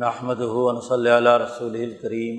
محمد 0.00 0.40
ہُون 0.50 0.80
صلی 0.80 1.10
اللہ 1.10 1.36
رسول 1.38 1.74
الکریم 1.76 2.36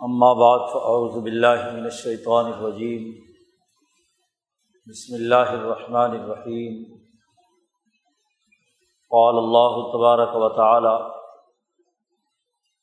اما 0.00 0.32
بعد 0.34 0.66
فاعوذ 0.72 1.14
باللہ 1.22 1.62
من 1.68 1.84
الشیطان 1.84 2.50
الرجیم 2.52 3.08
بسم 4.86 5.14
اللہ 5.14 5.50
الرحمن 5.52 6.14
الرحیم 6.18 6.76
قال 9.10 9.38
اللہ 9.38 9.78
تبارک 9.92 10.36
و 10.38 10.48
تعالی 10.56 10.92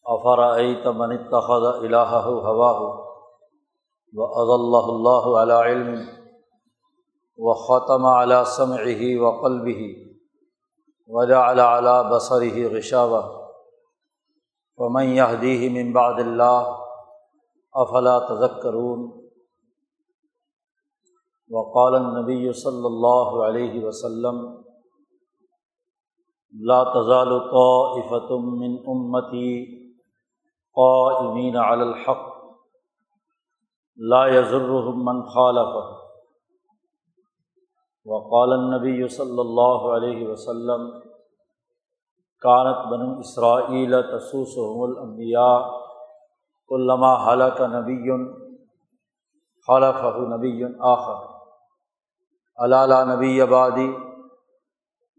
افرأیت 0.06 0.88
من 0.96 1.12
اتخذ 1.12 1.70
الہہ 1.70 2.28
ہواہ 2.48 2.82
وأضلہ 4.14 4.84
اللہ 4.88 5.30
علی 5.38 5.62
علم 5.62 5.96
وختم 7.40 8.06
علی 8.08 8.44
سمعہ 8.56 8.98
وقلبہ 9.20 10.07
وجعل 11.08 11.60
على 11.60 12.10
بصره 12.16 12.68
غشاوة. 12.68 13.48
ومن 14.78 15.04
يهديه 15.04 15.70
من 15.70 15.94
بعد 15.94 16.20
الله 16.20 16.78
افلا 17.76 18.20
تذكرون؟ 18.20 19.30
وقال 21.52 21.96
النبي 21.96 22.54
صلى 22.54 22.88
الله 22.88 23.46
عليه 23.46 23.86
وسلم، 23.86 24.64
لا 26.60 26.84
تزال 26.84 27.52
طائفة 27.52 28.38
من 28.40 28.88
أمتي 28.88 29.78
قائمين 30.76 31.58
على 31.58 31.84
الحق، 31.84 32.38
لا 33.96 34.26
يزرهم 34.26 35.06
من 35.06 35.26
خالفه 35.26 36.07
وقال 38.08 38.54
النبی 38.54 39.08
صلی 39.08 39.40
اللہ 39.40 39.86
علیہ 39.94 40.28
وسلم 40.28 40.84
کانت 42.42 42.86
بن 42.92 43.02
اسرائیل 43.20 43.96
تسوس 44.02 44.54
الانبیاء 44.58 45.56
علامہ 46.72 47.10
حلق 47.24 47.60
نبی 47.74 47.98
خلف 49.68 50.00
نبی 50.30 50.64
آخر. 50.92 51.26
علالہ 52.58 53.02
نبی 53.06 53.42
آبادی 53.42 53.88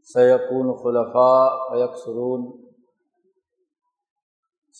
سیقون 0.08 0.72
خلفاء 0.76 1.76
یکسرون 1.76 2.50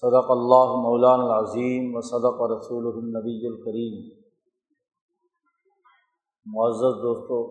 صدق 0.02 0.30
اللہ 0.30 0.74
مولان 0.80 1.20
العظیم 1.20 1.94
و 1.96 2.00
صدق 2.08 2.42
رسول 2.50 2.86
النبی 2.86 3.38
الکریم 3.46 4.02
معزز 6.46 7.00
دوستو 7.02 7.46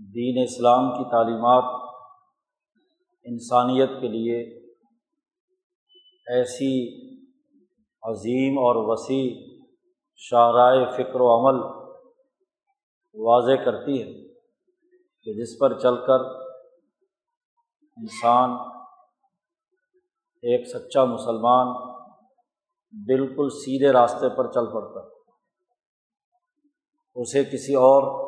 دین 0.00 0.42
اسلام 0.42 0.92
کی 0.92 1.10
تعلیمات 1.10 1.64
انسانیت 3.24 3.88
کے 4.00 4.08
لیے 4.08 4.66
ایسی 6.26 6.72
عظیم 8.02 8.58
اور 8.58 8.76
وسیع 8.88 9.56
شاہراہ 10.16 10.90
فکر 10.96 11.20
و 11.20 11.30
عمل 11.34 11.60
واضح 13.14 13.64
کرتی 13.64 14.02
ہے 14.02 14.28
کہ 15.22 15.34
جس 15.34 15.58
پر 15.58 15.78
چل 15.78 16.06
کر 16.06 16.20
انسان 17.96 18.50
ایک 20.42 20.68
سچا 20.68 21.04
مسلمان 21.04 21.66
بالکل 22.92 23.50
سیدھے 23.50 23.92
راستے 23.92 24.36
پر 24.36 24.52
چل 24.52 24.72
پڑتا 24.72 25.00
ہے۔ 25.00 25.10
اسے 27.14 27.44
کسی 27.44 27.74
اور 27.74 28.27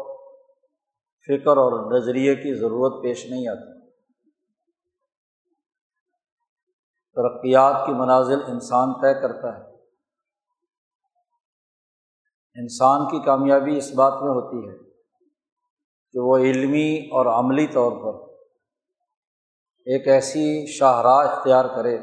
فکر 1.27 1.57
اور 1.57 1.93
نظریے 1.93 2.35
کی 2.35 2.55
ضرورت 2.55 3.03
پیش 3.03 3.27
نہیں 3.31 3.49
آتی۔ 3.49 3.81
ترقیات 7.15 7.87
کی 7.87 7.93
منازل 7.93 8.43
انسان 8.47 8.93
طے 8.93 9.21
کرتا 9.21 9.59
ہے۔ 9.59 9.71
انسان 12.55 13.07
کی 13.07 13.25
کامیابی 13.25 13.77
اس 13.77 13.95
بات 13.95 14.13
میں 14.13 14.31
ہوتی 14.31 14.69
ہے 14.69 14.91
کہ 16.13 16.19
وہ 16.19 16.39
علمی 16.39 17.07
اور 17.07 17.27
عملی 17.27 17.67
طور 17.67 17.93
پر 17.93 18.35
ایک 19.87 20.09
ایسی 20.09 20.67
شاہراہ 20.67 21.29
اختیار 21.29 21.65
کرے 21.65 21.99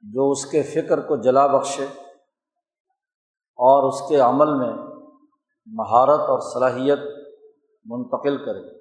جو 0.00 0.30
اس 0.30 0.46
کے 0.46 0.62
فکر 0.62 1.00
کو 1.00 1.22
جلا 1.22 1.46
بخشے 1.46 1.86
اور 3.58 3.88
اس 3.88 4.08
کے 4.08 4.16
عمل 4.16 4.54
میں 4.58 4.89
مہارت 5.66 6.20
اور 6.20 6.40
صلاحیت 6.40 6.98
منتقل 7.84 8.44
کرے۔ 8.44 8.80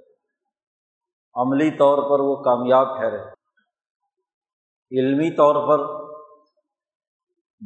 عملی 1.35 1.72
طور 1.78 1.97
پر 1.97 2.19
وہ 2.19 2.35
کامیاب 2.35 2.97
ٹھہرے۔ 2.97 3.22
علمی 5.00 5.35
طور 5.35 5.56
پر 5.68 6.09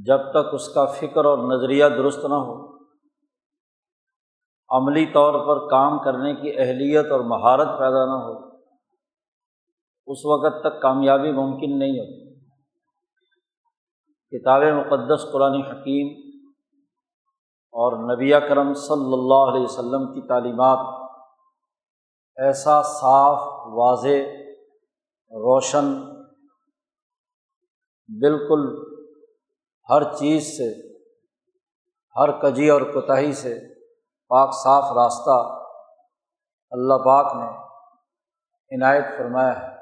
جب 0.05 0.17
تک 0.31 0.53
اس 0.53 0.73
کا 0.73 0.85
فکر 0.85 1.25
اور 1.25 1.37
نظریہ 1.37 1.85
درست 1.85 2.25
نہ 2.25 2.33
ہو۔ 2.33 2.73
عملی 4.69 5.05
طور 5.05 5.33
پر 5.33 5.69
کام 5.69 5.99
کرنے 5.99 6.35
کی 6.35 6.59
اہلیت 6.59 7.11
اور 7.11 7.19
مہارت 7.19 7.67
پیدا 7.79 8.05
نہ 8.05 8.23
ہو۔ 8.23 8.57
اس 10.07 10.25
وقت 10.25 10.61
تک 10.63 10.81
کامیابی 10.81 11.31
ممکن 11.31 11.79
نہیں 11.79 11.91
ہوتی۔ 11.91 12.33
کتاب 14.31 14.61
مقدس 14.61 15.31
قرآن 15.31 15.53
حکیم 15.53 16.22
اور 17.73 18.15
نبی 18.15 18.31
کرم 18.49 18.73
صلی 18.73 19.13
اللہ 19.13 19.51
علیہ 19.51 19.63
وسلم 19.63 20.13
کی 20.13 20.27
تعلیمات 20.27 21.09
ایسا 22.37 22.81
صاف، 22.81 23.39
واضح، 23.65 24.31
روشن، 25.31 26.01
بالکل 28.09 28.93
ہر 29.89 30.03
چیز 30.03 30.57
سے، 30.57 30.69
ہر 32.15 32.31
کجی 32.31 32.69
اور 32.69 32.81
کوتاہی 32.81 33.33
سے 33.33 33.53
پاک، 34.29 34.53
صاف 34.53 34.97
راستہ 34.97 35.37
اللہ 36.71 36.93
پاک 36.93 37.35
نے 37.35 37.49
عنایت 38.75 39.05
فرمایا 39.17 39.61
ہے۔ 39.61 39.73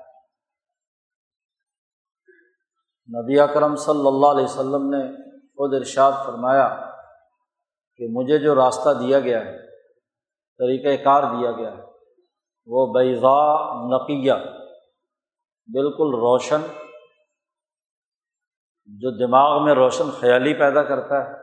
نبی 3.09 3.39
اکرم 3.39 3.75
صلی 3.75 4.07
اللہ 4.07 4.27
علیہ 4.27 4.43
وسلم 4.43 4.89
نے 4.89 5.03
خود 5.35 5.73
ارشاد 5.73 6.11
فرمایا 6.25 6.90
کہ 8.01 8.07
مجھے 8.11 8.37
جو 8.39 8.53
راستہ 8.55 8.91
دیا 8.99 9.19
گیا 9.19 9.39
ہے 9.39 9.57
طریقۂ 10.59 11.03
کار 11.03 11.23
دیا 11.33 11.51
گیا 11.51 11.71
ہے، 11.71 11.81
وہ 12.67 12.85
بیضا 12.93 13.39
نقیہ، 13.87 14.37
بالکل 15.69 16.15
روشن، 16.19 16.61
جو 18.89 19.11
دماغ 19.17 19.63
میں 19.65 19.75
روشن 19.75 20.09
خیالی 20.19 20.53
پیدا 20.59 20.83
کرتا 20.83 21.19
ہے، 21.19 21.39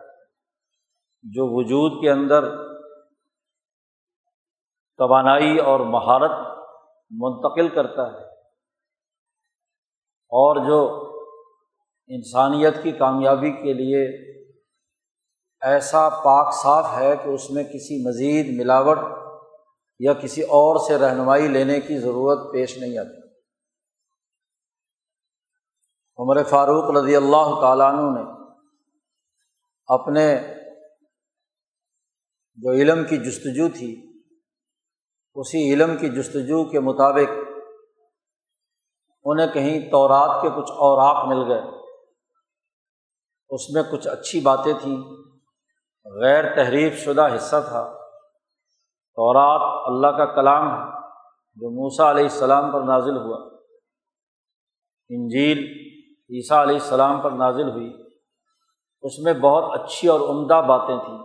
جو 1.25 1.47
وجود 1.55 2.01
کے 2.03 2.11
اندر 2.11 2.49
توانائی 4.99 5.59
اور 5.65 5.81
مہارت 5.89 6.39
منتقل 7.11 7.69
کرتا 7.75 8.07
ہے، 8.09 8.27
اور 10.33 10.67
جو 10.67 10.81
انسانیت 12.11 12.83
کی 12.83 12.93
کامیابی 12.99 13.51
کے 13.53 13.73
لیے 13.75 14.07
ایسا 15.63 16.09
پاک 16.09 16.55
صاف 16.55 16.87
ہے 16.97 17.17
کہ 17.25 17.29
اس 17.29 17.51
میں 17.51 17.65
کسی 17.65 18.09
مزید 18.09 18.59
ملاوٹ 18.59 18.99
یا 19.99 20.13
کسی 20.13 20.43
اور 20.43 20.89
سے 20.89 20.99
رہنمائی 20.99 21.49
لینے 21.49 21.81
کی 21.81 21.99
ضرورت 21.99 22.53
پیش 22.53 22.79
نہیں 22.79 22.99
آتی۔ 22.99 23.29
عمر 26.19 26.43
فاروق 26.43 26.97
رضی 26.97 27.17
اللہ 27.17 27.61
تعالیٰ 27.61 27.93
عنہ 27.93 28.19
نے 28.19 28.55
اپنے 29.87 30.39
جو 32.57 32.73
علم 32.73 33.05
کی 33.05 33.17
جستجو 33.17 33.69
تھی، 33.69 34.23
اسی 35.35 35.75
علم 35.75 35.97
کی 35.97 36.09
جستجو 36.09 36.71
کے 36.71 36.81
مطابق 36.81 37.31
انہیں 39.25 39.47
کہیں 39.47 39.91
تورات 39.91 40.43
کے 40.43 40.49
کچھ 40.49 40.73
اوراق 40.73 41.25
مل 41.27 41.53
گئے۔ 41.53 41.79
اس 43.51 43.71
میں 43.71 43.83
کچھ 43.93 44.09
اچھی 44.09 44.41
باتیں 44.41 44.73
تھیں۔ 44.83 45.28
غیر 46.17 46.57
تحریف 46.57 46.95
شدہ 46.95 47.35
حصہ 47.35 47.57
تھا۔ 47.69 47.83
تورات 49.15 49.87
اللہ 49.87 50.07
کا 50.07 50.35
کلام 50.35 50.71
ہے 50.71 51.01
جو 51.55 51.71
موسا 51.71 52.11
علیہ 52.11 52.23
السلام 52.23 52.73
پر 52.73 52.81
نازل 52.81 53.17
ہوا۔ 53.17 53.49
انجیل 55.09 55.59
عیسیٰ 56.31 56.59
علیہ 56.59 56.75
السلام 56.75 57.21
پر 57.21 57.31
نازل 57.31 57.71
ہوئی۔ 57.71 58.03
اس 59.03 59.19
میں 59.19 59.33
بہت 59.33 59.81
اچھی 59.81 60.09
اور 60.09 60.21
عمدہ 60.21 60.63
باتیں 60.69 60.99
تھیں 61.05 61.19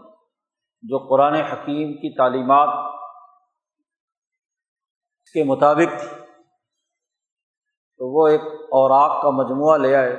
جو 0.81 1.07
قرآن 1.09 1.33
حکیم 1.33 1.93
کی 1.93 2.17
تعلیمات 2.17 2.93
کے 5.33 5.43
مطابق 5.43 5.99
تھی۔ 5.99 6.23
تو 7.97 8.21
وہ 8.21 8.27
ایک 8.27 8.41
اوراق 8.71 9.23
کا 9.23 9.29
مجموعہ 9.29 9.77
لے 9.77 9.95
آئے 9.95 10.13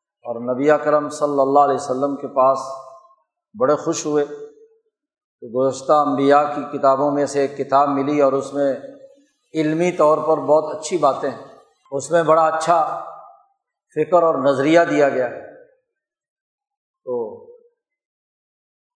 اور 0.00 0.54
نبی 0.54 0.84
کرم 0.84 1.08
صلی 1.08 1.40
اللہ 1.40 1.60
علیہ 1.60 1.74
وسلم 1.74 2.16
کے 2.16 2.28
پاس 2.28 2.58
بڑے 3.58 3.74
خوش 3.74 4.06
ہوئے 4.06 4.24
کہ 5.40 5.46
گزشتہ 5.46 5.92
انبیاء 5.92 6.42
کی 6.42 6.78
کتابوں 6.78 7.10
میں 7.10 7.26
سے 7.26 7.40
ایک 7.40 7.56
کتاب 7.56 7.88
ملی 7.88 8.20
اور 8.20 8.32
اس 8.32 8.54
میں 8.54 8.76
علمی 9.54 9.92
طور 9.92 10.18
پر 10.18 10.40
بہت 10.40 10.76
اچھی 10.76 10.98
باتیں 10.98 11.30
ہیں۔ 11.30 11.44
اس 11.92 12.10
میں 12.10 12.22
بڑا 12.22 12.46
اچھا 12.46 13.04
فکر 13.94 14.22
اور 14.22 14.34
نظریہ 14.34 14.80
دیا 14.90 15.08
گیا 15.08 15.30
ہے۔ 15.30 15.64
تو 17.04 17.42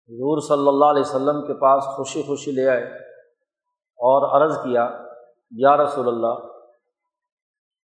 حضور 0.08 0.40
صلی 0.40 0.68
اللہ 0.68 0.84
علیہ 0.84 1.00
وسلم 1.00 1.46
کے 1.46 1.54
پاس 1.54 1.84
خوشی 1.84 2.22
خوشی 2.22 2.50
لے 2.50 2.68
آئے 2.68 2.84
اور 3.98 4.42
عرض 4.42 4.56
کیا، 4.56 4.90
یا 5.50 5.76
رسول 5.76 6.08
اللہ، 6.08 6.46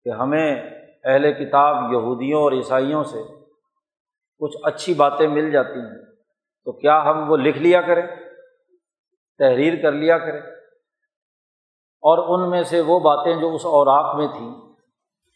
کہ 0.05 0.08
ہمیں 0.08 0.62
اہل 1.05 1.32
کتاب 1.32 1.93
یہودیوں 1.93 2.43
اور 2.43 2.52
عیسائیوں 2.52 3.05
سے 3.05 3.22
کچھ 4.38 4.56
اچھی 4.62 4.94
باتیں 4.94 5.28
مل 5.28 5.50
جاتی 5.52 5.78
ہیں۔ 5.78 6.13
تو 6.64 6.72
کیا 6.72 7.02
ہم 7.02 7.31
وہ 7.31 7.37
لکھ 7.37 7.58
لیا 7.58 7.81
کریں؟ 7.81 8.06
تحریر 9.38 9.82
کر 9.82 9.93
لیا 9.93 10.19
کریں؟ 10.19 10.40
اور 12.02 12.19
ان 12.28 12.50
میں 12.50 12.62
سے 12.62 12.81
وہ 12.81 13.00
باتیں 13.00 13.40
جو 13.40 13.55
اس 13.55 13.64
اوراق 13.64 14.16
میں 14.16 14.28
تھیں، 14.28 14.75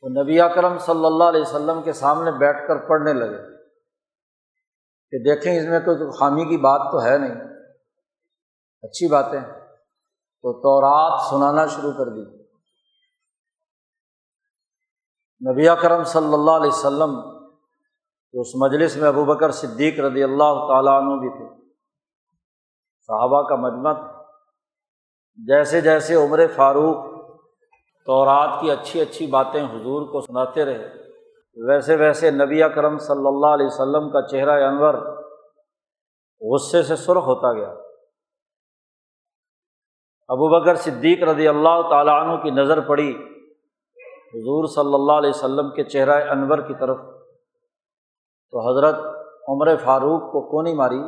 وہ 0.02 0.22
نبی 0.22 0.40
اکرم 0.40 0.78
صلی 0.78 1.06
اللہ 1.06 1.24
علیہ 1.24 1.40
وسلم 1.40 1.82
کے 1.82 1.92
سامنے 1.92 2.30
بیٹھ 2.30 2.68
کر 2.68 2.88
پڑھنے 2.88 3.12
لگے 3.12 3.56
کہ 5.10 5.18
دیکھیں 5.18 5.58
اس 5.58 5.68
میں 5.68 5.80
کوئی 5.80 6.18
خامی 6.18 6.44
کی 6.44 6.56
بات 6.56 6.80
تو 6.92 7.04
ہے 7.04 7.18
نہیں۔ 7.18 7.48
اچھی 8.82 9.08
باتیں۔ 9.08 9.40
تو 10.42 10.52
تورات 10.52 11.20
سنانا 11.30 11.66
شروع 11.66 11.92
کر 11.92 12.08
دی۔ 12.08 12.38
نبی 15.52 15.68
اکرم 15.68 16.04
صلی 16.04 16.34
اللہ 16.34 16.50
علیہ 16.50 16.68
وسلم 16.68 17.37
تو 18.32 18.40
اس 18.40 18.54
مجلس 18.54 18.96
میں 18.96 19.08
ابو 19.08 19.24
بکر 19.24 19.50
صدیق 19.50 20.00
رضی 20.00 20.22
اللہ 20.22 20.66
تعالیٰ 20.68 21.02
عنہ 21.02 21.20
بھی 21.20 21.28
تھے۔ 21.28 21.46
صحابہ 23.08 23.42
کا 23.48 23.56
مجمع 23.56 23.92
جیسے 25.36 25.80
جیسے 25.80 26.14
عمر 26.14 26.46
فاروق 26.56 27.06
تو 28.06 28.24
رات 28.24 28.60
کی 28.60 28.70
اچھی 28.70 29.00
اچھی 29.00 29.26
باتیں 29.26 29.62
حضور 29.64 30.06
کو 30.12 30.20
سناتے 30.20 30.64
رہے، 30.64 30.88
ویسے 31.56 31.96
ویسے 31.96 32.30
نبی 32.30 32.62
اکرم 32.62 32.98
صلی 32.98 33.26
اللہ 33.26 33.46
علیہ 33.46 33.66
وسلم 33.66 34.10
کا 34.10 34.22
چہرہ 34.22 34.68
انور 34.68 34.94
غصے 36.40 36.82
سے 36.82 36.96
سرخ 36.96 37.26
ہوتا 37.26 37.52
گیا۔ 37.52 37.74
ابو 40.28 40.48
بکر 40.48 40.74
صدیق 40.74 41.22
رضی 41.22 41.48
اللہ 41.48 41.82
تعالیٰ 41.90 42.22
عنہ 42.22 42.42
کی 42.42 42.50
نظر 42.50 42.80
پڑی۔ 42.80 43.10
حضور 44.34 44.66
صلی 44.66 44.94
اللہ 44.94 45.12
علیہ 45.12 45.30
وسلم 45.30 45.70
کے 45.70 45.84
چہرہ 45.84 46.30
انور 46.30 46.58
کی 46.58 46.74
طرف۔ 46.80 47.17
تو 48.50 48.70
حضرت 48.70 48.94
عمر 49.48 49.76
فاروق 49.84 50.32
کو 50.32 50.50
کونی 50.50 50.74
ماری 50.74 51.02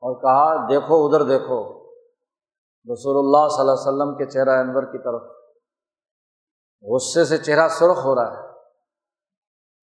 اور 0.00 0.14
کہا، 0.14 0.68
دیکھو، 0.68 1.06
ادھر 1.06 1.22
دیکھو۔ 1.22 1.78
رسول 2.92 3.16
اللہ 3.16 3.48
صلی 3.48 3.60
اللہ 3.60 3.72
علیہ 3.72 3.88
وسلم 3.88 4.16
کے 4.16 4.26
چہرہ 4.26 4.50
انور 4.50 4.82
کی 4.82 4.98
طرف۔ 4.98 5.22
غصے 6.82 7.24
سے 7.24 7.38
چہرہ 7.38 7.68
سرخ 7.68 8.04
ہو 8.04 8.14
رہا 8.14 8.32
ہے۔ 8.32 8.48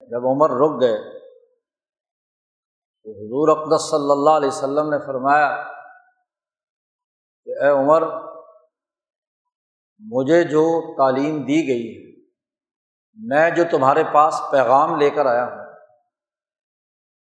جب 0.09 0.27
عمر 0.27 0.49
رک 0.49 0.81
گئے 0.81 1.19
تو 3.03 3.11
حضور 3.11 3.57
اقدس 3.57 3.89
صلی 3.89 4.11
اللہ 4.11 4.29
علیہ 4.29 4.47
وسلم 4.47 4.89
نے 4.89 4.99
فرمایا 4.99 5.63
کہ، 7.45 7.63
اے 7.63 7.69
عمر، 7.69 8.03
مجھے 9.99 10.43
جو 10.43 10.95
تعلیم 10.97 11.41
دی 11.45 11.67
گئی 11.67 11.87
ہے، 11.87 12.21
میں 13.15 13.49
جو 13.49 13.63
تمہارے 13.71 14.03
پاس 14.13 14.41
پیغام 14.51 14.95
لے 14.95 15.09
کر 15.09 15.25
آیا 15.25 15.45
ہوں 15.45 15.64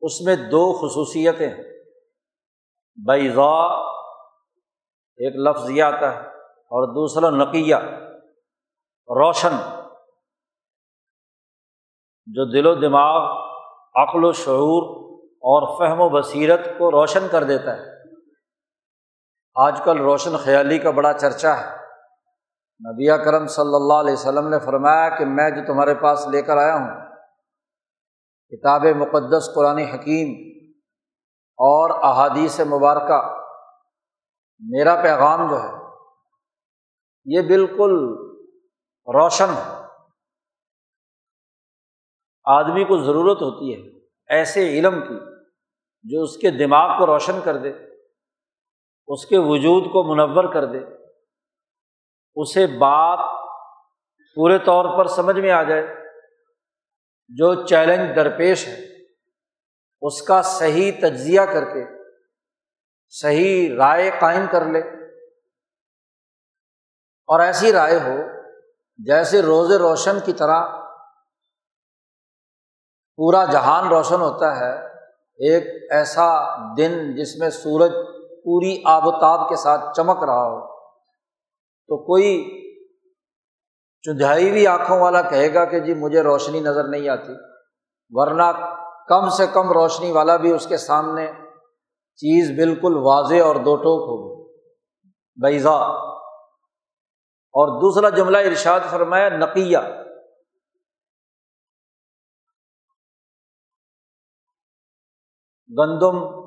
اس 0.06 0.22
میں 0.22 0.36
دو 0.36 0.74
خصوصیتیں 0.74 1.54
بیضا، 3.08 3.82
ایک 5.18 5.36
لفظ 5.36 5.70
یہ 5.70 5.84
آتا 5.84 6.16
ہے، 6.16 6.20
اور 6.48 6.88
دوسرا 6.88 7.30
نقیہ، 7.30 7.76
روشن، 9.08 9.56
جو 12.26 12.46
دل 12.52 12.68
و 12.68 12.76
دماغ، 12.76 13.32
عقل 13.96 14.24
و 14.24 14.32
شعور 14.32 15.12
اور 15.24 15.78
فہم 15.78 16.02
و 16.02 16.10
بصیرت 16.10 16.60
کو 16.78 16.92
روشن 16.92 17.28
کر 17.32 17.44
دیتا 17.44 17.78
ہے۔ 17.78 17.86
آج 19.56 19.82
کل 19.84 19.98
روشن 19.98 20.38
خیالی 20.38 20.80
کا 20.80 20.92
بڑا 20.92 21.14
چرچا 21.14 21.58
ہے۔ 21.58 21.86
نبی 22.92 23.24
کرم 23.26 23.48
صلی 23.48 23.76
اللہ 23.76 23.94
علیہ 23.94 24.14
وسلم 24.14 24.48
نے 24.48 24.60
فرمایا 24.60 25.18
کہ 25.18 25.26
میں 25.26 25.50
جو 25.50 25.62
تمہارے 25.68 25.96
پاس 25.96 26.28
لے 26.28 26.42
کر 26.42 26.58
آیا 26.58 26.76
ہوں 26.76 27.15
کتاب 28.50 28.82
مقدس 28.82 29.50
قرآن 29.56 29.78
حکیم 29.78 30.30
اور 31.58 31.90
احادیث 32.04 32.60
مبارکہ 32.60 33.22
میرا 34.60 34.96
پیغام 35.04 35.50
جو 35.50 35.60
ہے، 35.60 35.72
یہ 37.26 37.42
بالکل 37.42 37.94
روشن 39.08 39.50
ہے۔ 39.50 39.86
آدمی 42.46 42.84
کو 42.84 42.98
ضرورت 42.98 43.42
ہوتی 43.42 43.74
ہے 43.74 44.00
ایسے 44.28 44.80
علم 44.80 45.02
کی 45.02 45.20
جو 46.04 46.24
اس 46.24 46.38
کے 46.38 46.52
دماغ 46.52 47.00
کو 47.00 47.06
روشن 47.06 47.40
کر 47.44 47.58
دے، 47.58 47.70
اس 49.08 49.26
کے 49.26 49.38
وجود 49.38 49.84
کو 49.84 50.04
منور 50.04 50.54
کر 50.54 50.66
دے، 50.66 50.80
اسے 52.36 52.68
بات 52.68 53.20
پورے 54.36 54.58
طور 54.58 54.98
پر 54.98 55.08
سمجھ 55.08 55.40
میں 55.40 55.52
آ 55.52 55.64
جائے۔ 55.64 56.05
جو 57.28 57.66
چیلنج 57.66 58.16
درپیش 58.16 58.68
ہے، 58.68 58.80
اس 60.02 60.22
کا 60.22 60.42
صحیح 60.42 60.92
تجزیہ 61.02 61.42
کر 61.42 61.66
کے، 61.66 61.86
صحیح 63.10 63.76
رائے 63.78 64.12
قائم 64.20 64.46
کر 64.52 64.66
لے۔ 64.66 64.80
اور 67.28 67.40
ایسی 67.40 67.72
رائے 67.72 68.00
ہو 68.00 68.18
جیسے 68.98 69.42
روز 69.42 69.72
روشن 69.72 70.18
کی 70.26 70.34
طرح 70.34 70.68
پورا 73.16 73.46
جہان 73.46 73.88
روشن 73.88 74.22
ہوتا 74.22 74.60
ہے، 74.60 74.88
ایک 75.38 75.92
ایسا 75.92 76.58
دن 76.78 77.16
جس 77.16 77.36
میں 77.36 77.50
سورج 77.50 77.92
پوری 78.44 78.82
آب 78.86 79.08
و 79.08 79.12
تاب 79.12 79.50
کے 79.50 79.56
ساتھ 79.56 79.96
چمک 79.96 80.24
رہا 80.24 80.48
ہو۔ 80.48 80.76
تو 81.88 81.98
کوئی 81.98 82.62
چندھائی 84.06 84.50
ہوئی 84.50 84.68
آنکھوں 84.68 85.00
والا 85.00 85.22
کہے 85.22 85.54
گا 85.54 85.66
کہ 85.66 85.80
جی 85.80 85.94
مجھے 85.94 86.22
روشنی 86.22 86.60
نظر 86.60 86.84
نہیں 86.84 87.10
آتی، 87.10 87.34
ورنہ 88.10 88.76
کم 89.08 89.30
سے 89.30 89.48
کم 89.48 89.72
روشنی 89.72 90.12
والا 90.12 90.36
بھی 90.36 90.52
اس 90.52 90.68
کے 90.68 90.78
سامنے 90.78 91.32
چیز 92.16 92.52
بالکل 92.52 92.98
واضح 92.98 93.44
اور 93.44 93.56
دو 93.56 93.76
ٹوک 93.76 94.10
ہوگی۔ 94.10 94.54
بیضا۔ 95.36 95.72
اور 97.58 97.82
دوسرا 97.82 98.10
جملہ 98.10 98.38
ارشاد 98.38 98.80
فرمایا، 98.90 99.30
نقیہ۔ 99.30 99.78
گندم 105.80 106.42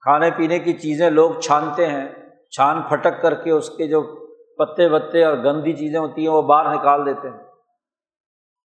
کھانے 0.00 0.30
پینے 0.30 0.58
کی 0.58 0.72
چیزیں 0.72 1.10
لوگ 1.10 1.40
چھانتے 1.40 1.86
ہیں، 1.86 2.08
چھان 2.50 2.82
پھٹک 2.82 3.22
کر 3.22 3.34
کے 3.34 3.50
اس 3.50 3.70
کے 3.70 3.86
جو 3.86 4.22
پتے 4.58 4.88
وتے 4.88 5.24
اور 5.24 5.36
گندی 5.36 5.72
چیزیں 5.72 6.00
ہوتی 6.00 6.26
ہیں، 6.26 6.34
وہ 6.34 6.42
باہر 6.42 6.74
نکال 6.74 7.06
دیتے 7.06 7.28
ہیں۔ 7.28 7.40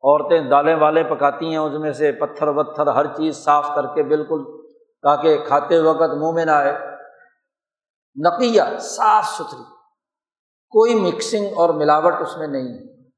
عورتیں 0.05 0.50
دالیں 0.50 0.76
والیں 0.76 1.05
پکاتی 1.05 1.47
ہیں، 1.47 1.57
اس 1.57 1.81
میں 1.81 1.93
سے 1.93 2.12
پتھر 2.12 2.49
وتھر 2.49 2.87
ہر 2.87 3.07
چیز 3.07 3.45
صاف 3.45 3.67
کر 3.75 3.95
کے 3.95 4.02
بالکل 4.02 4.69
تاکہ 5.02 5.45
کھاتے 5.47 5.79
وقت 5.79 6.11
منہ 6.14 6.33
میں 6.35 6.45
نہ 6.45 6.50
آئے۔ 6.50 6.79
نقیہ، 8.26 8.62
صاف 8.81 9.25
ستھری، 9.25 9.62
کوئی 10.71 10.95
مکسنگ 10.95 11.47
اور 11.57 11.75
ملاوٹ 11.75 12.12
اس 12.21 12.37
میں 12.37 12.47
نہیں 12.47 12.69
ہے۔ 12.69 13.09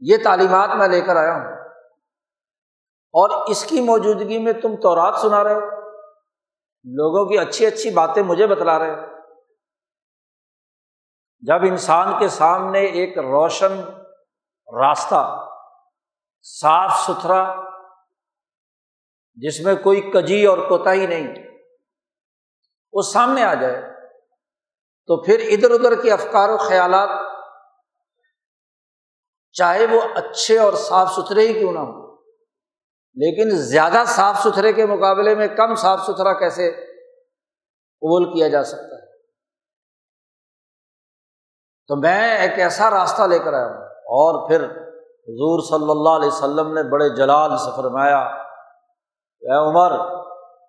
یہ 0.00 0.16
تعلیمات 0.24 0.70
میں 0.76 0.88
لے 0.88 1.00
کر 1.00 1.16
آیا 1.16 1.34
ہوں۔ 1.34 1.52
اور 3.12 3.50
اس 3.50 3.64
کی 3.64 3.80
موجودگی 3.80 4.38
میں 4.38 4.52
تم 4.52 4.76
تو 4.76 4.94
رات 4.94 5.14
سنا 5.14 5.44
رہے 5.44 5.54
ہو۔ 5.54 5.90
لوگوں 6.84 7.26
کی 7.26 7.38
اچھی 7.38 7.66
اچھی 7.66 7.90
باتیں 7.90 8.22
مجھے 8.22 8.46
بتلا 8.46 8.78
رہے 8.78 8.90
ہو۔ 8.90 9.19
جب 11.42 11.62
انسان 11.62 12.18
کے 12.18 12.28
سامنے 12.28 12.80
ایک 12.80 13.18
روشن 13.18 13.80
راستہ، 14.68 15.22
صاف 16.42 16.90
ستھرا، 17.00 17.44
جس 19.38 19.60
میں 19.60 19.74
کوئی 19.74 20.00
کجی 20.00 20.44
اور 20.46 20.58
کوتا 20.58 20.92
ہی 20.92 21.06
نہیں، 21.06 21.34
وہ 22.92 23.02
سامنے 23.02 23.42
آ 23.42 23.54
جائے، 23.54 23.80
تو 25.08 25.22
پھر 25.22 25.40
ادھر 25.48 25.70
ادھر 25.70 25.94
کے 26.02 26.12
افکار 26.12 26.48
و 26.48 26.56
خیالات، 26.56 27.08
چاہے 29.52 29.86
وہ 29.86 30.00
اچھے 30.14 30.58
اور 30.58 30.72
صاف 30.72 31.12
ستھرے 31.12 31.46
ہی 31.46 31.52
کیوں 31.52 31.72
نہ 31.72 31.78
ہو 31.78 32.08
لیکن 33.16 33.50
زیادہ 33.56 34.02
صاف 34.06 34.38
ستھرے 34.42 34.72
کے 34.72 34.86
مقابلے 34.86 35.34
میں 35.34 35.46
کم 35.56 35.74
صاف 35.74 36.00
ستھرا 36.00 36.32
کیسے 36.32 36.70
قبول 38.02 38.32
کیا 38.34 38.48
جا 38.48 38.64
سکتا 38.64 38.96
ہے؟ 38.96 38.99
تو 41.90 41.96
میں 41.96 42.36
ایک 42.36 42.58
ایسا 42.58 42.90
راستہ 42.90 43.22
لے 43.22 43.38
کر 43.38 43.52
آیا 43.54 43.66
ہوں۔ 43.66 43.84
اور 43.94 44.48
پھر 44.48 44.64
حضور 45.02 45.60
صلی 45.62 45.90
اللہ 45.90 46.08
علیہ 46.08 46.28
وسلم 46.28 46.72
نے 46.72 46.82
بڑے 46.82 47.08
جلال 47.08 47.56
سے 47.56 47.70
فرمایا، 47.76 48.18
اے 49.40 49.70
عمر، 49.70 49.92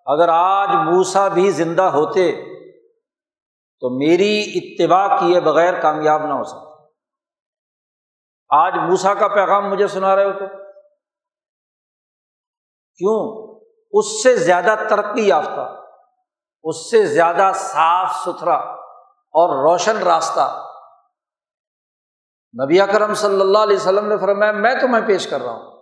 اگر 0.06 0.28
آج 0.28 0.68
موسا 0.68 1.28
بھی 1.28 1.50
زندہ 1.50 1.82
ہوتے 1.82 2.32
تو 3.80 3.98
میری 3.98 4.44
اتباع 4.54 5.18
کیے 5.18 5.40
بغیر 5.40 5.80
کامیاب 5.80 6.26
نہ 6.26 6.32
ہو 6.32 6.42
سکتا 6.42 6.86
آج 8.66 8.74
موسا 8.74 9.14
کا 9.14 9.28
پیغام 9.28 9.70
مجھے 9.70 9.88
سنا 9.88 10.16
رہے 10.16 10.24
ہو 10.24 10.32
تو 10.32 10.46
کیوں؟ 12.96 13.52
اس 13.90 14.22
سے 14.22 14.36
زیادہ 14.36 14.74
ترقی 14.88 15.28
یافتہ، 15.28 15.80
اس 16.62 16.90
سے 16.90 17.06
زیادہ 17.06 17.52
صاف 17.54 18.10
ستھرا 18.24 18.56
اور 19.12 19.70
روشن 19.70 20.02
راستہ 20.02 20.68
نبی 22.64 22.78
کرم 22.92 23.14
صلی 23.14 23.40
اللہ 23.40 23.58
علیہ 23.58 23.76
وسلم 23.76 24.06
نے 24.06 24.18
فرمایا، 24.18 24.52
میں 24.52 24.74
تمہیں 24.80 25.06
پیش 25.06 25.26
کر 25.26 25.40
رہا 25.40 25.52
ہوں۔ 25.52 25.72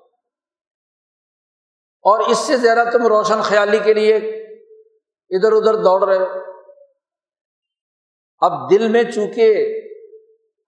اور 2.02 2.18
اس 2.18 2.38
سے 2.38 2.56
زیادہ 2.56 2.88
تم 2.92 3.06
روشن 3.06 3.42
خیالی 3.42 3.78
کے 3.78 3.94
لیے 3.94 4.16
ادھر 5.30 5.52
ادھر 5.52 5.74
دوڑ 5.74 6.08
رہے 6.08 6.18
ہو۔ 6.18 6.50
اب 8.40 8.70
دل 8.70 8.88
میں 8.88 9.02
چونکہ 9.02 9.66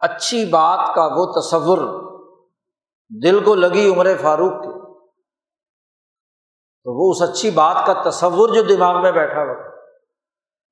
اچھی 0.00 0.44
بات 0.44 0.94
کا 0.94 1.08
وہ 1.16 1.40
تصور 1.40 1.78
دل 3.22 3.44
کو 3.44 3.54
لگی 3.54 3.92
عمر 3.92 4.06
فاروق 4.22 4.52
کے 4.52 4.72
تو 6.84 6.92
وہ 6.92 7.10
اس 7.10 7.30
اچھی 7.30 7.50
بات 7.50 7.86
کا 7.86 8.10
تصور 8.10 8.48
جو 8.48 8.62
دماغ 8.62 9.02
میں 9.02 9.12
بیٹھا 9.12 9.42
ہوا 9.42 9.68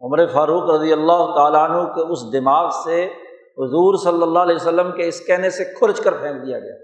عمر 0.01 0.27
فاروق 0.27 0.71
رضی 0.71 0.93
اللہ 0.93 1.35
تعالیٰ 1.35 1.71
عنہ 1.71 1.93
کے 1.93 2.13
اس 2.13 2.33
دماغ 2.33 2.71
سے 2.85 3.13
حضور 3.61 4.05
صلی 4.05 4.23
اللہ 4.23 4.39
علیہ 4.39 4.55
وسلم 4.55 4.97
کے 4.97 5.09
اس 5.09 5.27
کہنے 5.27 5.51
سے 5.51 5.65
کھرچ 5.65 6.01
کر 6.05 6.13
پھینک 6.13 6.47
دیا 6.47 6.59
گیا۔ 6.59 6.77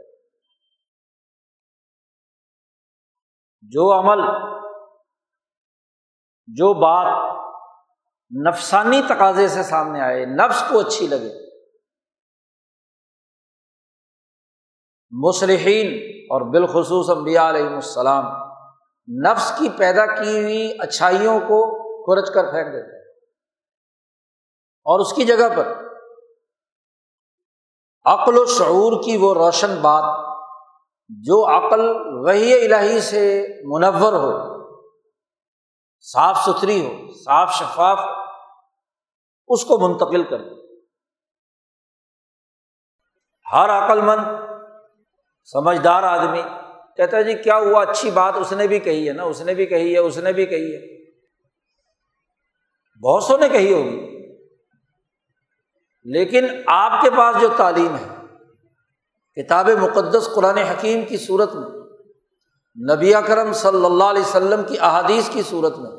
جو 3.63 3.99
عمل، 3.99 4.21
جو 6.47 6.75
بات 6.75 7.37
نفسانی 8.47 9.03
تقاضے 9.09 9.49
سے 9.49 9.63
سامنے 9.63 10.01
آئے، 10.01 10.27
نفس 10.27 10.63
کو 10.69 10.79
اچھی 10.79 11.07
لگے، 11.07 11.47
مصلحین 15.11 15.93
اور 16.25 16.53
بالخصوص 16.53 17.11
انبیاء 17.11 17.49
علیہم 17.49 17.75
السلام 17.75 18.25
نفس 19.27 19.59
کی 19.59 19.69
پیدا 19.69 20.07
کی 20.07 20.43
ہوئی 20.43 20.77
اچھائیوں 20.81 21.41
کو 21.41 21.59
کھرچ 22.05 22.35
کر 22.35 22.51
پھینک 22.51 22.67
دیتے 22.67 22.99
اور 24.87 25.01
اس 25.01 25.13
کی 25.13 25.25
جگہ 25.25 25.49
پر 25.57 25.86
عقل 28.07 28.39
و 28.39 28.47
شعور 28.47 29.05
کی 29.05 29.17
وہ 29.17 29.35
روشن 29.35 29.81
بات 29.83 30.37
جو 31.09 31.47
عقل 31.47 31.81
وہی 32.27 32.65
الہی 32.65 33.01
سے 33.01 33.47
منور 33.65 34.13
ہو، 34.13 34.57
صاف 36.01 36.39
ستھری 36.39 36.87
ہو، 36.87 37.13
صاف 37.25 37.53
شفاف، 37.53 37.99
اس 39.49 39.65
کو 39.65 39.89
منتقل 39.89 40.23
کر 40.23 40.41
ہر 43.53 43.69
عقل 43.69 44.01
مند، 44.01 44.25
سمجھدار 45.45 46.03
آدمی 46.03 46.43
کہتا 46.97 47.17
ہے 47.17 47.23
جی 47.23 47.35
کیا 47.35 47.59
ہوا؟ 47.59 47.83
اچھی 47.83 48.11
بات 48.11 48.35
اس 48.37 48.53
نے 48.53 48.67
بھی 48.67 48.79
کہی 48.79 49.09
ہے 49.09 49.13
نا، 49.13 49.23
اس 49.23 49.41
نے 49.41 49.55
بھی 49.55 49.67
کہی 49.67 49.95
ہے، 49.95 49.99
اس 49.99 50.19
نے 50.19 50.33
بھی 50.33 50.47
کہی 50.47 50.75
ہے۔ 50.75 50.97
بہت 53.03 53.23
سو 53.23 53.37
نے 53.37 53.49
کہی 53.49 53.73
ہوگی۔ 53.73 54.16
لیکن 56.13 56.47
آپ 56.67 57.03
کے 57.03 57.11
پاس 57.11 57.37
جو 57.41 57.49
تعلیم 57.57 57.97
ہے، 57.97 58.27
کتاب 59.43 59.69
مقدس 59.69 60.29
قرآن 60.35 60.59
حکیم 60.59 61.05
کی 61.05 61.17
صورت 61.17 61.55
میں، 61.55 61.69
نبی 62.97 63.13
کرم 63.27 63.53
صلی 63.53 63.85
اللہ 63.85 64.05
علیہ 64.05 64.23
وسلم 64.23 64.63
کی 64.63 64.77
احادیث 64.81 65.29
کی 65.29 65.43
صورت 65.51 65.79
میں، 65.79 65.91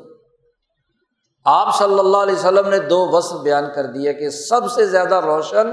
آپ 1.44 1.78
صلی 1.78 1.98
اللہ 1.98 2.16
علیہ 2.16 2.34
وسلم 2.34 2.68
نے 2.68 2.78
دو 2.78 3.08
وصف 3.08 3.36
بیان 3.36 3.64
کر 3.74 3.86
دیا 3.86 4.12
کہ 4.12 4.30
سب 4.30 4.70
سے 4.70 4.86
زیادہ 4.86 5.20
روشن 5.20 5.72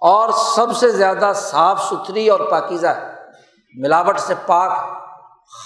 اور 0.00 0.30
سب 0.56 0.76
سے 0.76 0.90
زیادہ 0.90 1.32
صاف 1.34 1.82
ستھری 1.82 2.28
اور 2.28 2.40
پاکیزہ 2.40 2.86
ہے۔ 2.86 3.14
ملاوٹ 3.74 4.20
سے 4.20 4.34
پاک، 4.46 4.78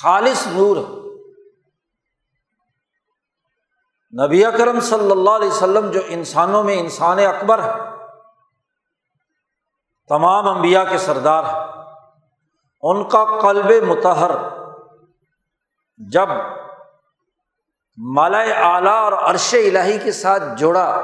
خالص 0.03 0.47
نور 0.47 0.77
ہے۔ 0.77 1.06
نبی 4.23 4.45
اکرم 4.45 4.81
صلی 4.81 5.11
اللہ 5.11 5.31
علیہ 5.31 5.49
وسلم 5.49 5.91
جو 5.91 6.01
انسانوں 6.07 6.65
میں 6.65 6.79
انسان 6.79 7.19
اکبر 7.19 7.63
ہے 7.63 7.73
تمام 10.09 10.49
انبیاء 10.49 10.83
کے 10.91 10.99
سردار 10.99 11.45
ہیں۔ 11.45 11.83
ان 12.83 13.09
کا 13.09 13.25
قلب 13.25 13.85
متحر 13.85 14.31
جب 15.97 16.29
مالا 17.97 18.39
اعلیٰ 18.39 19.03
اور 19.03 19.13
عرش 19.13 19.55
الہی 19.55 19.99
کے 19.99 20.13
ساتھ 20.13 20.43
جوڑا 20.57 21.03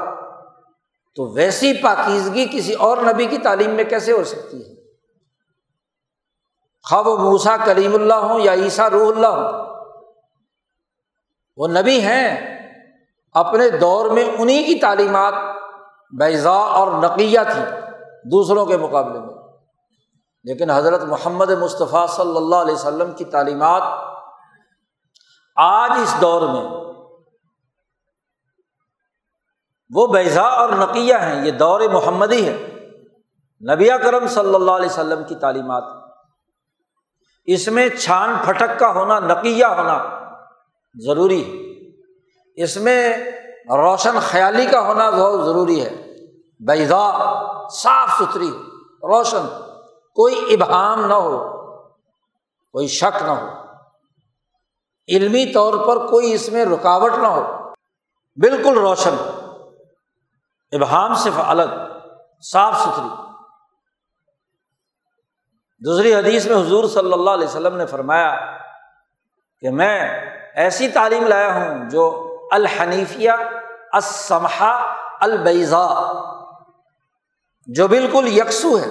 تو 1.15 1.33
ویسی 1.33 1.73
پاکیزگی 1.81 2.47
کسی 2.51 2.73
اور 2.73 2.97
نبی 2.97 3.25
کی 3.25 3.37
تعلیم 3.37 3.71
میں 3.71 3.83
کیسے 3.83 4.11
ہو 4.11 4.23
سکتی 4.23 4.57
ہے؟ 4.57 4.75
خواب 6.89 7.07
و 7.07 7.17
موسا 7.17 7.57
کلیم 7.57 7.93
اللہ 7.93 8.13
ہوں 8.13 8.39
یا 8.39 8.53
عیسیٰ 8.53 8.89
روح 8.89 9.15
اللہ 9.15 9.27
ہوں۔ 9.27 9.73
وہ 11.57 11.67
نبی 11.67 12.01
ہیں 12.01 12.52
اپنے 13.33 13.69
دور 13.69 14.09
میں 14.09 14.23
انہیں 14.37 14.63
کی 14.63 14.79
تعلیمات 14.79 15.33
بیضا 16.19 16.51
اور 16.51 16.91
نقیہ 16.91 17.39
تھی، 17.53 17.61
دوسروں 18.31 18.65
کے 18.65 18.77
مقابلے 18.77 19.19
میں۔ 19.19 19.33
لیکن 20.43 20.69
حضرت 20.69 21.03
محمد 21.03 21.49
مصطفیٰ 21.49 22.07
صلی 22.07 22.37
اللہ 22.37 22.55
علیہ 22.55 22.73
وسلم 22.73 23.11
کی 23.11 23.25
تعلیمات 23.25 23.81
آج 25.55 25.91
اس 25.91 26.21
دور 26.21 26.41
میں 26.41 26.93
وہ 29.95 30.07
بیضا 30.07 30.41
اور 30.41 30.69
نقیہ 30.69 31.15
ہیں، 31.15 31.45
یہ 31.45 31.51
دور 31.51 31.79
محمدی 31.79 32.49
ہے۔ 32.49 32.87
نبی 33.73 33.89
کرم 34.03 34.27
صلی 34.27 34.55
اللہ 34.55 34.71
علیہ 34.71 34.89
وسلم 34.89 35.23
کی 35.23 35.35
تعلیمات۔ 35.35 35.83
اس 37.45 37.67
میں 37.67 37.89
چھان 37.89 38.35
پھٹک 38.45 38.79
کا 38.79 38.91
ہونا، 38.91 39.19
نقیہ 39.19 39.65
ہونا 39.65 40.03
ضروری 41.05 41.57
ہے۔ 41.57 41.62
اس 42.55 42.77
میں 42.77 43.17
روشن 43.67 44.19
خیالی 44.19 44.65
کا 44.65 44.79
ہونا 44.79 45.09
بہت 45.09 45.45
ضروری 45.45 45.85
ہے۔ 45.85 46.15
بیضا 46.59 47.11
صاف 47.69 48.09
ستھری، 48.09 48.49
روشن، 48.87 49.45
کوئی 50.15 50.53
ابہام 50.53 51.05
نہ 51.05 51.13
ہو، 51.13 51.49
کوئی 52.71 52.87
شک 52.87 53.23
نہ 53.23 53.31
ہو۔ 53.31 53.47
علمی 55.09 55.53
طور 55.53 55.87
پر 55.87 56.07
کوئی 56.07 56.33
اس 56.33 56.49
میں 56.49 56.65
رکاوٹ 56.65 57.11
نہ 57.13 57.27
ہو۔ 57.27 57.41
بالکل 58.35 58.77
روشن، 58.77 59.15
ابہام 60.71 61.13
سے 61.13 61.29
الگ، 61.37 61.97
صاف 62.41 62.81
ستھری۔ 62.81 63.23
دوسری 65.85 66.15
حدیث 66.15 66.47
میں 66.47 66.57
حضور 66.57 66.83
صلی 66.83 67.13
اللہ 67.13 67.31
علیہ 67.31 67.47
وسلم 67.47 67.77
نے 67.77 67.85
فرمایا 67.85 68.57
کہ 69.59 69.69
میں 69.69 70.19
ایسی 70.55 70.87
تعلیم 70.87 71.27
لایا 71.27 71.53
ہوں 71.53 71.89
جو 71.89 72.29
الحنیفیہ 72.53 73.31
اسمحا 73.93 74.93
البیزا 75.19 76.13
جو 77.67 77.87
بالکل 77.87 78.37
یکسو 78.37 78.79
ہے، 78.79 78.87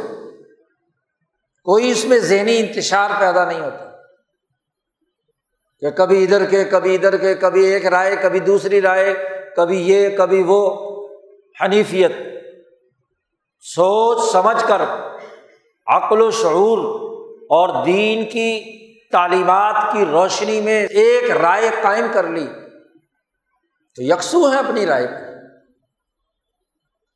کوئی 1.64 1.90
اس 1.90 2.04
میں 2.04 2.18
ذہنی 2.18 2.58
انتشار 2.58 3.10
پیدا 3.18 3.44
نہیں 3.44 3.60
ہوتا۔ 3.60 3.90
کہ 5.80 5.90
کبھی 5.90 6.24
ادھر 6.24 6.44
کے، 6.44 6.64
کبھی 6.64 6.94
ادھر 6.94 7.16
کے، 7.16 7.34
کبھی 7.34 7.64
ایک 7.64 7.86
رائے، 7.86 8.16
کبھی 8.16 8.40
دوسری 8.40 8.82
رائے، 8.82 9.14
کبھی 9.56 9.88
یہ، 9.88 10.16
کبھی 10.16 10.44
وہ۔ 10.46 10.88
حنیفیت۔ 11.64 12.12
سوچ 13.60 14.32
سمجھ 14.32 14.64
کر 14.68 14.82
عقل 15.86 16.20
و 16.20 16.30
شعور 16.30 16.78
اور 17.40 17.84
دین 17.84 18.30
کی 18.30 18.62
تعلیمات 19.12 19.92
کی 19.92 20.04
روشنی 20.04 20.60
میں 20.60 20.86
ایک 20.86 21.30
رائے 21.30 21.70
قائم 21.82 22.06
کر 22.12 22.28
لی۔ 22.28 22.46
تو 23.96 24.02
یکسو 24.02 24.52
ہے 24.52 24.58
اپنی 24.58 24.86
رائے 24.86 25.08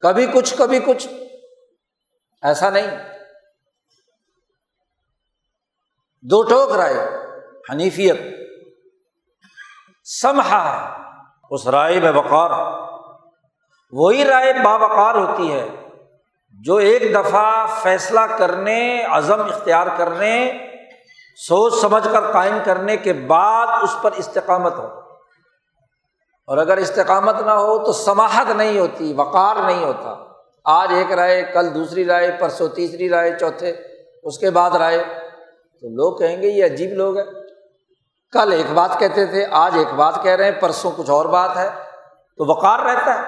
کبھی 0.01 0.27
کچھ 0.27 0.55
کبھی 0.59 0.79
کچھ۔ 0.79 1.09
ایسا 2.43 2.71
نہیں۔ 2.71 3.09
دو 6.23 6.43
ٹوک 6.43 6.73
رائے، 6.73 7.11
حنیفیت۔ 7.73 8.21
سمہا 10.05 10.91
ہے 10.91 11.03
اس 11.51 11.67
رائے 11.67 12.01
میں 12.01 12.13
وقار۔ 12.13 12.51
وہی 13.93 14.25
رائے 14.25 14.53
باوقار 14.53 15.15
ہوتی 15.15 15.53
ہے 15.53 15.69
جو 16.51 16.77
ایک 16.77 17.15
دفعہ 17.15 17.67
فیصلہ 17.83 18.21
کرنے، 18.39 19.03
عزم 19.03 19.41
اختیار 19.41 19.87
کرنے، 19.99 20.53
سوچ 21.37 21.75
سمجھ 21.81 22.09
کر 22.13 22.33
قائم 22.33 22.59
کرنے 22.65 22.97
کے 22.97 23.13
بعد 23.13 23.67
اس 23.83 23.97
پر 24.03 24.13
استقامت 24.13 24.73
ہو۔ 24.73 25.06
اور 26.47 26.59
اگر 26.59 26.77
استقامت 26.77 27.41
نہ 27.41 27.51
ہو 27.51 27.85
تو 27.85 27.93
سماہت 27.93 28.57
نہیں 28.57 28.79
ہوتی، 28.79 29.13
وقار 29.13 29.57
نہیں 29.57 29.85
ہوتا۔ 29.85 30.25
آج 30.65 30.89
ایک 30.93 31.13
رائے، 31.13 31.43
کل 31.43 31.75
دوسری 31.75 32.05
رائے، 32.05 32.31
پرسوں 32.41 32.69
تیسری 32.69 33.09
رائے، 33.09 33.39
چوتھے، 33.41 33.71
اس 34.23 34.39
کے 34.39 34.51
بعد 34.51 34.71
رائے۔ 34.71 35.05
تو 35.81 35.89
لوگ 35.89 36.17
کہیں 36.17 36.43
گے 36.43 36.49
یہ 36.49 36.65
عجیب 36.65 36.91
لوگ 36.91 37.17
ہیں۔ 37.17 37.27
کل 38.33 38.53
ایک 38.53 38.71
بات 38.75 38.99
کہتے 38.99 39.27
تھے، 39.27 39.47
آج 39.51 39.73
ایک 39.79 39.95
بات 39.95 40.15
کہہ 40.23 40.33
رہے 40.33 40.45
ہیں، 40.45 40.61
پرسوں 40.61 40.91
کچھ 40.97 41.11
اور 41.11 41.27
بات 41.27 41.57
ہے۔ 41.57 41.71
تو 42.37 42.51
وقار 42.51 42.79
رہتا 42.79 43.15
ہے، 43.15 43.23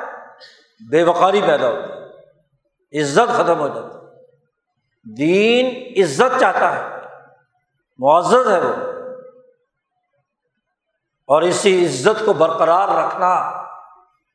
بے 0.90 1.02
وقاری 1.02 1.40
پیدا 1.46 1.68
ہوتی 1.68 1.92
ہے، 1.92 3.02
عزت 3.02 3.34
ختم 3.34 3.60
ہو 3.60 3.68
جاتی 3.68 3.98
دین 5.16 5.92
عزت 6.02 6.40
چاہتا 6.40 6.76
ہے، 6.76 6.98
معزز 7.98 8.48
ہے 8.48 8.58
وہ۔ 8.58 8.97
اور 11.28 11.42
اسی 11.42 11.86
عزت 11.86 12.24
کو 12.24 12.32
برقرار 12.32 12.88
رکھنا 12.88 13.34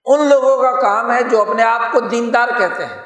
ان 0.05 0.29
لوگوں 0.29 0.57
کا 0.57 0.81
کام 0.81 1.12
ہے 1.12 1.23
جو 1.23 1.41
اپنے 1.41 1.63
آپ 1.63 1.81
کو 1.91 2.00
دیندار 2.00 2.50
کہتے 2.57 2.85
ہیں۔ 2.85 3.01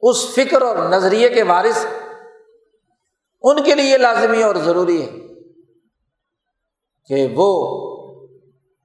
اس 0.00 0.34
فکر 0.34 0.62
اور 0.62 0.76
نظریے 0.76 1.28
کے 1.28 1.42
وارث 1.42 1.86
ان 3.42 3.62
کے 3.62 3.74
لیے 3.74 3.98
لازمی 3.98 4.42
اور 4.42 4.54
ضروری 4.54 5.02
ہے 5.02 5.18
کہ 7.06 7.34
وہ 7.36 7.80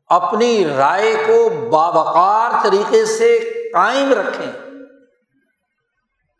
اپنی 0.08 0.66
رائے 0.78 1.16
کو 1.28 1.70
باوقار 1.70 2.52
طریقے 2.64 3.06
سے 3.06 3.40
قائم 3.74 4.14
رکھیں۔ 4.14 4.52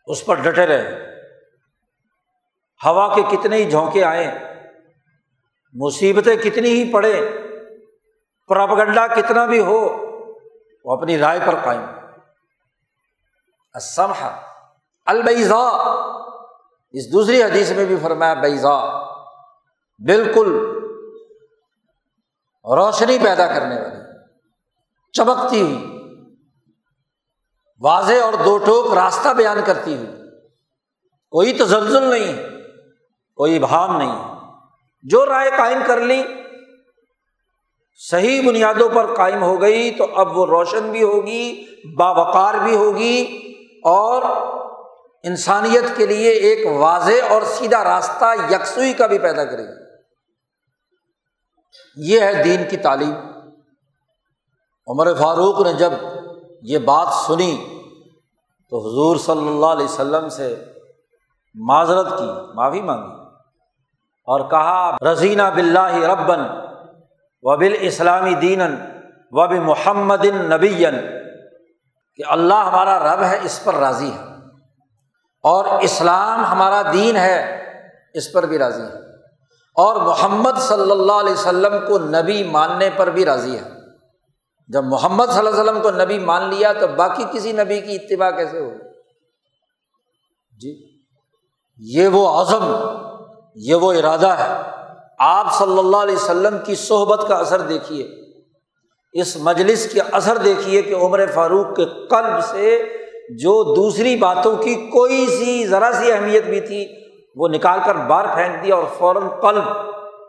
اس 0.06 0.26
پر 0.26 0.34
ڈٹے 0.34 0.66
رہے۔ 0.66 1.06
ہوا 2.86 3.14
کے 3.14 3.22
کتنے 3.36 3.56
ہی 3.56 3.70
جھونکے 3.70 4.04
آئیں۔ 4.04 4.57
مصیبتیں 5.74 6.36
کتنی 6.36 6.68
ہی 6.68 6.92
پڑے 6.92 7.14
پراپگنڈا 8.48 9.06
کتنا 9.06 9.44
بھی 9.46 9.60
ہو، 9.60 9.78
وہ 10.84 10.96
اپنی 10.96 11.18
رائے 11.18 11.40
پر 11.46 11.54
قائم 11.64 11.84
سمحا 13.74 14.30
البیزا 15.06 15.64
اس 16.94 17.12
دوسری 17.12 17.42
حدیث 17.42 17.70
میں 17.72 17.84
بھی 17.84 17.96
فرمایا 18.02 18.34
بیزا 18.34 18.76
بالکل 20.00 20.48
روشنی 22.64 23.18
پیدا 23.24 23.46
کرنے 23.46 23.80
والی، 23.80 24.00
چمکتی 25.14 25.60
ہوئی، 25.60 25.78
واضح 27.80 28.22
اور 28.22 28.32
دو 28.44 28.58
ٹوک 28.58 28.92
راستہ 28.94 29.28
بیان 29.28 29.58
کرتی 29.66 29.96
ہوئی۔ 29.96 30.06
کوئی 31.32 31.52
تزلزل 31.52 32.02
نہیں 32.02 32.36
کوئی 33.38 33.56
ابہام 33.56 33.96
نہیں 33.96 34.37
جو 35.02 35.26
رائے 35.26 35.50
قائم 35.58 35.78
کر 35.86 36.00
لی 36.00 36.22
صحیح 38.10 38.48
بنیادوں 38.48 38.88
پر 38.88 39.14
قائم 39.14 39.42
ہو 39.42 39.60
گئی 39.60 39.90
تو 39.90 40.06
اب 40.14 40.38
وہ 40.38 40.46
روشن 40.46 40.90
بھی 40.90 41.02
ہوگی، 41.02 41.66
باوقار 41.98 42.54
بھی 42.54 42.76
ہوگی 42.76 43.24
اور 43.84 44.22
انسانیت 45.22 45.84
کے 45.96 46.06
لیے 46.06 46.30
ایک 46.30 46.66
واضح 46.66 47.12
اور 47.28 47.42
سیدھا 47.42 47.84
راستہ 47.84 48.24
یکسوئی 48.50 48.92
کا 48.92 49.06
بھی 49.06 49.18
پیدا 49.18 49.44
کرے 49.44 49.62
گی۔ 49.62 49.88
یہ 51.96 52.20
ہے 52.20 52.42
دین 52.42 52.64
کی 52.70 52.76
تعلیم۔ 52.76 53.14
عمر 54.86 55.14
فاروق 55.14 55.60
نے 55.60 55.72
جب 55.72 55.92
یہ 56.62 56.78
بات 56.78 57.08
سنی 57.26 57.64
تو 58.70 58.78
حضور 58.78 59.16
صلی 59.16 59.48
اللہ 59.48 59.66
علیہ 59.66 59.84
وسلم 59.84 60.28
سے 60.28 60.54
معذرت 61.54 62.18
کی، 62.18 62.54
معافی 62.54 62.82
مانگی۔ 62.82 63.17
اور 64.28 64.50
کہا 64.50 64.96
رضینہ 65.12 65.42
بلّہ 65.54 65.94
ربن 65.94 66.40
و 67.42 67.56
بال 67.56 67.74
اسلامی 67.80 68.34
دین 68.34 68.60
و 69.30 69.60
محمد 69.60 70.24
نبی 70.24 70.84
کہ 72.16 72.22
اللہ 72.26 72.54
ہمارا 72.54 72.98
رب 72.98 73.22
ہے، 73.22 73.38
اس 73.42 73.64
پر 73.64 73.74
راضی 73.74 74.10
ہے۔ 74.12 74.22
اور 75.42 75.64
اسلام 75.82 76.44
ہمارا 76.44 76.82
دین 76.92 77.16
ہے، 77.16 77.64
اس 78.14 78.32
پر 78.32 78.46
بھی 78.46 78.58
راضی 78.58 78.82
ہے۔ 78.82 79.14
اور 79.74 79.96
محمد 79.96 80.58
صلی 80.58 80.90
اللہ 80.90 81.12
علیہ 81.12 81.32
وسلم 81.32 81.74
کو 81.88 81.98
نبی 81.98 82.44
ماننے 82.44 82.90
پر 82.96 83.10
بھی 83.10 83.24
راضی 83.24 83.58
ہے۔ 83.58 83.78
جب 84.68 84.84
محمد 84.84 85.24
صلی 85.26 85.38
اللہ 85.38 85.50
علیہ 85.50 85.60
وسلم 85.60 85.82
کو 85.82 85.90
نبی 85.90 86.18
مان 86.18 86.48
لیا 86.48 86.72
تو 86.72 86.86
باقی 86.88 87.24
کسی 87.32 87.52
نبی 87.52 87.80
کی 87.80 87.94
اتباع 87.94 88.30
کیسے 88.30 88.58
ہو 88.58 88.70
جی 90.60 90.86
یہ 91.78 92.08
وہ 92.08 92.42
عزم 92.42 92.64
یہ 93.66 93.74
وہ 93.74 93.92
ارادہ 93.92 94.28
ہے۔ 94.28 94.62
آپ 95.18 95.58
صلی 95.58 95.78
اللہ 95.78 95.96
علیہ 95.96 96.16
وسلم 96.16 96.56
کی 96.66 96.74
صحبت 96.74 97.28
کا 97.28 97.34
اثر 97.34 97.60
دیکھیے۔ 97.60 98.08
اس 99.12 99.36
مجلس 99.36 99.92
کے 99.92 100.00
اثر 100.12 100.36
دیکھیے 100.36 100.82
کہ 100.82 100.94
عمر 100.94 101.26
فاروق 101.34 101.76
کے 101.76 101.84
قلب 101.84 102.44
سے 102.44 102.82
جو 103.30 103.74
دوسری 103.74 104.16
باتوں 104.16 104.56
کی 104.56 104.74
کوئی 104.74 105.26
سی 105.26 105.66
ذرا 105.66 105.90
سی 105.92 106.12
اہمیت 106.12 106.44
بھی 106.44 106.60
تھی، 106.60 106.88
وہ 107.36 107.48
نکال 107.48 107.78
کر 107.86 107.94
باہر 107.94 108.34
پھینک 108.34 108.64
دیا 108.64 108.74
اور 108.74 108.84
فوراً 108.98 109.28
قلب 109.28 109.64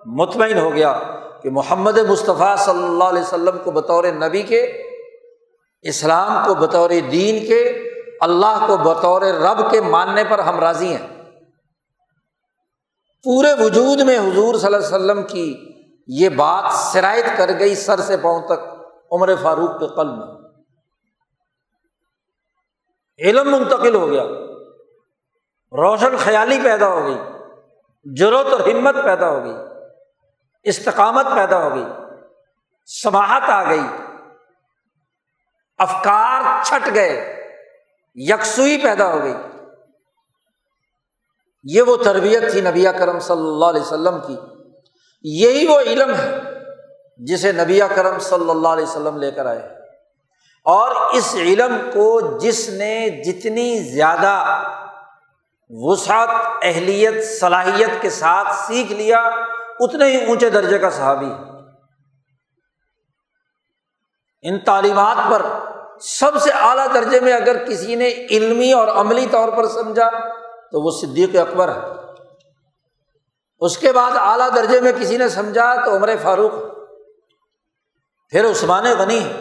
مطمئن 0.06 0.58
ہو 0.58 0.74
گیا 0.74 1.00
کہ 1.44 1.50
محمد 1.50 1.98
مصطفیٰ 1.98 2.58
صلی 2.58 2.84
اللہ 2.84 3.04
علیہ 3.04 3.22
وسلم 3.22 3.58
کو 3.64 3.72
بطور 3.72 4.04
نبی 4.04 4.42
کے، 4.42 4.62
اسلام 5.82 6.48
کو 6.48 6.56
بطور 6.56 6.90
دین 6.90 7.48
کے، 7.48 7.64
اللہ 8.22 8.66
کو 8.68 8.78
بطور 8.78 9.22
رب 9.22 9.72
کے 9.72 9.82
ماننے 9.82 10.24
پر 10.30 10.40
ہم 10.40 10.60
راضی 10.60 10.88
ہیں۔ 10.88 11.19
پورے 13.24 13.54
وجود 13.60 14.02
میں 14.02 14.18
حضور 14.20 14.56
صلی 14.56 14.66
اللہ 14.66 14.78
علیہ 14.78 14.96
وسلم 14.96 15.24
کی 15.24 15.46
یہ 16.08 16.30
بات 16.30 16.66
شرائط 16.94 17.26
کر 17.38 17.50
گئی 17.60 17.76
سر 17.76 18.00
سے 18.00 18.18
پاؤں 18.18 18.42
تک 18.48 18.62
عمر 19.12 19.36
فاروق 19.42 19.80
کے 19.80 19.88
قلب 19.88 20.18
میں۔ 20.18 20.28
علم 23.20 23.52
منتقل 23.52 23.96
ہو 23.96 24.10
گیا، 24.10 24.24
روشن 25.72 26.18
خیالی 26.18 26.60
پیدا 26.64 26.88
ہو 26.88 27.06
گئی 27.06 27.18
ضرورت 28.06 28.54
اور 28.54 28.60
ہمت 28.60 28.96
پیدا 29.04 29.30
ہو 29.30 29.44
گئی، 29.44 29.54
استقامت 30.66 31.26
پیدا 31.36 31.58
ہو 31.64 31.76
گئی 31.76 31.86
سماہت 32.88 33.50
آ 33.50 33.64
گئی، 33.70 33.84
افکار 35.80 36.64
چھٹ 36.64 36.94
گئے، 36.94 37.12
یکسوئی 38.16 38.78
پیدا 38.78 39.14
ہو 39.14 39.24
گئی۔ 39.24 39.34
یہ 41.64 41.82
وہ 41.82 41.98
تربیت 41.98 42.52
تھی 42.52 42.62
نبی 42.62 42.86
کرم 43.00 43.20
صلی 43.20 43.48
اللہ 43.48 43.66
علیہ 43.66 43.82
وسلم 43.82 44.18
کی۔ 44.28 44.38
یہی 45.24 45.68
وہ 45.68 45.80
علم 45.80 46.14
ہے 46.14 46.40
جسے 47.18 47.52
نبی 47.52 47.80
کرم 47.96 48.20
صلی 48.20 48.50
اللہ 48.50 48.68
علیہ 48.68 48.84
وسلم 48.84 49.18
لے 49.18 49.32
کر 49.32 49.46
آئے۔ 49.46 49.60
اور 50.66 50.96
اس 51.14 51.36
علم 51.36 51.78
کو 51.94 52.38
جس 52.38 52.70
نے 52.70 53.10
جتنی 53.10 53.80
زیادہ 53.80 54.64
وسعت، 55.70 56.30
اہلیت، 56.62 57.40
صلاحیت 57.40 58.02
کے 58.02 58.10
ساتھ 58.10 58.48
سیکھ 58.68 58.92
لیا، 58.92 59.30
اتنے 59.80 60.06
ہی 60.06 60.26
اونچے 60.26 60.50
درجے 60.50 60.78
کا 60.78 60.90
صحابی 60.90 61.32
ان 64.42 64.60
تعلیمات 64.60 65.32
پر 65.32 65.42
سب 66.02 66.42
سے 66.42 66.52
اعلیٰ 66.52 66.88
درجے 66.94 67.20
میں 67.20 67.34
اگر 67.34 67.66
کسی 67.66 67.96
نے 67.96 68.08
علمی 68.10 68.74
اور 68.74 68.88
عملی 68.88 69.26
طور 69.32 69.50
پر 69.50 69.68
سمجھا 69.68 70.10
تو 70.72 70.82
وہ 70.82 70.92
صدیق 71.02 71.36
اکبر 71.36 71.68
ہے 71.76 71.80
اس 73.60 73.78
کے 73.78 73.92
بعد 73.92 74.12
اعلیٰ 74.16 74.56
درجے 74.56 74.82
میں 74.82 74.92
کسی 74.92 75.18
نے 75.18 75.30
سمجھا 75.30 75.86
تو 75.86 75.96
عمر 75.96 76.10
فاروق۔ 76.22 76.52
پھر 78.30 78.52
عثمان 78.52 78.84
غنی 79.00 79.32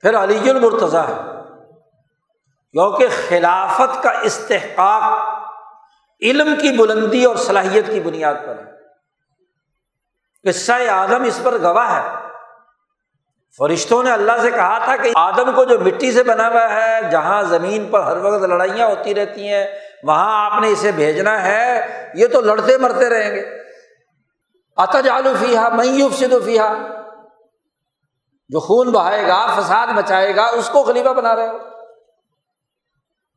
پھر 0.00 0.22
علی 0.22 0.50
المرتضیٰ 0.50 1.08
ہے 1.08 1.14
کیونکہ 2.72 3.06
خلافت 3.28 4.02
کا 4.02 4.10
استحقاق 4.10 5.28
علم 6.22 6.54
کی 6.60 6.76
بلندی 6.78 7.24
اور 7.24 7.36
صلاحیت 7.36 7.86
کی 7.86 8.00
بنیاد 8.00 8.34
پر 8.46 8.54
ہے۔ 8.58 8.72
قصہ 10.48 10.88
آدم 10.90 11.22
اس 11.22 11.40
پر 11.42 11.58
گواہ 11.62 12.02
ہے۔ 12.02 12.28
فرشتوں 13.58 14.02
نے 14.02 14.12
اللہ 14.12 14.32
سے 14.42 14.50
کہا 14.50 14.78
تھا 14.84 14.96
کہ 14.96 15.12
آدم 15.14 15.52
کو 15.54 15.64
جو 15.64 15.80
مٹی 15.80 16.12
سے 16.12 16.22
بنا 16.22 16.48
ہوا 16.48 16.70
ہے، 16.70 17.10
جہاں 17.10 17.42
زمین 17.42 17.88
پر 17.90 18.00
ہر 18.00 18.16
وقت 18.16 18.42
لڑائیاں 18.42 18.86
ہوتی 18.86 19.14
رہتی 19.14 19.48
ہیں 19.48 19.66
وہاں 20.02 20.50
آپ 20.50 20.62
نے 20.62 20.68
اسے 20.68 20.92
بھیجنا 20.92 21.42
ہے، 21.42 21.86
یہ 22.14 22.26
تو 22.26 22.40
لڑتے 22.40 22.78
مرتے 22.78 23.08
رہیں 23.08 23.34
گے۔ 23.34 23.44
اتج 24.76 25.08
آلو 25.08 25.32
فیحا 25.40 25.68
میوف 25.68 26.14
سے 26.14 26.28
تو 26.28 26.40
فیحا 26.40 26.74
جو 28.48 28.60
خون 28.60 28.92
بہائے 28.92 29.28
گا، 29.28 29.46
فساد 29.46 29.86
مچائے 29.86 30.36
گا، 30.36 30.44
اس 30.44 30.68
کو 30.68 30.82
خلیفہ 30.82 31.08
بنا 31.08 31.36
رہے 31.36 31.48
ہو۔ 31.48 31.58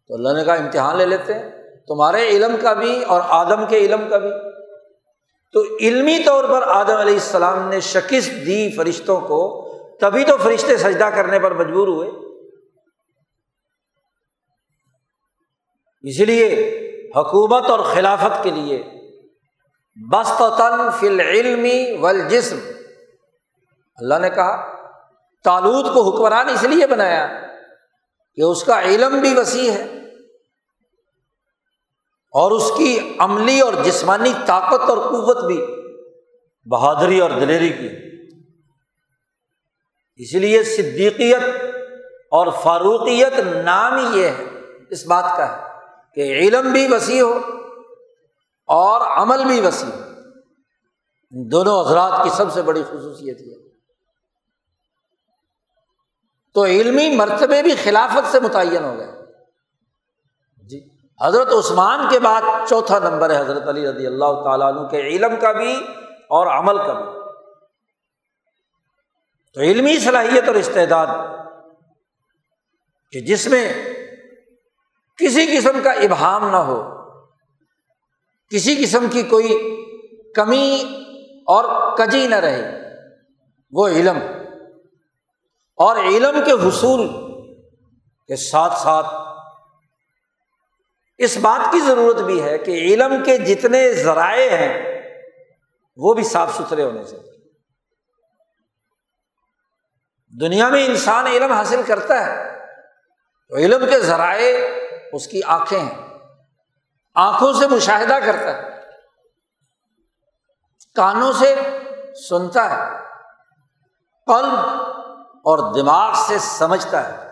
تو 0.07 0.13
اللہ 0.13 0.37
نے 0.37 0.43
کہا، 0.43 0.53
امتحان 0.53 0.97
لے 0.97 1.05
لیتے 1.05 1.33
ہیں۔ 1.33 1.49
تمہارے 1.87 2.27
علم 2.27 2.55
کا 2.61 2.73
بھی 2.73 3.03
اور 3.03 3.21
آدم 3.27 3.65
کے 3.65 3.77
علم 3.77 4.09
کا 4.09 4.17
بھی۔ 4.17 4.29
تو 5.53 5.77
علمی 5.79 6.19
طور 6.25 6.43
پر 6.43 6.61
آدم 6.67 6.97
علیہ 6.97 7.13
السلام 7.13 7.69
نے 7.69 7.79
شکست 7.79 8.31
دی 8.45 8.75
فرشتوں 8.75 9.21
کو، 9.21 9.69
تبھی 10.01 10.23
تو 10.23 10.37
فرشتے 10.37 10.77
سجدہ 10.77 11.09
کرنے 11.15 11.39
پر 11.39 11.53
مجبور 11.53 11.87
ہوئے۔ 11.87 12.24
اس 16.05 16.19
لیے 16.19 16.71
حکومت 17.15 17.69
اور 17.69 17.79
خلافت 17.79 18.43
کے 18.43 18.51
لیے 18.51 18.83
بست 20.11 20.37
تن 20.37 20.91
فل 20.99 21.19
علمی 21.19 21.97
ول 22.01 22.29
جسم 22.29 22.59
اللہ 23.95 24.19
نے 24.19 24.29
کہا 24.29 24.75
تالود 25.43 25.93
کو 25.93 26.09
حکمران 26.09 26.49
اس 26.49 26.63
لیے 26.63 26.87
بنایا 26.87 27.27
کہ 28.35 28.41
اس 28.41 28.63
کا 28.63 28.81
علم 28.81 29.19
بھی 29.19 29.33
وسیع 29.33 29.71
ہے 29.71 29.83
اور 32.33 32.51
اس 32.51 32.71
کی 32.77 33.15
عملی 33.19 33.59
اور 33.59 33.73
جسمانی 33.83 34.33
طاقت 34.45 34.89
اور 34.89 34.97
قوت 34.97 35.43
بھی 35.43 35.65
بہادری 36.65 37.19
اور 37.19 37.29
دلیری 37.29 37.69
کی 37.69 37.89
اس 40.15 40.33
لیے 40.33 40.63
صدیقیت 40.63 41.43
اور 42.31 42.47
فاروقیت 42.63 43.39
نام 43.39 43.97
ہی 43.97 44.19
یہ 44.19 44.27
ہے۔ 44.27 44.45
اس 44.89 45.05
بات 45.05 45.37
کا 45.37 45.57
ہے۔ 45.57 45.64
کہ 46.15 46.21
علم 46.21 46.71
بھی 46.71 46.87
وسیع 46.93 47.23
ہو 47.23 47.39
اور 48.67 49.01
عمل 49.01 49.45
بھی 49.45 49.61
وسیع 49.61 49.89
ہو۔ 49.89 50.11
دونوں 51.29 51.85
حضرات 51.85 52.23
کی 52.23 52.29
سب 52.29 52.53
سے 52.53 52.61
بڑی 52.61 52.83
خصوصیت 52.83 53.41
یہ۔ 53.41 53.55
تو 56.53 56.65
علمی 56.65 57.15
مرتبے 57.15 57.61
بھی 57.61 57.75
خلافت 57.75 58.31
سے 58.31 58.39
متعین 58.39 58.83
ہو 58.83 58.97
گئے۔ 58.97 59.11
جی 60.63 60.89
حضرت 61.21 61.47
عثمان 61.47 62.09
کے 62.09 62.19
بعد 62.19 62.41
چوتھا 62.69 62.99
نمبر 62.99 63.29
ہے 63.29 63.39
حضرت 63.39 63.67
علی 63.67 63.87
رضی 63.87 64.07
اللہ 64.07 64.43
تعالیٰ 64.43 64.77
عنہ 64.77 64.87
کے 64.87 65.01
علم 65.01 65.39
کا 65.39 65.51
بھی 65.51 65.73
اور 66.29 66.47
عمل 66.47 66.77
کا 66.77 66.93
بھی۔ 66.93 67.19
تو 69.53 69.61
علمی 69.61 69.99
صلاحیت 69.99 70.43
اور 70.47 70.55
استعداد 70.55 71.07
کہ 73.11 73.19
جس 73.19 73.47
میں 73.47 73.94
کسی 75.17 75.57
قسم 75.57 75.83
کا 75.83 75.91
ابہام 75.91 76.49
نہ 76.49 76.55
ہو، 76.55 76.95
کسی 78.49 78.75
قسم 78.75 79.07
کی 79.11 79.23
کوئی 79.23 79.75
کمی 80.35 80.83
اور 81.47 81.97
کجی 81.97 82.27
نہ 82.27 82.35
رہے، 82.35 82.81
وہ 83.71 83.87
علم۔ 83.87 84.17
اور 85.77 85.95
علم 85.95 86.39
کے 86.45 86.51
حصول 86.51 87.07
کے 88.27 88.35
ساتھ 88.35 88.73
ساتھ 88.73 89.07
اس 91.17 91.37
بات 91.37 91.71
کی 91.71 91.79
ضرورت 91.79 92.15
بھی 92.15 92.43
ہے 92.43 92.57
کہ 92.57 92.71
علم 92.71 93.23
کے 93.23 93.37
جتنے 93.37 93.93
ذرائع 93.93 94.49
ہیں، 94.49 95.01
وہ 95.97 96.13
بھی 96.13 96.23
صاف 96.23 96.55
ستھرے 96.57 96.83
ہونے 96.83 97.03
چاہیے۔ 97.03 97.31
دنیا 100.39 100.69
میں 100.69 100.85
انسان 100.85 101.27
علم 101.27 101.51
حاصل 101.51 101.81
کرتا 101.83 102.25
ہے، 102.25 102.65
تو 103.49 103.55
علم 103.55 103.85
کے 103.89 103.99
ذرائع 103.99 104.84
اس 105.13 105.27
کی 105.27 105.43
آنکھیں 105.43 105.79
ہیں۔ 105.79 106.19
آنکھوں 107.15 107.53
سے 107.53 107.67
مشاہدہ 107.67 108.17
کرتا 108.25 108.57
ہے۔ 108.57 108.81
کانوں 110.95 111.33
سے 111.33 111.55
سنتا 112.29 112.69
ہے۔ 112.69 112.97
قلب 114.25 114.59
اور 115.19 115.73
دماغ 115.73 116.13
سے 116.27 116.37
سمجھتا 116.39 117.09
ہے۔ 117.09 117.31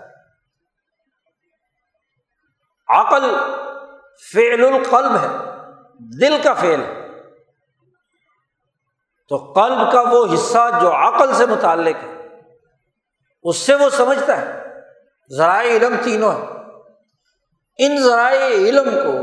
عقل 2.88 3.36
فعل 4.34 4.66
القلب 4.66 5.16
ہے۔ 5.22 5.28
دل 6.00 6.42
کا 6.44 6.54
فعل 6.54 6.84
ہے۔ 6.84 7.04
تو 9.30 9.38
قلب 9.38 9.92
کا 9.92 10.02
وہ 10.02 10.34
حصہ 10.34 10.80
جو 10.82 10.96
عقل 10.96 11.34
سے 11.34 11.46
متعلق 11.46 12.04
ہے، 12.04 12.28
اس 13.44 13.58
سے 13.58 13.76
وہ 13.76 13.90
سمجھتا 13.90 14.42
ہے۔ 14.42 14.64
ذرائع 15.38 15.78
علم 15.78 15.96
تینوں 16.04 16.32
ہے 16.32 16.63
ان 17.80 18.02
ذرائع 18.04 18.48
علم 18.48 18.90
کو 19.04 19.14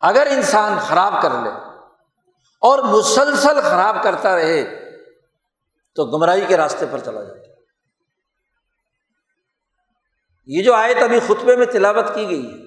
اگر 0.00 0.26
انسان 0.30 0.78
خراب 0.78 1.14
کر 1.22 1.30
لے 1.42 1.50
اور 2.62 2.78
مسلسل 2.78 3.60
خراب 3.60 3.96
کرتا 4.02 4.36
رہے 4.36 4.62
تو 5.96 6.04
گمراہی 6.04 6.44
کے 6.48 6.56
راستے 6.56 6.86
پر 6.90 6.98
چلا 6.98 7.22
جائے۔ 7.22 7.42
یہ 10.46 10.62
جو 10.62 10.74
آیت 10.74 11.02
ابھی 11.02 11.20
خطبے 11.20 11.56
میں 11.56 11.66
تلاوت 11.66 12.14
کی 12.14 12.28
گئی 12.28 12.46
ہے، 12.46 12.58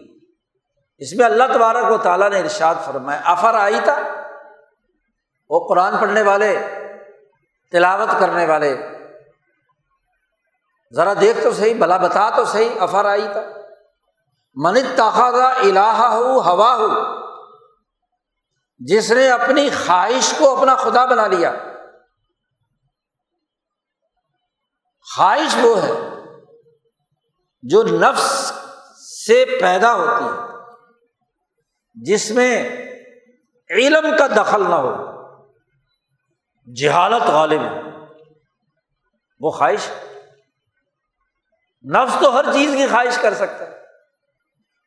اس 0.98 1.14
میں 1.14 1.26
اللہ 1.26 1.44
تبارک 1.54 1.92
و 1.92 1.98
تعالیٰ 1.98 2.30
نے 2.30 2.40
ارشاد 2.40 2.76
فرمایا 2.86 3.22
آفر 3.24 3.54
آئی 3.54 3.80
تھا 3.84 3.98
وہ 5.50 5.68
قرآن 5.68 5.98
پڑھنے 6.02 6.22
والے، 6.22 6.56
تلاوت 7.74 8.10
کرنے 8.20 8.46
والے 8.46 8.76
ذرا 10.96 11.14
دیکھ 11.22 11.44
تو 11.44 11.54
صحیح، 11.54 11.74
بلا 11.80 11.98
بتا 11.98 12.30
تو 12.30 12.46
صحیح، 12.46 12.70
افر 12.80 13.06
آئی 13.06 13.28
تھا 13.32 13.42
من 14.56 14.76
تاخا 14.96 15.54
الہ 15.54 16.08
ہو 16.14 16.42
ہوا 16.42 16.76
ہو 16.76 16.88
جس 18.80 19.12
نے 19.12 19.30
اپنی 19.30 19.70
خواہش 19.70 20.34
کو 20.38 20.58
اپنا 20.58 20.76
خدا 20.76 21.06
بنا 21.06 21.28
لیا۔ 21.28 21.54
خواہش 25.16 25.56
وہ 25.62 25.82
ہے 25.82 25.92
جو 27.62 27.84
نفس 27.84 28.54
سے 29.26 29.46
پیدا 29.62 29.94
ہوتی 29.94 30.26
ہے، 30.26 30.42
جس 31.96 32.32
میں 32.32 32.70
علم 33.70 34.06
کا 34.20 34.28
دخل 34.28 34.70
نہ 34.70 34.76
ہو۔ 34.76 34.94
جہالت 36.76 37.30
غالب 37.30 37.62
وہ 39.40 39.52
خواہش 39.52 39.90
نفس 41.92 42.16
تو 42.22 42.40
ہر 42.40 42.46
چیز 42.54 42.76
کی 42.76 42.86
خواہش 42.88 43.18
کر 43.18 43.34
سکتا 43.34 43.66
ہے۔ 43.66 43.72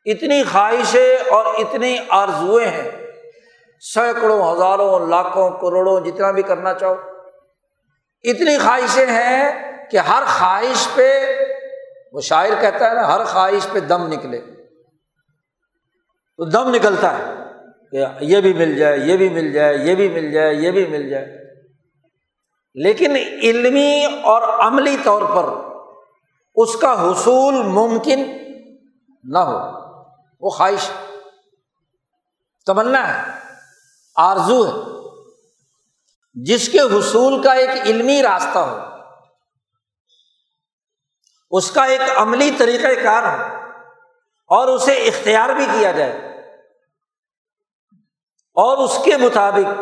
اتنی 0.05 0.43
خواہشیں 0.43 1.17
اور 1.29 1.45
اتنی 1.45 1.97
آرزویں 2.09 2.67
ہیں۔ 2.67 2.91
سینکڑوں، 3.93 4.53
ہزاروں، 4.53 5.07
لاکھوں، 5.07 5.49
کروڑوں 5.49 5.99
جتنا 5.99 6.31
بھی 6.31 6.41
کرنا 6.41 6.73
چاہو۔ 6.73 6.95
اتنی 8.23 8.57
خواہشیں 8.57 9.05
ہیں 9.05 9.51
کہ 9.91 9.97
ہر 9.97 10.23
خواہش 10.25 10.87
پہ 10.95 11.35
وہ 12.11 12.21
شاعر 12.21 12.49
کہتا 12.61 12.89
ہے 12.89 12.95
نا، 12.95 13.15
ہر 13.15 13.23
خواہش 13.23 13.67
پہ 13.71 13.79
دم 13.79 14.07
نکلے۔ 14.07 14.41
تو 16.37 16.45
دم 16.45 16.75
نکلتا 16.75 17.17
ہے 17.17 17.33
کہ 17.91 18.05
یہ 18.19 18.41
بھی 18.41 18.53
مل 18.53 18.75
جائے، 18.75 18.97
یہ 18.97 19.17
بھی 19.17 19.29
مل 19.29 19.53
جائے، 19.53 19.77
یہ 19.77 19.95
بھی 19.95 20.09
مل 20.09 20.31
جائے، 20.31 20.53
یہ 20.53 20.71
بھی 20.71 20.87
مل 20.87 21.09
جائے۔ 21.09 21.37
لیکن 22.73 23.15
علمی 23.43 24.05
اور 24.23 24.41
عملی 24.41 24.97
طور 25.03 25.21
پر 25.21 25.66
اس 26.57 26.75
کا 26.75 27.01
حصول 27.01 27.53
ممکن 27.53 28.31
نہ 29.23 29.37
ہو۔ 29.37 29.59
وہ 30.39 30.49
خواہش 30.49 30.91
تمنا 32.65 33.17
ہے۔ 33.17 33.39
آرزو 34.15 34.67
ہے۔ 34.67 34.97
جس 36.33 36.69
کے 36.69 36.79
حصول 36.79 37.43
کا 37.43 37.51
ایک 37.51 37.69
علمی 37.69 38.23
راستہ 38.23 38.59
ہو۔ 38.59 38.77
اس 41.51 41.71
کا 41.71 41.83
ایک 41.83 42.01
عملی 42.15 42.51
طریقہ 42.51 43.03
کار 43.03 43.23
ہو۔ 43.23 43.67
اور 44.47 44.67
اسے 44.67 44.93
اختیار 44.93 45.49
بھی 45.49 45.65
کیا 45.65 45.91
جائے۔ 45.91 46.11
اور 48.53 48.77
اس 48.77 48.97
کے 49.05 49.17
مطابق 49.17 49.81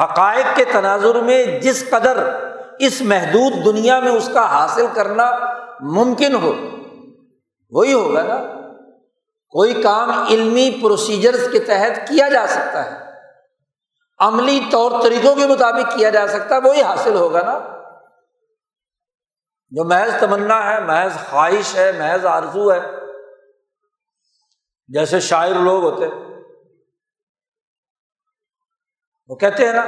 حقائق 0.00 0.56
کے 0.56 0.64
تناظر 0.64 1.20
میں 1.20 1.60
جس 1.60 1.88
قدر 1.90 2.44
اس 2.78 3.00
محدود 3.00 3.64
دنیا 3.64 4.00
میں 4.00 4.12
اس 4.12 4.30
کا 4.34 4.50
حاصل 4.50 4.86
کرنا 4.94 5.30
ممکن 5.92 6.34
ہو۔ 6.34 6.52
وہی 7.70 7.92
ہوگا 7.92 8.22
نا۔ 8.22 8.36
کوئی 9.48 9.82
کام 9.82 10.10
علمی 10.10 10.78
پروسیجر 10.82 11.50
کے 11.52 11.58
تحت 11.58 12.08
کیا 12.08 12.28
جا 12.28 12.46
سکتا 12.46 12.84
ہے۔ 12.84 13.10
عملی 14.18 14.60
طور 14.70 15.02
طریقوں 15.02 15.34
کے 15.34 15.46
مطابق 15.46 15.96
کیا 15.96 16.10
جا 16.10 16.28
سکتا 16.28 16.54
ہے، 16.54 16.68
وہی 16.68 16.82
حاصل 16.82 17.14
ہوگا 17.14 17.42
نا۔ 17.42 17.58
جو 19.70 19.84
محض 19.84 20.20
تمنا 20.20 20.74
ہے، 20.74 20.80
محض 20.80 21.12
خواہش 21.30 21.74
ہے، 21.74 21.92
محض 21.92 22.26
آرزو 22.26 22.72
ہے۔ 22.72 22.80
جیسے 24.88 25.20
شاعر 25.20 25.54
لوگ 25.54 25.84
ہوتے۔ 25.84 26.06
وہ 29.28 29.36
کہتے 29.36 29.66
ہیں 29.66 29.72
نا 29.72 29.84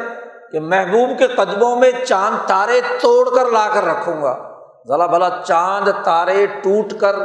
کہ 0.53 0.61
محبوب 0.61 1.19
کے 1.19 1.27
قدموں 1.27 1.77
میں 1.77 1.91
چاند 2.09 2.49
تارے 2.49 2.81
توڑ 3.01 3.35
کر 3.35 3.51
لا 3.51 3.69
کر 3.75 3.85
رکھوں 3.85 4.23
گا۔ 4.23 4.56
ذلا 4.89 5.07
بھلا 5.07 5.43
چاند 5.47 5.89
تارے 6.05 6.47
ٹوٹ 6.47 7.01
کر 7.01 7.17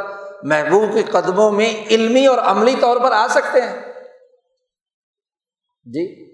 محبوب 0.43 0.93
کے 0.93 1.03
قدموں 1.03 1.51
میں 1.51 1.85
علمی 1.89 2.27
اور 2.27 2.37
عملی 2.37 2.75
طور 2.81 2.97
پر 2.97 3.11
آ 3.11 3.27
سکتے 3.27 3.61
ہیں۔ 3.61 3.93
جی 5.85 6.31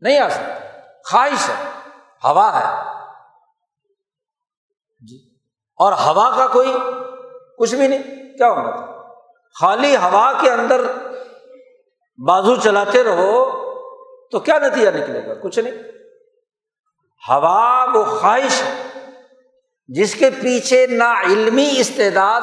نہیں 0.00 0.18
آ 0.18 0.28
سکتے۔ 0.28 0.68
خواہش 1.10 1.48
ہے، 1.48 1.54
ہوا 2.24 2.60
ہے۔ 2.60 2.92
جی 5.00 5.36
اور 5.76 5.92
ہوا 5.92 6.36
کا 6.36 6.46
کوئی 6.46 6.76
کچھ 7.58 7.74
بھی 7.74 7.86
نہیں، 7.88 8.02
کیا 8.36 8.50
ہونا 8.50 8.70
تھا؟ 8.70 9.02
خالی 9.60 9.96
ہوا 9.96 10.32
کے 10.40 10.50
اندر 10.50 10.80
بازو 12.26 12.56
چلاتے 12.56 13.04
رہو 13.04 13.62
تو 14.30 14.40
کیا 14.40 14.58
نتیجہ 14.58 14.88
نکلے 14.88 15.26
گا؟ 15.26 15.34
کچھ 15.42 15.58
نہیں۔ 15.58 15.74
ہوا 17.28 17.86
وہ 17.94 18.04
خواہش 18.04 18.62
ہے۔ 18.62 18.91
جس 19.94 20.14
کے 20.14 20.30
پیچھے 20.30 20.86
نہ 20.86 21.04
علمی 21.04 21.74
استعداد 21.76 22.40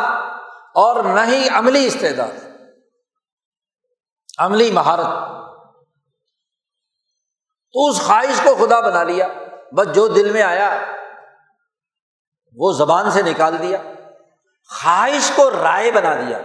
اور 0.75 1.03
نہ 1.03 1.19
ہی 1.27 1.49
عملی 1.49 1.85
استعداد۔ 1.85 2.45
عملی 4.38 4.71
مہارت۔ 4.71 5.05
تو 7.73 7.88
اس 7.88 8.01
خواہش 8.01 8.41
کو 8.43 8.65
خدا 8.65 8.79
بنا 8.79 9.03
لیا، 9.03 9.27
بس 9.77 9.95
جو 9.95 10.07
دل 10.07 10.31
میں 10.31 10.41
آیا، 10.41 10.85
وہ 12.55 12.71
زبان 12.71 13.12
سے 13.12 13.21
نکال 13.21 13.59
دیا۔ 13.59 13.77
خواہش 14.81 15.31
کو 15.35 15.51
رائے 15.51 15.91
بنا 15.91 16.15
دیا۔ 16.15 16.39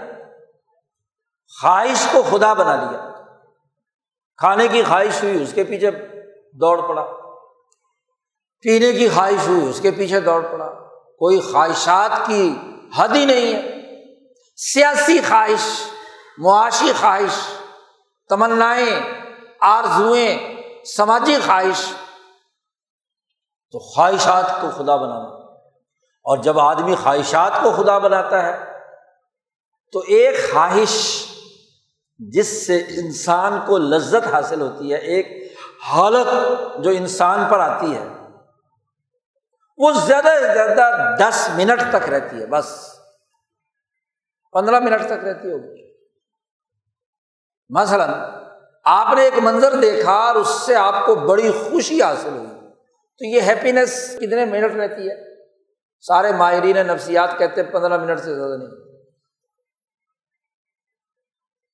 خواہش 1.61 2.07
کو 2.13 2.23
خدا 2.23 2.53
بنا 2.53 2.77
لیا۔ 2.77 3.11
کھانے 4.37 4.69
کی 4.69 4.83
خواہش 4.83 5.23
ہوئی، 5.23 5.43
اس 5.43 5.53
کے 5.55 5.65
پیچھے 5.65 5.91
دوڑ 6.53 6.89
پڑا۔ 6.89 7.05
پینے 8.61 8.93
کی 8.93 9.09
خواہش 9.09 9.49
ہوئی، 9.49 9.69
اس 9.69 9.81
کے 9.81 9.91
پیچھے 9.91 10.21
دوڑ 10.21 10.43
پڑا۔ 10.53 10.84
کوئی 11.19 11.41
خواہشات 11.41 12.27
کی 12.27 12.57
حد 12.97 13.09
ہی 13.09 13.25
نہیں 13.25 13.55
ہے۔ 13.55 13.75
سیاسی 14.57 15.21
خواہش، 15.29 15.91
معاشی 16.39 16.93
خواہش، 17.01 17.49
تمنائیں، 18.29 19.01
آرزوئیں، 19.61 20.57
سماجی 20.97 21.37
خواہش۔ 21.47 21.93
تو 23.73 23.79
خواہشات 23.79 24.61
کو 24.61 24.69
خدا 24.71 24.97
بنانا۔ 24.97 25.29
اور 26.25 26.39
جب 26.39 26.59
آدمی 26.59 26.95
خواہشات 26.95 27.53
کو 27.63 27.71
خدا 27.71 27.99
بناتا 27.99 28.43
ہے، 28.43 28.65
تو 29.93 29.99
ایک 29.99 30.53
خواہش 30.53 31.25
جس 32.19 32.67
سے 32.67 32.77
انسان 32.77 33.61
کو 33.67 33.79
لذت 33.79 34.35
حاصل 34.35 34.61
ہوتی 34.61 34.93
ہے، 34.93 34.99
ایک 34.99 35.57
حالت 35.89 36.27
جو 36.85 36.91
انسان 36.91 37.45
پر 37.51 37.59
آتی 37.59 37.95
ہے 37.95 38.14
وہ 39.77 39.93
زیادہ 39.93 40.25
سے 40.25 40.55
زیادہ 40.55 41.15
دس 41.19 41.51
منٹ 41.55 41.81
تک 41.91 42.09
رہتی 42.09 42.41
ہے، 42.41 42.47
بس۔ 42.47 42.97
پندرہ 44.53 44.81
منٹ 44.81 45.07
تک 45.07 45.25
رہتی 45.25 45.53
ہوگی۔ 45.53 45.95
مثلاً، 47.69 48.11
آپ 48.85 49.15
نے 49.15 49.23
ایک 49.23 49.35
منظر 49.43 49.81
دیکھا 49.81 50.13
اور 50.13 50.35
اس 50.35 50.49
سے 50.49 50.77
آپ 50.77 50.95
کو 51.07 51.15
بڑی 51.15 51.51
خوشی 51.51 52.03
حاصل 52.03 52.29
ہوئی۔ 52.29 52.73
تو 53.19 53.25
یہ 53.25 53.41
ہیپینیس 53.41 54.17
کتنے 54.17 54.45
منٹ 54.45 54.75
رہتی 54.75 55.11
ہے؟ 55.11 55.45
سارے 56.01 56.33
ماہرین 56.33 56.77
نفسیات 56.77 57.39
کہتے 57.39 57.63
ہیں 57.63 57.73
پندرہ 57.73 57.99
منٹ 57.99 58.19
سے 58.19 58.35
زیادہ 58.35 58.57
نہیں۔ 58.57 59.03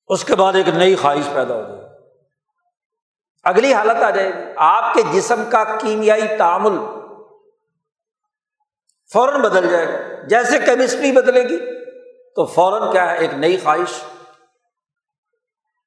اس 0.07 0.25
کے 0.25 0.35
بعد 0.35 0.53
ایک 0.53 0.67
نئی 0.67 0.95
خواہش 0.95 1.33
پیدا 1.33 1.53
ہو 1.53 1.61
جائے۔ 1.61 1.81
اگلی 3.43 3.73
حالت 3.73 4.03
آ 4.03 4.09
جائے 4.09 4.29
گی۔ 4.29 4.53
آپ 4.55 4.93
کے 4.93 5.01
جسم 5.13 5.43
کا 5.51 5.63
کیمیائی 5.63 6.27
تعامل 6.37 7.00
فوراً 9.13 9.41
بدل 9.41 9.69
جائے۔ 9.69 9.87
گا 9.87 10.27
جیسے 10.27 10.59
کیمسٹری 10.59 11.11
بدلے 11.11 11.43
گی، 11.43 11.57
تو 12.35 12.45
فوراً 12.45 12.91
کیا 12.91 13.11
ہے؟ 13.11 13.17
ایک 13.17 13.33
نئی 13.33 13.57
خواہش۔ 13.57 14.03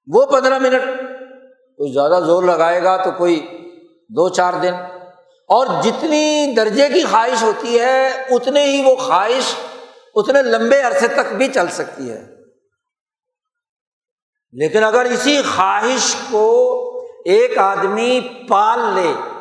وہ 0.06 0.26
پندرہ 0.26 0.58
منٹ، 0.58 0.82
کوئی 1.76 1.92
زیادہ 1.92 2.24
زور 2.24 2.42
لگائے 2.42 2.82
گا 2.82 2.96
تو 2.96 3.10
کوئی 3.10 3.46
دو 4.08 4.28
چار 4.28 4.52
دن۔ 4.62 4.74
اور 5.48 5.66
جتنی 5.82 6.54
درجے 6.56 6.88
کی 6.88 7.02
خواہش 7.02 7.42
ہوتی 7.42 7.80
ہے، 7.80 8.08
اتنے 8.30 8.64
ہی 8.64 8.82
وہ 8.84 8.96
خواہش 8.96 9.54
اتنے 10.14 10.42
لمبے 10.42 10.82
عرصے 10.82 11.08
تک 11.08 11.32
بھی 11.32 11.48
چل 11.48 11.68
سکتی 11.68 12.10
ہے۔ 12.10 12.34
لیکن 14.52 14.84
اگر 14.84 15.04
اسی 15.04 15.42
خواہش 15.56 16.16
کو 16.30 16.80
ایک 17.24 17.58
آدمی 17.58 18.20
پال 18.48 18.78
لے 18.94 19.34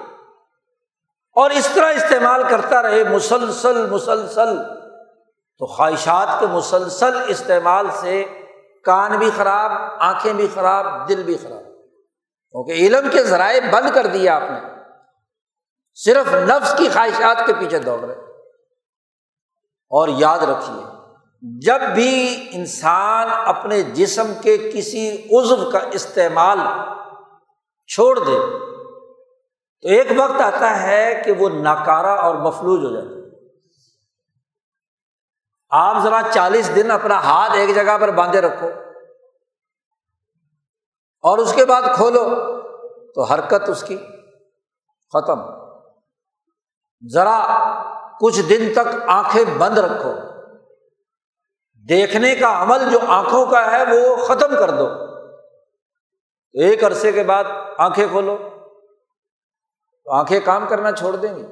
اور 1.33 1.49
اس 1.49 1.67
طرح 1.73 1.93
استعمال 1.93 2.43
کرتا 2.49 2.81
رہے 2.81 3.03
مسلسل 3.03 3.89
مسلسل۔ 3.89 4.63
تو 5.59 5.65
خواہشات 5.65 6.39
کے 6.39 6.47
مسلسل 6.47 7.17
استعمال 7.27 7.87
سے 7.93 8.25
کان 8.83 9.17
بھی 9.17 9.29
خراب، 9.37 9.71
آنکھیں 9.99 10.33
بھی 10.33 10.47
خراب، 10.53 11.09
دل 11.09 11.23
بھی 11.23 11.37
خراب۔ 11.37 11.63
کیونکہ 12.51 12.71
علم 12.71 13.09
کے 13.09 13.23
ذرائع 13.23 13.59
بند 13.71 13.89
کر 13.95 14.05
دیے 14.05 14.29
آپ 14.29 14.41
نے۔ 14.41 14.59
صرف 15.93 16.33
نفس 16.33 16.73
کی 16.77 16.89
خواہشات 16.93 17.37
کے 17.45 17.53
پیچھے 17.53 17.79
دوڑ 17.79 17.99
رہے۔ 17.99 18.13
اور 19.89 20.07
یاد 20.07 20.39
رکھیے، 20.39 20.83
جب 21.41 21.81
بھی 21.93 22.47
انسان 22.51 23.27
اپنے 23.45 23.81
جسم 23.81 24.33
کے 24.41 24.71
کسی 24.73 25.11
عزو 25.11 25.69
کا 25.71 25.79
استعمال 25.91 26.57
چھوڑ 27.87 28.19
دے 28.19 28.37
تو 29.83 29.89
ایک 29.89 30.07
وقت 30.17 30.41
آتا 30.41 30.83
ہے 30.83 31.21
کہ 31.25 31.31
وہ 31.31 31.49
ناکارا 31.49 32.13
اور 32.13 32.35
مفلوج 32.35 32.85
ہو 32.85 32.91
جاتا 32.91 33.15
ہے 33.15 33.23
آپ 35.69 36.03
ذرا 36.03 36.21
چالیس 36.33 36.75
دن 36.75 36.91
اپنا 36.91 37.15
ہاتھ 37.23 37.51
ایک 37.51 37.75
جگہ 37.75 37.97
پر 38.01 38.11
باندھے 38.11 38.41
رکھو 38.41 38.67
اور 41.21 41.37
اس 41.37 41.53
کے 41.53 41.65
بعد 41.65 41.81
کھولو 41.95 42.29
تو 43.11 43.23
حرکت 43.23 43.69
اس 43.69 43.83
کی 43.83 43.97
ختم۔ 45.13 45.39
ذرا 47.09 47.39
کچھ 48.19 48.41
دن 48.41 48.73
تک 48.73 49.03
آنکھیں 49.07 49.43
بند 49.57 49.77
رکھو۔ 49.77 50.13
دیکھنے 51.89 52.35
کا 52.35 52.61
عمل 52.61 52.89
جو 52.91 52.99
آنکھوں 53.07 53.45
کا 53.45 53.71
ہے 53.71 53.83
وہ 53.83 54.15
ختم 54.15 54.55
کر 54.59 54.71
دو۔ 54.71 54.87
ایک 56.53 56.83
عرصے 56.83 57.11
کے 57.11 57.23
بعد 57.23 57.43
آنکھیں 57.77 58.07
کھولو۔ 58.07 58.37
تو 60.03 60.11
آنکھیں 60.11 60.39
کام 60.39 60.67
کرنا 60.67 60.91
چھوڑ 60.91 61.15
دیں 61.15 61.35
گی 61.35 61.45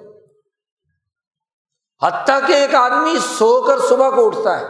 حتیٰ 2.06 2.40
کہ 2.48 2.54
ایک 2.54 2.76
آدمی 2.76 3.20
سو 3.20 3.62
کر 3.62 3.78
صبح 3.78 4.10
کو 4.10 4.28
اٹھتا 4.28 4.60
ہے۔ 4.60 4.66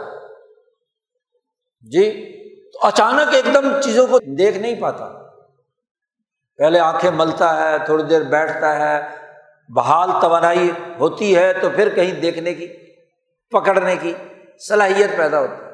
جی 1.80 2.32
تو 2.72 2.86
اچانک 2.86 3.34
ایک 3.34 3.44
دم 3.54 3.80
چیزوں 3.80 4.06
کو 4.06 4.18
دیکھ 4.38 4.58
نہیں 4.58 4.80
پاتا۔ 4.80 5.12
پہلے 6.56 6.78
آنکھیں 6.78 7.10
ملتا 7.10 7.56
ہے، 7.62 7.78
تھوڑی 7.84 8.02
دیر 8.02 8.22
بیٹھتا 8.22 8.76
ہے۔ 8.76 9.16
بحال 9.68 10.10
توانائی 10.20 10.70
ہوتی 11.00 11.36
ہے 11.36 11.52
تو 11.52 11.70
پھر 11.70 11.94
کہیں 11.94 12.20
دیکھنے 12.20 12.54
کی، 12.54 12.68
پکڑنے 13.50 13.96
کی 13.96 14.14
صلاحیت 14.68 15.10
پیدا 15.16 15.40
ہوتی 15.40 15.64
ہے۔ 15.64 15.70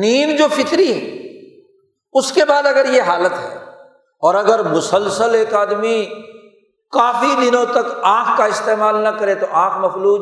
نیند 0.00 0.38
جو 0.38 0.48
فطری 0.48 0.92
ہے، 0.92 1.28
اس 2.12 2.32
کے 2.32 2.44
بعد 2.44 2.66
اگر 2.66 2.84
یہ 2.88 3.02
حالت 3.02 3.32
ہے 3.32 3.54
اور 4.20 4.34
اگر 4.34 4.62
مسلسل 4.62 5.34
ایک 5.34 5.54
آدمی 5.54 6.08
کافی 6.90 7.50
دنوں 7.50 7.66
تک 7.66 7.98
آنکھ 8.02 8.30
کا 8.38 8.44
استعمال 8.44 8.96
نہ 8.96 9.08
کرے 9.08 9.34
تو 9.34 9.46
آنکھ 9.50 9.78
مفلوج، 9.78 10.20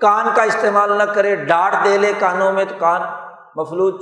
کان 0.00 0.26
کا 0.36 0.42
استعمال 0.42 0.98
نہ 0.98 1.02
کرے 1.02 1.36
ڈانٹ 1.36 1.84
دے 1.84 1.98
لے 1.98 2.12
کانوں 2.18 2.52
میں 2.52 2.64
تو 2.64 2.74
کان 2.78 3.00
مفلوج۔ 3.56 3.94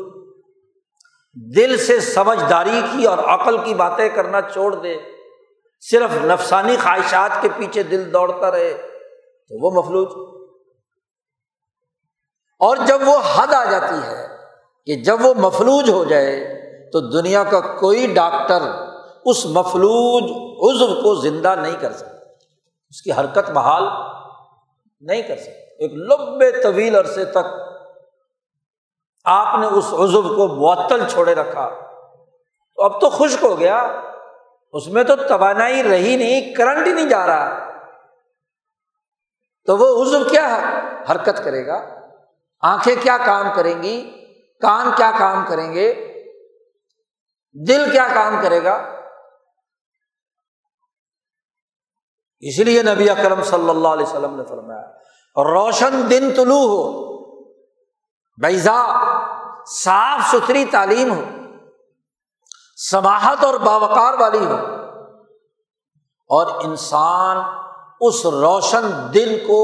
دل 1.57 1.77
سے 1.77 2.01
سمجھداری 2.01 2.81
کی 2.93 3.05
اور 3.05 3.19
عقل 3.19 3.59
کی 3.59 3.75
باتیں 3.75 4.09
کرنا 4.09 4.41
چھوڑ 4.41 4.75
دے۔ 4.75 4.97
صرف 5.81 6.11
نفسانی 6.25 6.77
خواہشات 6.83 7.31
کے 7.41 7.49
پیچھے 7.57 7.83
دل 7.83 8.13
دوڑتا 8.13 8.51
رہے 8.51 8.75
تو 9.49 9.65
وہ 9.65 9.83
مفلوج۔ 9.83 10.09
اور 12.59 12.77
جب 12.87 12.99
وہ 13.05 13.19
حد 13.35 13.55
آ 13.55 13.65
جاتی 13.65 14.07
ہے 14.07 14.29
کہ 14.87 14.95
جب 14.95 15.17
وہ 15.21 15.35
مفلوج 15.35 15.91
ہو 15.91 16.05
جائے 16.05 16.61
تو 16.93 17.01
دنیا 17.01 17.45
کا 17.45 17.61
کوئی 17.61 18.07
ڈاکٹر 18.07 18.90
اس 19.25 19.47
مفلوج 19.47 20.25
عزو 20.73 21.03
کو 21.03 21.15
زندہ 21.15 21.55
نہیں 21.55 21.77
کر 21.81 21.93
سکتا۔ 21.93 22.17
اس 22.89 23.03
کی 23.03 23.13
حرکت 23.13 23.51
بحال 23.51 23.85
نہیں 25.01 25.23
کر 25.23 25.37
سکتا۔ 25.37 25.51
ایک 25.51 25.93
لمبے 25.95 26.63
طویل 26.63 26.97
عرصے 26.97 27.25
تک 27.25 27.45
آپ 29.25 29.59
نے 29.59 29.67
اس 29.67 29.85
عزو 29.87 30.23
کو 30.23 30.49
معطل 30.49 31.09
چھوڑے 31.09 31.35
رکھا۔ 31.35 31.71
تو 32.75 32.83
اب 32.83 33.01
تو 33.01 33.11
خشک 33.11 33.45
ہو 33.45 33.59
گیا۔ 33.59 34.01
اس 34.73 34.87
میں 34.87 35.05
تو 35.05 35.17
توانائی 35.17 35.83
رہی 35.83 36.17
نہیں، 36.17 36.55
کرنٹ 36.55 36.87
ہی 36.87 36.93
نہیں 36.93 37.09
جا 37.09 37.27
رہا۔ 37.27 37.71
تو 39.67 39.77
وہ 39.77 40.05
عزو 40.05 40.25
کیا 40.25 40.61
حرکت 41.11 41.45
کرے 41.45 41.67
گا۔ 41.67 42.01
آنکھیں 42.61 42.95
کیا 43.03 43.19
کام 43.27 43.47
کریں 43.57 43.83
گی؟ 43.83 44.11
کان 44.61 44.91
کیا 44.97 45.13
کام 45.19 45.45
کریں 45.49 45.73
گے؟ 45.73 45.95
دل 47.69 47.91
کیا 47.91 48.09
کام 48.15 48.37
کرے 48.43 48.65
گا؟ 48.65 49.00
اس 52.43 52.59
لیے 52.67 52.83
نبی 52.83 53.09
اکرم 53.11 53.43
صلی 53.45 53.69
اللہ 53.71 53.89
علیہ 53.89 54.07
وسلم 54.07 54.37
نے 54.37 54.45
فرمایا، 54.49 55.45
روشن 55.55 56.11
دن 56.11 56.31
طلوع 56.37 56.67
ہو 56.69 56.83
بیزا 58.39 58.81
صاف 59.73 60.31
ستھری 60.31 60.65
تعلیم 60.71 61.11
ہو 61.13 61.23
سماہت 62.79 63.45
اور 63.45 63.55
باوقار 63.61 64.15
والی 64.21 64.45
ہو، 64.45 64.57
اور 66.31 66.47
انسان 66.65 67.37
اس 68.01 68.25
روشن 68.27 68.91
دن 69.15 69.37
کو 69.47 69.61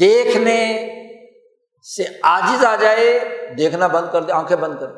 دیکھنے 0.00 0.60
سے 1.86 2.04
آجز 2.28 2.64
آ 2.64 2.74
جائے، 2.76 3.08
دیکھنا 3.58 3.86
بند 3.88 4.12
کر 4.12 4.22
دے، 4.22 4.32
آنکھیں 4.32 4.56
بند 4.56 4.80
کر 4.80 4.90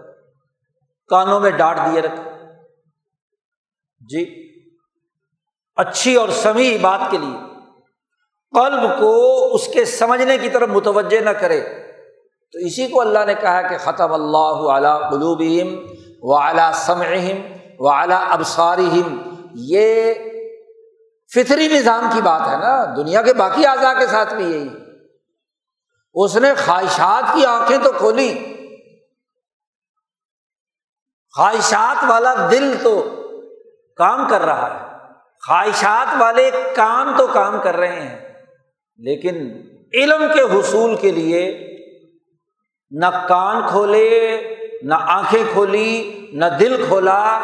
کانوں 1.11 1.41
میں 1.41 1.51
ڈانٹ 1.53 1.79
دیے 1.87 2.01
رکھے 2.03 2.23
جی 4.01 4.25
اچھی 5.81 6.17
اور 6.17 6.29
سمی 6.29 6.79
بات 6.79 7.01
کے 7.11 7.19
لیے۔ 7.19 7.39
قلب 8.51 9.01
کو 9.01 9.55
اس 9.55 9.67
کے 9.67 9.85
سمجھنے 9.85 10.39
کی 10.39 10.51
طرف 10.51 10.69
متوجہ 10.69 11.21
نہ 11.21 11.31
کرے۔ 11.31 11.61
تو 12.53 12.59
اسی 12.59 12.89
کو 12.89 13.01
اللہ 13.01 13.19
نے 13.27 13.35
کہا 13.35 13.63
کہ 13.63 13.79
ختم 13.79 14.13
اللہ 14.13 14.71
اعلیٰ 14.71 15.11
قلوبہم 15.11 15.87
و 16.23 16.37
اعلیٰ 16.37 16.73
سمعہم 16.73 17.47
و 17.79 17.89
اعلیٰ 17.89 18.25
ابسارہم 18.29 19.35
یہ 19.55 20.15
فطری 21.35 21.69
نظام 21.69 22.11
کی 22.13 22.23
بات 22.23 22.41
ہے 22.41 22.57
نا، 22.57 22.85
دنیا 22.97 23.23
کے 23.23 23.35
باقی 23.35 23.67
اعضاء 23.67 23.99
کے 23.99 24.07
ساتھ 24.07 24.35
بھی 24.35 24.45
یہی۔ 24.45 24.69
اس 26.15 26.37
نے 26.37 26.55
خواہشات 26.55 27.35
کی 27.35 27.47
آنکھیں 27.47 27.79
تو 27.85 27.93
کھولی۔ 27.93 28.57
خواہشات 31.37 32.05
والا 32.09 32.35
دل 32.51 32.75
تو 32.83 33.09
کام 33.97 34.29
کر 34.29 34.41
رہا 34.41 34.81
ہے۔ 34.81 34.90
خواہشات 35.47 36.15
والے 36.19 36.51
کام 36.77 37.17
تو 37.19 37.27
کام 37.27 37.61
کر 37.63 37.77
رہے 37.77 38.01
ہیں، 38.01 38.17
لیکن 38.99 39.37
علم 39.95 40.23
کے 40.35 40.41
حصول 40.41 40.97
کے 40.97 41.11
لیے 41.11 41.43
نہ 42.91 43.07
کان 43.29 43.69
کھولے، 43.69 44.09
نہ 44.83 44.95
آنکھیں 44.95 45.43
کھولی، 45.53 46.29
نہ 46.33 46.45
دل 46.61 46.85
کھولا، 46.89 47.41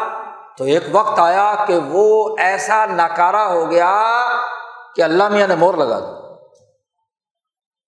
تو 0.57 0.63
ایک 0.63 0.83
وقت 0.91 1.19
آیا 1.19 1.65
کہ 1.67 1.77
وہ 1.77 2.35
ایسا 2.39 2.85
ناکارا 2.85 3.47
ہو 3.47 3.69
گیا 3.71 3.93
کہ 4.95 5.01
اللہ 5.01 5.29
میاں 5.29 5.47
نے 5.47 5.55
مور 5.55 5.73
لگا 5.73 5.99
دی۔ 5.99 6.15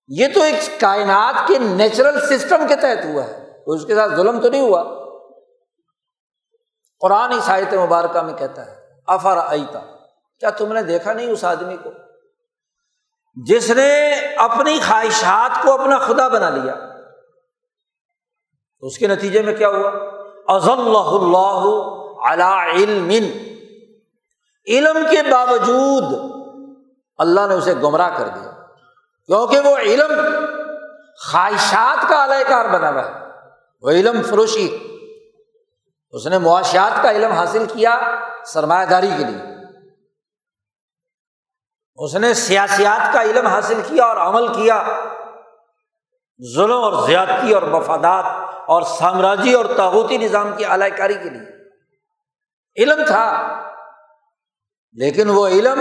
یہ 0.07 0.27
تو 0.33 0.41
ایک 0.41 0.79
کائنات 0.79 1.47
کے 1.47 1.59
نیچرل 1.59 2.19
سسٹم 2.19 2.67
کے 2.67 2.75
تحت 2.75 3.05
ہوا 3.05 3.23
ہے، 3.23 3.63
اس 3.65 3.85
کے 3.85 3.95
ساتھ 3.95 4.15
ظلم 4.15 4.39
تو 4.41 4.49
نہیں 4.49 4.61
ہوا۔ 4.61 4.83
قرآن 7.01 7.31
ہی 7.31 7.77
مبارکہ 7.77 8.21
میں 8.21 8.33
کہتا 8.33 8.65
ہے 8.65 8.75
افر 9.07 9.37
آئیتا 9.37 9.79
کیا 10.39 10.49
تم 10.49 10.73
نے 10.73 10.83
دیکھا 10.83 11.13
نہیں 11.13 11.27
اس 11.27 11.43
آدمی 11.43 11.77
کو؟ 11.83 11.91
جس 13.35 13.69
نے 13.69 14.09
اپنی 14.37 14.79
خواہشات 14.87 15.63
کو 15.63 15.73
اپنا 15.73 15.99
خدا 15.99 16.27
بنا 16.27 16.49
لیا۔ 16.49 16.75
تو 18.79 18.87
اس 18.87 18.97
کے 18.97 19.07
نتیجے 19.07 19.41
میں 19.41 19.55
کیا 19.55 19.69
ہوا؟ 19.69 19.89
اللہ 20.47 20.97
اللہ 20.97 22.43
علم۔ 22.43 23.09
علم 24.67 24.97
کے 25.11 25.31
باوجود 25.31 26.31
اللہ 27.17 27.41
نے 27.47 27.53
اسے 27.53 27.73
گمراہ 27.73 28.17
کر 28.17 28.27
دیا۔ 28.27 28.51
کیونکہ 29.25 29.59
وہ 29.59 29.77
علم 29.77 30.11
خواہشات 31.31 32.09
کا 32.09 32.25
علیہ 32.25 32.49
کار 32.49 32.65
بنا 32.65 32.89
ہوا 32.89 33.05
ہے۔ 33.05 33.11
وہ 33.81 33.89
علم 33.89 34.21
فروشی۔ 34.21 34.77
اس 36.11 36.27
نے 36.27 36.37
معاشیات 36.37 37.03
کا 37.03 37.11
علم 37.11 37.31
حاصل 37.31 37.65
کیا 37.73 38.15
سرمایہ 38.45 38.85
داری 38.85 39.09
کے 39.17 39.23
لیے۔ 39.23 39.58
اس 41.99 42.15
نے 42.15 42.33
سیاسیات 42.33 43.13
کا 43.13 43.21
علم 43.21 43.47
حاصل 43.47 43.81
کیا 43.87 44.03
اور 44.03 44.17
عمل 44.17 44.47
کیا۔ 44.47 44.83
ظلم 46.55 46.83
اور 46.83 47.07
زیادتی 47.07 47.53
اور 47.53 47.61
مفادات 47.61 48.25
اور 48.67 48.81
سامراجی 48.81 49.53
اور 49.53 49.65
تاغوتی 49.77 50.17
نظام 50.17 50.51
کی 50.57 50.65
اعلی 50.65 50.89
کاری 50.89 51.13
کے 51.13 51.29
لیے۔ 51.29 51.59
علم 52.83 53.03
تھا، 53.07 53.53
لیکن 54.93 55.29
وہ 55.29 55.47
علم 55.47 55.79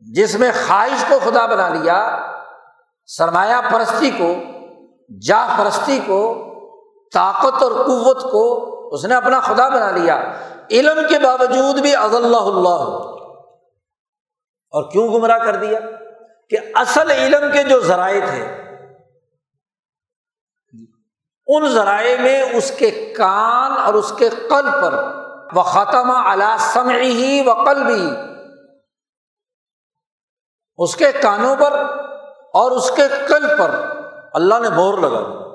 جس 0.00 0.38
میں 0.38 0.52
خواہش 0.66 1.04
کو 1.08 1.18
خدا 1.24 1.46
بنا 1.46 1.68
لیا، 1.68 2.18
سرمایہ 3.06 3.70
پرستی 3.72 4.10
کو 4.10 4.34
جا 5.26 5.46
پرستی 5.58 6.00
کو، 6.06 6.44
طاقت 7.12 7.62
اور 7.62 7.72
قوت 7.72 8.22
کو 8.22 8.72
اس 8.92 9.04
نے 9.04 9.14
اپنا 9.14 9.40
خدا 9.40 9.68
بنا 9.68 9.90
لیا۔ 9.90 10.32
علم 10.70 11.00
کے 11.08 11.18
باوجود 11.18 11.78
بھی 11.78 11.96
از 11.96 12.14
اللہ 12.14 12.36
اللہ۔ 12.36 13.15
اور 14.70 14.90
کیوں 14.90 15.08
گمراہ 15.08 15.38
کر 15.38 15.56
دیا 15.56 15.80
کہ 16.50 16.56
اصل 16.74 17.10
علم 17.10 17.52
کے 17.52 17.62
جو 17.62 17.80
ذرائع 17.80 18.20
تھے، 18.30 18.66
ان 21.46 21.68
ذرائع 21.68 22.20
میں 22.20 22.42
اس 22.42 22.72
کے 22.78 23.14
کان 23.16 23.72
اور 23.72 23.94
اس 23.94 24.12
کے 24.18 24.28
قلب 24.28 24.72
پر 24.82 25.04
وہ 25.52 25.62
ختم 25.62 26.10
اللہ 26.10 26.88
ہی 27.00 27.42
و 27.46 27.52
قلب 27.52 27.88
ہی 27.88 28.10
اس 30.78 30.96
کے 30.96 31.12
کانوں 31.12 31.56
پر 31.56 31.72
اور 32.54 32.70
اس 32.70 32.90
کے 32.90 33.02
قلب 33.28 33.58
پر 33.58 33.70
اللہ 34.32 34.54
نے 34.58 34.68
مور 34.68 34.98
لگا 34.98 35.20
دی۔ 35.20 35.46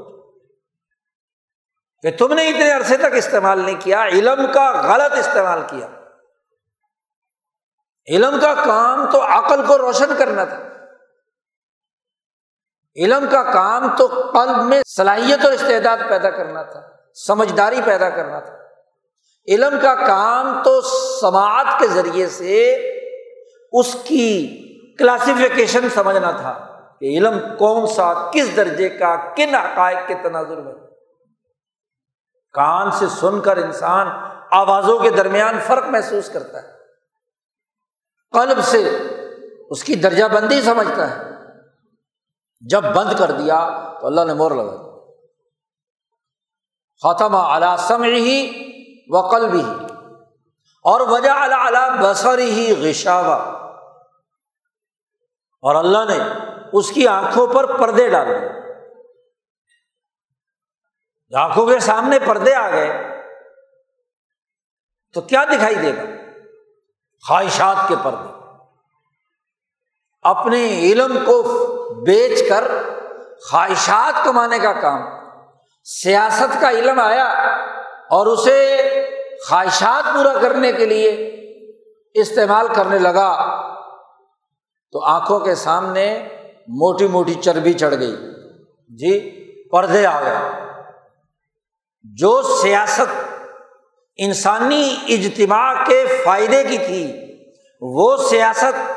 کہ 2.01 2.17
تم 2.17 2.33
نے 2.33 2.49
اتنے 2.49 2.71
عرصے 2.71 2.97
تک 2.97 3.13
استعمال 3.13 3.59
نہیں 3.59 3.75
کیا، 3.79 4.03
علم 4.03 4.45
کا 4.53 4.81
غلط 4.81 5.17
استعمال 5.17 5.61
کیا۔ 5.69 5.87
علم 8.09 8.39
کا 8.41 8.53
کام 8.53 9.11
تو 9.11 9.23
عقل 9.23 9.65
کو 9.65 9.77
روشن 9.77 10.09
کرنا 10.17 10.45
تھا۔ 10.45 10.59
علم 12.95 13.25
کا 13.31 13.43
کام 13.43 13.95
تو 13.97 14.07
قلب 14.07 14.63
میں 14.63 14.81
صلاحیت 14.87 15.45
اور 15.45 15.53
استعداد 15.53 15.97
پیدا 16.09 16.29
کرنا 16.29 16.63
تھا، 16.63 16.81
سمجھداری 17.13 17.81
پیدا 17.85 18.09
کرنا 18.09 18.39
تھا۔ 18.39 18.57
علم 19.47 19.79
کا 19.81 19.95
کام 19.95 20.63
تو 20.63 20.81
سماعت 21.21 21.79
کے 21.79 21.87
ذریعے 21.87 22.27
سے 22.27 22.75
اس 23.71 23.95
کی 24.03 24.57
کلاسیفیکیشن 24.99 25.89
سمجھنا 25.89 26.31
تھا 26.31 26.79
کہ 26.99 27.05
علم 27.05 27.39
کون 27.57 27.87
سا، 27.87 28.31
کس 28.31 28.55
درجے 28.55 28.89
کا، 28.89 29.15
کن 29.15 29.55
عقائد 29.55 29.97
کے 30.07 30.15
تناظر 30.23 30.57
میں۔ 30.57 30.73
کان 32.53 32.91
سے 32.91 33.05
سن 33.07 33.41
کر 33.41 33.57
انسان 33.57 34.07
آوازوں 34.51 34.99
کے 34.99 35.09
درمیان 35.09 35.59
فرق 35.67 35.85
محسوس 35.85 36.29
کرتا 36.29 36.63
ہے۔ 36.63 36.80
قلب 38.31 38.63
سے 38.63 38.97
اس 39.69 39.83
کی 39.83 39.95
درجہ 39.95 40.25
بندی 40.25 40.61
سمجھتا 40.61 41.09
ہے۔ 41.09 41.31
جب 42.61 42.83
بند 42.83 43.19
کر 43.19 43.31
دیا 43.31 43.89
تو 44.01 44.07
اللہ 44.07 44.21
نے 44.21 44.33
مور 44.33 44.51
لگا 44.51 44.75
دیا 44.75 44.91
ختم 47.01 47.35
اعلی 47.35 47.75
سمع 47.79 48.05
ہی 48.05 48.67
و 49.07 49.21
قلب 49.21 49.53
ہی 49.53 49.85
اور 50.83 51.01
وجہ 51.01 51.29
اعلیٰ 51.29 51.65
اعلیٰ 51.65 51.97
بسر 52.01 52.37
ہی 52.37 52.89
غشاوا 52.89 53.35
اور 55.61 55.75
اللہ 55.75 55.97
نے 55.97 56.17
اس 56.73 56.91
کی 56.91 57.07
آنکھوں 57.07 57.47
پر 57.47 57.79
پردے 57.79 58.09
ڈالے 58.09 58.61
آنکھوں 61.37 61.67
کے 61.67 61.79
سامنے 61.79 62.19
پردے 62.19 62.53
آ 62.55 62.69
گئے 62.69 63.21
تو 65.13 65.21
کیا 65.21 65.43
دکھائی 65.43 65.75
دے 65.75 65.97
گا؟ 65.97 66.20
خواہشات 67.27 67.87
کے 67.87 67.95
پردے۔ 68.03 68.31
اپنے 70.21 70.79
علم 70.79 71.17
کو 71.25 71.43
بیچ 72.05 72.49
کر 72.49 72.71
خواہشات 73.49 74.25
کمانے 74.25 74.59
کا 74.59 74.73
کام۔ 74.73 75.01
سیاست 75.83 76.61
کا 76.61 76.71
علم 76.71 76.99
آیا 76.99 77.25
اور 78.09 78.27
اسے 78.27 78.77
خواہشات 79.49 80.13
پورا 80.13 80.33
کرنے 80.41 80.71
کے 80.71 80.85
لیے 80.85 81.09
استعمال 82.13 82.67
کرنے 82.75 82.99
لگا 82.99 83.61
تو 84.91 85.03
آنکھوں 85.03 85.39
کے 85.39 85.55
سامنے 85.55 86.27
موٹی 86.67 87.07
موٹی 87.07 87.33
چربی 87.33 87.73
چڑھ 87.73 87.95
گئی۔ 87.95 88.15
جی 88.89 89.41
پردے 89.69 90.05
آ 90.05 90.21
گئے۔ 90.21 90.37
جو 92.03 92.41
سیاست 92.41 93.30
انسانی 94.25 94.95
اجتماع 95.07 95.73
کے 95.85 96.05
فائدے 96.25 96.63
کی 96.63 96.77
تھی۔ 96.77 97.35
وہ 97.81 98.17
سیاست 98.17 98.91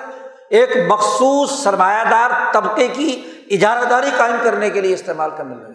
ایک 0.50 0.70
مخصوص 0.88 1.50
سرمایہ 1.50 2.04
دار 2.10 2.30
طبقے 2.52 2.88
کی 2.88 3.30
اجارہ 3.50 3.84
داری 3.84 4.10
قائم 4.16 4.36
کرنے 4.42 4.70
کے 4.70 4.80
لیے 4.80 4.94
استعمال 4.94 5.30
کرنے 5.30 5.54
لگے۔ 5.54 5.74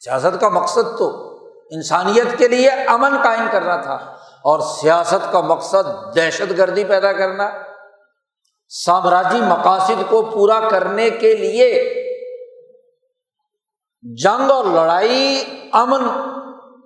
سیاست 0.00 0.40
کا 0.40 0.48
مقصد 0.48 0.98
تو 0.98 1.38
انسانیت 1.70 2.38
کے 2.38 2.48
لیے 2.48 2.70
امن 2.70 3.22
قائم 3.24 3.46
کرنا 3.52 3.76
تھا 3.76 3.94
اور 4.44 4.60
سیاست 4.60 5.32
کا 5.32 5.40
مقصد 5.40 6.16
دہشت 6.16 6.58
گردی 6.58 6.84
پیدا 6.84 7.12
کرنا۔ 7.12 7.50
سامراجی 8.68 9.40
مقاصد 9.40 10.10
کو 10.10 10.22
پورا 10.22 10.68
کرنے 10.68 11.10
کے 11.10 11.36
لیے 11.36 11.94
جنگ 14.02 14.50
اور 14.50 14.64
لڑائی 14.64 15.44
امن 15.72 16.08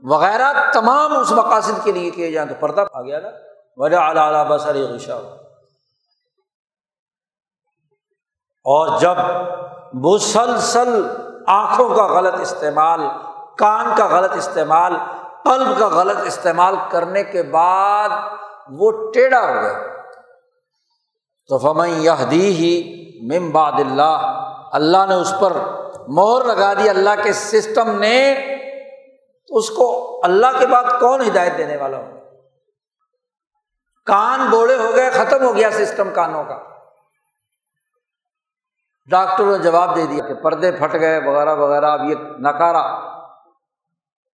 وغیرہ 0.03 0.53
تمام 0.73 1.17
اس 1.17 1.33
مقاصد 1.33 1.85
کے 1.85 1.93
لیے 1.93 2.11
کیے 2.11 2.33
جائیں 2.33 2.49
تو 2.49 2.55
پردہ 2.61 2.85
آ 2.93 3.03
گیا 3.03 3.21
نا۔ 3.21 3.29
وجہ 3.77 3.97
اعلیٰ 3.97 4.27
اعلیٰ 4.27 4.47
بسر 4.49 4.77
غشا 4.77 5.15
اور 8.65 9.01
جب 9.01 9.17
مسلسل 9.93 11.09
آنکھوں 11.47 11.95
کا 11.95 12.07
غلط 12.07 12.35
استعمال، 12.41 13.01
کان 13.59 13.87
کا 13.97 14.07
غلط 14.07 14.33
استعمال، 14.37 14.93
قلب 15.45 15.79
کا 15.79 15.89
غلط 15.89 16.17
استعمال 16.27 16.75
کرنے 16.91 17.25
کے 17.25 17.43
بعد 17.43 18.09
وہ 18.71 19.13
ٹیڑھا 19.13 19.41
ہو 19.41 19.63
گیا۔ 19.63 19.73
تو 21.49 21.59
فمئی 21.59 21.93
یہ 21.93 22.25
دی 22.31 22.55
ہی 22.55 22.73
ممباد 23.39 23.73
اللہ 23.73 24.49
اللہ 24.73 25.07
نے 25.09 25.15
اس 25.15 25.35
پر 25.41 25.53
مہر 26.09 26.45
لگا 26.45 26.73
دی، 26.75 26.89
اللہ 26.89 27.23
کے 27.23 27.33
سسٹم 27.33 27.99
نے 27.99 28.35
اس 29.53 29.71
کو 29.71 30.21
اللہ 30.25 30.47
کے 30.59 30.67
بعد 30.67 30.85
کون 31.01 31.21
ہدایت 31.21 31.59
دینے 31.59 31.77
والا 31.77 31.97
ہو 31.97 32.19
کان 34.07 34.51
بوڑھے 34.51 34.77
ہو 34.77 34.93
گئے، 34.97 35.11
ختم 35.11 35.45
ہو 35.45 35.57
گیا 35.57 35.71
سسٹم 35.71 36.11
کانوں 36.11 36.45
کا۔ 36.45 36.59
ڈاکٹر 39.11 39.45
نے 39.45 39.59
جواب 39.59 39.97
دے 39.97 40.07
دیا 40.07 40.27
کہ 40.29 40.35
پردے 40.35 40.73
پھٹ 40.73 40.95
گئے 40.95 41.21
وغیرہ 41.27 41.55
وغیرہ، 41.55 41.87
اب 41.87 42.05
یہ 42.11 42.15
نکارا 42.39 43.01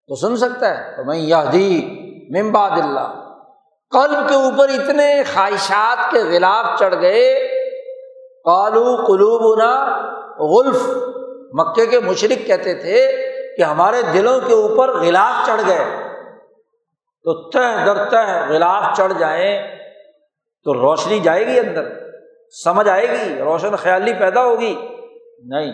تو 0.07 0.16
سن 0.16 0.38
سکتا 0.38 0.70
ہے 0.70 0.95
تو 0.95 1.03
میں 1.03 1.18
یادی 1.18 1.99
ممباد 2.30 2.72
اللہ 2.72 3.30
قلب 3.91 4.30
کے 4.30 4.36
اوپر 4.36 4.70
اتنے 4.70 5.24
خواہشات 5.34 6.11
کے 6.11 6.20
غلاف 6.24 6.80
چڑھ 6.80 6.95
گئے۔ 7.01 7.47
کالو 8.45 8.95
قلوب 8.95 9.61
غلف۔ 10.39 10.82
مکے 11.53 11.86
کے 11.86 11.99
مشرق 11.99 12.47
کہتے 12.47 12.74
تھے 12.74 13.24
کہ 13.58 13.64
ہمارے 13.64 14.01
دلوں 14.01 14.39
کے 14.47 14.53
اوپر 14.53 14.89
غلاف 14.89 15.47
چڑھ 15.47 15.62
گئے۔ 15.68 16.06
تو 17.24 17.49
تہ 17.49 17.86
در 17.86 18.10
تہ 18.10 18.45
غلاف 18.49 18.97
چڑھ 18.97 19.14
جائیں 19.20 19.76
تو 20.64 20.74
روشنی 20.74 21.20
جائے 21.20 21.47
گی 21.47 21.60
اندر، 21.60 22.12
سمجھ 22.64 22.89
آئے 22.89 23.10
گی، 23.10 23.39
روشن 23.39 23.76
خیالی 23.76 24.14
پیدا 24.14 24.45
ہوگی۔ 24.45 24.88
نہیں 25.45 25.72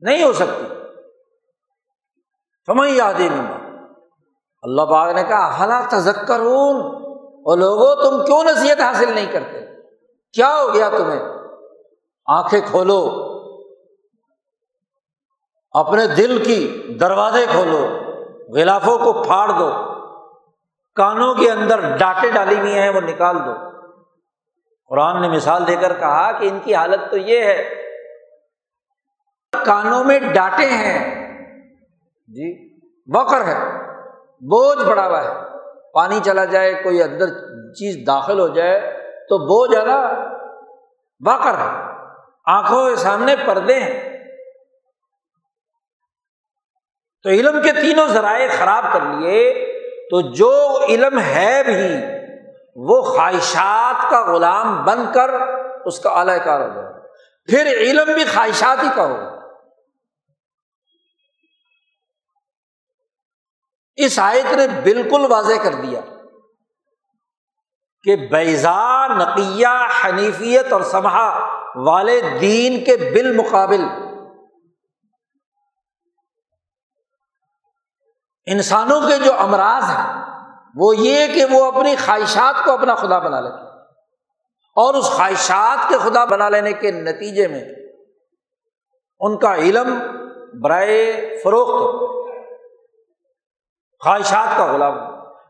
نہیں 0.00 0.24
ہو 0.24 0.32
سکتی۔ 0.32 0.74
سمجھ 2.66 2.90
یاد 2.90 3.14
ہی 3.14 3.28
نہیں 3.28 3.76
اللہ 4.62 4.82
باغ 4.82 5.12
نے 5.12 5.24
کہا، 5.24 5.46
افلا 5.46 5.82
تذکرون؟ 5.90 6.76
اور 7.16 7.58
لوگوں 7.58 7.94
تم 8.02 8.24
کیوں 8.24 8.44
نصیحت 8.44 8.80
حاصل 8.80 9.12
نہیں 9.12 9.32
کرتے؟ 9.32 9.60
کیا 10.32 10.62
ہو 10.62 10.74
گیا 10.74 10.88
تمہیں؟ 10.88 11.20
آنکھیں 12.26 12.60
کھولو۔ 12.70 13.29
اپنے 15.72 16.06
دل 16.06 16.42
کی 16.44 16.86
دروازے 17.00 17.46
کھولو، 17.46 17.86
غلافوں 18.54 18.98
کو 18.98 19.22
پھاڑ 19.22 19.48
دو، 19.48 19.70
کانوں 20.94 21.34
کے 21.34 21.50
اندر 21.50 21.96
ڈانٹے 21.96 22.30
ڈالی 22.30 22.60
ہوئی 22.60 22.78
ہیں، 22.78 22.90
وہ 22.90 23.00
نکال 23.00 23.36
دو۔ 23.38 23.52
قرآن 24.88 25.22
نے 25.22 25.28
مثال 25.28 25.66
دے 25.66 25.76
کر 25.76 25.98
کہا 26.00 26.32
کہ 26.32 26.48
ان 26.48 26.58
کی 26.64 26.74
حالت 26.74 27.10
تو 27.10 27.16
یہ 27.16 27.44
ہے، 27.44 27.74
کانوں 29.64 30.04
میں 30.04 30.18
ڈانٹے 30.18 30.66
ہیں۔ 30.66 31.28
جی 32.28 32.78
بکر 33.06 33.44
ہے، 33.44 33.88
بوجھ 34.24 34.88
پڑا 34.88 35.08
ہوا 35.08 35.24
ہے۔ 35.24 35.28
پانی 35.92 36.20
چلا 36.24 36.44
جائے، 36.44 36.74
کوئی 36.74 37.02
اندر 37.02 37.26
چیز 37.72 38.06
داخل 38.06 38.40
ہو 38.40 38.48
جائے، 38.48 38.80
تو 39.28 39.38
بوجھ 39.38 39.74
ہے 39.74 39.84
نا 39.84 40.08
ہے۔ 41.58 41.92
آنکھوں 42.46 42.90
کے 42.90 42.96
سامنے 42.96 43.36
پردے 43.46 43.74
ہیں۔ 43.74 44.09
تو 47.24 47.28
علم 47.28 47.62
کے 47.62 47.72
تینوں 47.72 48.08
ذرائع 48.08 48.48
خراب 48.58 48.84
کر 48.92 49.00
لیے، 49.00 49.66
تو 50.10 50.20
جو 50.20 50.84
علم 50.88 51.18
ہے 51.18 51.62
بھی، 51.62 52.20
وہ 52.76 53.02
خواہشات 53.02 54.10
کا 54.10 54.32
غلام 54.32 54.84
بن 54.84 55.12
کر 55.14 55.30
اس 55.84 55.98
کا 55.98 56.10
اعلی 56.10 56.38
کار 56.44 56.60
ہو 56.60 56.74
جائے 56.74 56.88
پھر 57.48 57.66
علم 57.66 58.12
بھی 58.14 58.24
خواہشات 58.24 58.82
ہی 58.82 58.88
کا 58.94 59.04
ہوگا۔ 59.04 59.38
اس 63.96 64.18
آیت 64.18 64.52
نے 64.52 64.66
بالکل 64.82 65.26
واضح 65.30 65.62
کر 65.62 65.72
دیا 65.72 66.00
کہ 68.02 68.16
بیزا 68.16 69.06
نقیہ، 69.06 69.88
حنیفیت 70.04 70.72
اور 70.72 70.80
سمہا 70.80 71.58
والے 71.76 72.20
دین 72.40 72.84
کے 72.84 72.96
بالمقابل 72.96 73.84
انسانوں 78.46 79.00
کے 79.00 79.18
جو 79.24 79.32
امراض 79.38 79.82
ہیں، 79.82 80.22
وہ 80.74 80.96
یہ 80.96 81.26
کہ 81.34 81.44
وہ 81.50 81.64
اپنی 81.64 81.96
خواہشات 81.96 82.64
کو 82.64 82.72
اپنا 82.72 82.94
خدا 82.94 83.18
بنا 83.18 83.40
لیتے 83.40 83.68
اور 84.76 84.94
اس 84.94 85.04
خواہشات 85.04 85.88
کے 85.88 85.98
خدا 85.98 86.24
بنا 86.24 86.48
لینے 86.48 86.72
کے 86.72 86.90
نتیجے 86.90 87.48
میں 87.48 87.62
ان 89.20 89.38
کا 89.38 89.54
علم 89.54 89.98
برائے 90.62 91.38
فروخت 91.44 91.78
خواہشات 94.00 94.56
کا 94.56 94.66
غلام۔ 94.72 94.98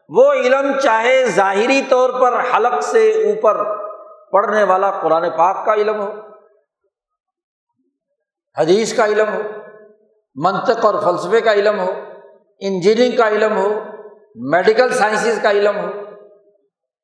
وہ 0.09 0.33
علم 0.33 0.79
چاہے 0.79 1.25
ظاہری 1.27 1.83
طور 1.89 2.11
پر 2.11 2.41
حلق 2.55 2.83
سے 2.83 3.11
اوپر 3.25 3.65
پڑھنے 4.33 4.63
والا 4.65 4.91
قرآن 4.91 5.31
پاک 5.31 5.65
کا 5.67 5.75
علم 5.75 6.01
ہو، 6.01 6.11
حدیث 8.57 8.97
کا 8.97 9.05
علم 9.05 9.29
ہو، 9.35 9.43
منطق 10.35 10.85
اور 10.85 10.95
فلسفے 11.03 11.41
کا 11.41 11.53
علم 11.53 11.79
ہو 11.81 11.93
انجینئرنگ 12.61 13.17
کا 13.17 13.29
علم 13.29 13.57
ہو، 13.57 13.85
میڈیکل 14.35 14.93
سائنسز 14.93 15.43
کا 15.43 15.51
علم 15.51 15.77
ہو، 15.77 15.87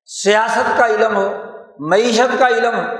سیاست 0.04 0.78
کا 0.78 0.86
علم 0.86 1.16
ہو، 1.16 1.32
معیشت 1.78 2.38
کا 2.38 2.48
علم 2.48 2.76
ہو، 2.76 2.92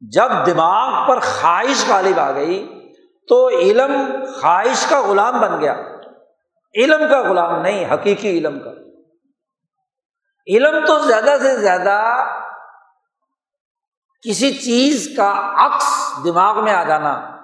جب 0.00 0.46
دماغ 0.46 1.08
پر 1.08 1.20
خواہش 1.20 1.88
غالب 1.88 2.20
آ 2.20 2.32
گئی 2.32 2.82
تو 3.28 3.48
علم 3.48 4.24
خواہش 4.40 4.86
کا 4.88 5.02
غلام 5.02 5.40
بن 5.40 5.60
گیا۔ 5.60 5.76
علم 6.74 7.10
کا 7.10 7.20
غلام 7.20 7.62
نہیں، 7.62 7.94
حقیقی 7.94 8.38
علم 8.38 8.58
کا۔ 8.60 8.70
علم 10.46 10.86
تو 10.86 10.98
زیادہ 10.98 11.36
سے 11.42 11.56
زیادہ 11.56 12.24
کسی 14.28 14.52
چیز 14.52 15.08
کا 15.16 15.52
عکس 15.66 15.84
دماغ 16.24 16.64
میں 16.64 16.72
آ 16.72 16.84
جانا۔ 16.84 17.37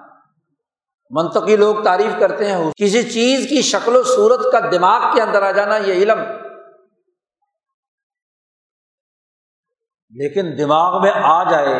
منطقی 1.15 1.55
لوگ 1.55 1.75
تعریف 1.83 2.19
کرتے 2.19 2.51
ہیں، 2.51 2.71
کسی 2.71 3.03
چیز 3.03 3.47
کی 3.49 3.61
شکل 3.61 3.95
و 3.95 4.03
صورت 4.03 4.51
کا 4.51 4.59
دماغ 4.71 5.15
کے 5.15 5.21
اندر 5.21 5.43
آ 5.43 5.51
جانا 5.51 5.77
یہ 5.77 5.93
علم۔ 5.93 6.19
لیکن 10.09 10.57
دماغ 10.57 11.01
میں 11.01 11.11
آ 11.15 11.51
جائے 11.51 11.75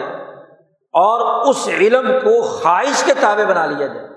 اور 0.76 1.50
اس 1.50 1.68
علم 1.68 2.08
کو 2.08 2.42
خواہش 2.42 3.04
کے 3.04 3.14
تابع 3.22 3.44
بنا 3.44 3.66
لیا 3.66 3.88
جائے۔ 3.88 4.08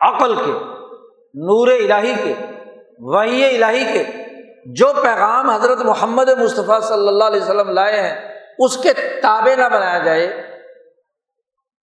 عقل 0.00 0.34
کے، 0.34 0.52
نور 1.34 1.68
الہی 1.68 2.14
کے، 2.24 2.34
وحی 2.98 3.56
الہی 3.56 3.84
کے 3.84 4.04
جو 4.66 4.92
پیغام 5.02 5.50
حضرت 5.50 5.78
محمد 5.78 6.28
مصطفیٰ 6.28 6.80
صلی 6.80 7.08
اللہ 7.08 7.24
علیہ 7.24 7.42
وسلم 7.42 7.70
لائے 7.70 8.00
ہیں، 8.00 8.38
اس 8.58 8.76
کے 8.76 8.92
تابے 8.92 9.56
نہ 9.56 9.68
بنایا 9.72 9.98
جائے۔ 9.98 10.51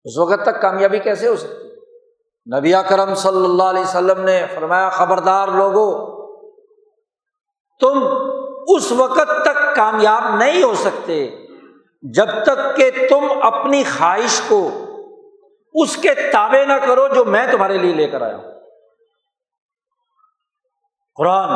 اس 0.06 0.18
وقت 0.18 0.44
تک 0.44 0.62
کامیابی 0.62 1.00
کیسے 1.00 1.28
ہو 1.28 1.36
سکتی 1.36 1.66
نبی 2.58 2.74
کرم 2.90 3.16
صلی 3.16 3.46
اللہ 3.46 3.64
علیہ 3.64 3.82
وسلم 3.82 4.22
نے 4.22 4.46
فرمایا، 4.56 4.90
خبردار 4.90 5.48
لوگو، 5.48 6.16
تم 7.80 8.08
اس 8.68 8.92
وقت 8.92 9.32
تک 9.46 9.76
کامیاب 9.76 10.36
نہیں 10.38 10.64
ہو 10.64 10.74
سکتے 10.76 11.36
جب 12.02 12.26
تک 12.44 12.76
کہ 12.76 12.92
تم 13.10 13.28
اپنی 13.42 13.84
خواہش 13.84 14.42
کو 14.48 14.70
اس 15.74 15.98
کے 15.98 16.14
تابے 16.32 16.66
نہ 16.66 16.74
کرو 16.86 17.08
جو 17.08 17.26
میں 17.26 17.48
تمہارے 17.52 17.78
لیے 17.78 17.94
لے 17.94 18.08
کر 18.08 18.22
آیا 18.22 18.36
ہوں۔ 18.36 18.52
قرآن، 21.16 21.50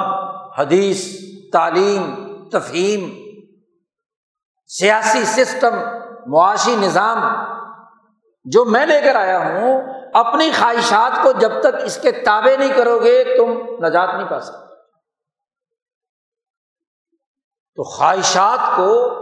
حدیث، 0.58 1.06
تعلیم، 1.54 2.26
تفہیم، 2.50 3.10
سیاسی 4.68 5.24
سسٹم، 5.24 5.76
معاشی 6.28 6.76
نظام 6.76 7.49
جو 8.44 8.66
میں 8.66 8.86
لے 8.86 9.02
کر 9.02 9.16
آیا 9.16 9.38
ہوں، 9.38 9.82
اپنی 10.14 10.52
خواہشات 10.60 11.24
کو 11.24 11.32
جب 11.32 11.52
تک 11.60 11.76
اس 11.84 12.02
کے 12.02 12.12
تابے 12.12 12.58
نہیں 12.58 12.74
کرو 12.76 13.00
گے، 13.00 13.24
تم 13.38 13.52
نجات 13.86 14.10
نہیں 14.18 14.30
پا 14.30 14.40
سکتے۔ 14.40 14.76
تو 17.76 17.84
خواہشات 17.84 18.76
کو 18.76 19.20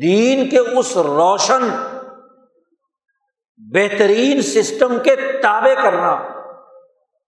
دین 0.00 0.50
کے 0.50 0.58
اس 0.58 0.96
روشن، 0.96 1.68
بہترین 3.58 4.42
سسٹم 4.42 4.98
کے 4.98 5.16
تابے 5.16 5.74
کرنا 5.74 6.10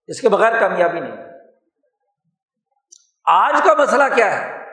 اس 0.07 0.21
کے 0.21 0.29
بغیر 0.29 0.59
کامیابی 0.59 0.99
نہیں۔ 0.99 1.25
آج 3.25 3.53
کا 3.65 3.73
مسئلہ 3.73 4.03
کیا 4.15 4.41
ہے؟ 4.41 4.63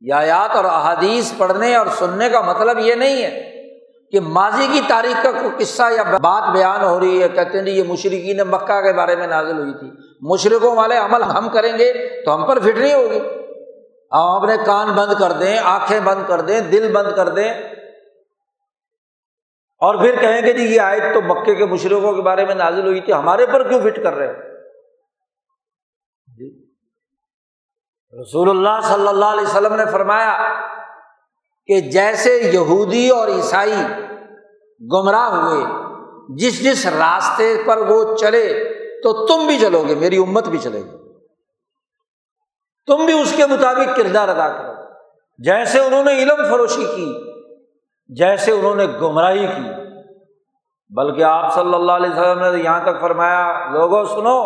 یات 0.00 0.50
اور 0.50 0.64
احادیث 0.64 1.32
پڑھنے 1.38 1.76
اور 1.76 1.86
سننے 1.86 2.30
کا 2.30 2.40
مطلب 2.40 2.78
یہ 2.78 2.94
نہیں 2.94 3.22
ہے 3.22 3.53
کہ 4.14 4.20
ماضی 4.20 4.66
کی 4.72 4.80
تاریخ 4.88 5.22
کا 5.22 5.32
کوئی 5.32 5.64
قصہ 5.64 5.82
یا 5.96 6.02
بات 6.02 6.52
بیان 6.52 6.84
ہو 6.84 7.00
رہی 7.00 7.22
ہے، 7.22 7.28
کہتے 7.28 7.58
ہیں 7.58 7.64
جی، 7.64 7.70
یہ 7.70 7.82
مشرقین 7.82 8.40
مکہ 8.50 8.80
کے 8.80 8.92
بارے 8.92 9.16
میں 9.16 9.26
نازل 9.26 9.58
ہوئی 9.58 9.74
تھی۔ 9.74 9.90
مشرقوں 10.20 10.76
والے 10.76 10.96
عمل 10.96 11.22
ہم 11.22 11.48
کریں 11.48 11.78
گے 11.78 12.22
تو 12.24 12.34
ہم 12.34 12.46
پر 12.46 12.58
فٹ 12.58 12.78
نہیں 12.78 12.94
ہوگی۔ 12.94 13.18
ہم 14.12 14.36
اپنے 14.36 14.56
کان 14.66 14.92
بند 14.92 15.12
کر 15.18 15.32
دیں، 15.32 15.58
آنکھیں 15.58 16.00
بند 16.00 16.22
کر 16.26 16.40
دیں، 16.40 16.60
دل 16.60 16.92
بند 16.92 17.16
کر 17.16 17.28
دیں۔ 17.28 17.54
اور 19.78 19.94
پھر 19.94 20.16
کہیں 20.20 20.42
گے 20.42 20.52
جی 20.52 20.74
یہ 20.74 20.80
آئے 20.80 21.00
تو 21.00 21.22
مکے 21.22 21.54
کے 21.54 21.66
مشرقوں 21.66 22.12
کے 22.12 22.22
بارے 22.22 22.44
میں 22.44 22.54
نازل 22.54 22.86
ہوئی 22.86 23.00
تھی، 23.00 23.12
ہمارے 23.12 23.46
پر 23.46 23.68
کیوں 23.68 23.80
فٹ 23.80 24.02
کر 24.02 24.14
رہے 24.14 24.34
جی۔ 26.38 26.64
رسول 28.20 28.50
اللہ 28.50 28.80
صلی 28.82 29.08
اللہ 29.08 29.24
علیہ 29.24 29.42
وسلم 29.42 29.74
نے 29.74 29.84
فرمایا 29.92 30.54
کہ 31.66 31.80
جیسے 31.80 32.36
یہودی 32.36 33.08
اور 33.08 33.28
عیسائی 33.28 33.72
گمراہ 34.92 35.28
ہوئے۔ 35.28 35.64
جس 36.28 36.64
جس 36.64 36.86
راستے 36.86 37.62
پر 37.66 37.76
وہ 37.76 38.16
چلے، 38.16 38.64
تو 39.02 39.26
تم 39.26 39.46
بھی 39.46 39.58
چلو 39.58 39.84
گے، 39.88 39.94
میری 39.94 40.16
امت 40.16 40.48
بھی 40.48 40.58
چلے 40.58 40.78
گی۔ 40.78 40.90
تم 42.86 43.06
بھی 43.06 43.20
اس 43.20 43.34
کے 43.36 43.46
مطابق 43.46 43.96
کردار 43.96 44.28
ادا 44.28 44.48
کرو۔ 44.48 44.72
جیسے 45.38 45.78
انہوں 45.80 46.04
نے 46.04 46.22
علم 46.22 46.36
فروشی 46.50 46.84
کی، 46.84 47.32
جیسے 48.08 48.50
انہوں 48.50 48.74
نے 48.74 48.86
گمراہی 48.86 49.46
کی۔ 49.46 49.70
بلکہ 50.94 51.22
آپ 51.22 51.54
صلی 51.54 51.74
اللہ 51.74 51.92
علیہ 51.92 52.10
وسلم 52.10 52.38
نے 52.38 52.62
یہاں 52.62 52.80
تک 52.80 53.00
فرمایا، 53.00 53.70
لوگوں، 53.70 54.04
سنو، 54.04 54.40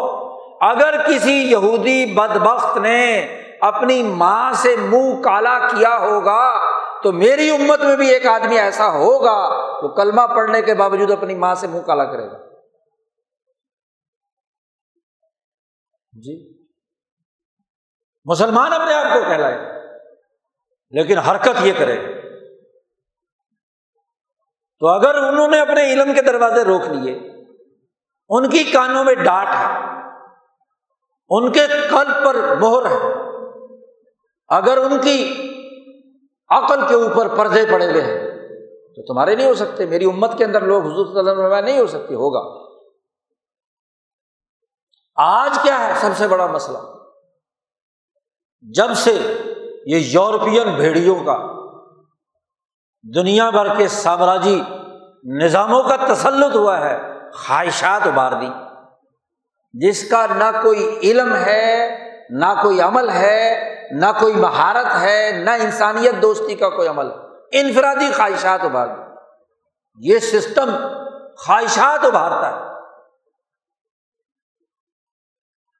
اگر 0.61 0.95
کسی 1.09 1.51
یہودی 1.51 2.15
بد 2.15 2.37
بخت 2.37 2.77
نے 2.77 3.21
اپنی 3.61 4.03
ماں 4.03 4.53
سے 4.53 4.77
منہ 4.77 5.23
کالا 5.23 5.59
کیا 5.59 5.99
ہوگا 5.99 6.78
تو 7.03 7.13
میری 7.13 7.51
امت 7.51 7.81
میں 7.81 7.97
بھی 7.97 8.11
ایک 8.11 8.27
آدمی 8.27 8.59
ایسا 8.59 8.89
ہوگا 8.91 9.49
وہ 9.83 9.89
کلمہ 9.89 10.21
پڑھنے 10.37 10.63
کے 10.63 10.75
باوجود 10.75 11.11
اپنی 11.11 11.35
ماں 11.35 11.55
سے 11.55 11.67
منہ 11.67 11.81
کالا 11.81 12.05
کرے 12.05 12.27
گا۔ 12.27 12.39
جی؟ 16.13 16.65
مسلمان 18.25 18.73
اپنے 18.73 18.95
آپ 18.95 19.13
کو 19.15 19.21
کہلائے، 19.21 19.59
لیکن 20.91 21.19
حرکت 21.19 21.63
یہ 21.63 21.73
کرے۔ 21.79 21.97
گا 21.97 22.19
تو 24.79 24.87
اگر 24.87 25.15
انہوں 25.15 25.49
نے 25.49 25.61
اپنے 25.61 25.93
علم 25.93 26.15
کے 26.15 26.23
دروازے 26.23 26.65
روک 26.65 26.83
لیے، 26.83 27.19
ان 28.29 28.51
کی 28.51 28.65
کانوں 28.65 29.05
میں 29.05 29.15
ڈانٹ 29.15 29.49
ہے، 29.49 29.79
ان 31.29 31.53
کے 31.53 31.67
قلب 31.67 32.25
پر 32.25 32.57
مہر 32.57 32.87
ہے، 32.87 33.13
اگر 34.49 34.77
ان 34.77 35.01
کی 35.01 35.48
عقل 36.49 36.89
کے 36.89 36.95
اوپر 36.95 37.37
پردے 37.37 37.65
پڑے 37.73 37.91
ہوئے 37.91 38.03
ہیں۔ 38.03 38.29
تو 38.97 39.13
تمہارے 39.13 39.35
نہیں 39.35 39.47
ہو 39.47 39.55
سکتے، 39.55 39.87
میری 39.87 40.05
امت 40.05 40.39
کے 40.39 40.45
اندر 40.45 40.63
لوگ 40.63 40.83
حضور 40.83 41.07
صلی 41.07 41.31
اللہ 41.31 41.43
علیہ 41.43 41.73
نہیں 41.73 41.79
ہو 41.79 41.87
سکتے، 41.87 42.15
ہوگا۔ 42.15 42.69
آج 45.17 45.59
کیا 45.63 45.89
ہے؟ 45.89 45.93
سب 45.95 46.11
سے 46.17 46.29
بڑا 46.29 46.47
مسئلہ۔ 46.47 46.79
جب 48.61 48.95
سے 48.95 49.13
یہ 49.87 49.97
یورپین 49.97 50.75
بھیڑیوں 50.75 51.25
کا، 51.25 51.39
دنیا 53.15 53.51
بھر 53.51 53.75
کے 53.77 53.89
سامراجی 53.89 54.63
نظاموں 55.25 55.83
کا 55.83 56.15
تسلط 56.15 56.57
ہوا 56.57 56.81
ہے، 56.81 56.99
خواہشات 57.35 58.07
ابار 58.07 58.33
دی 58.33 58.49
جس 59.73 60.11
کا 60.11 60.27
نہ 60.27 60.63
کوئی 60.63 60.99
علم 61.03 61.35
ہے، 61.35 61.99
نہ 62.31 62.63
کوئی 62.63 62.81
عمل 62.81 63.11
ہے 63.11 63.75
نہ 63.91 64.07
کوئی 64.21 64.35
مہارت 64.35 64.87
ہے، 65.01 65.31
نہ 65.45 65.51
انسانیت 65.51 66.23
دوستی 66.23 66.55
کا 66.55 66.71
کوئی 66.71 66.89
عمل۔ 66.89 67.07
انفرادی 67.53 68.13
خواہشات 68.17 68.65
ابھار 68.65 68.89
یہ 69.99 70.19
سسٹم 70.19 70.71
خواہشات 71.37 72.05
ابھارتا 72.05 72.51
ہے۔ 72.51 72.69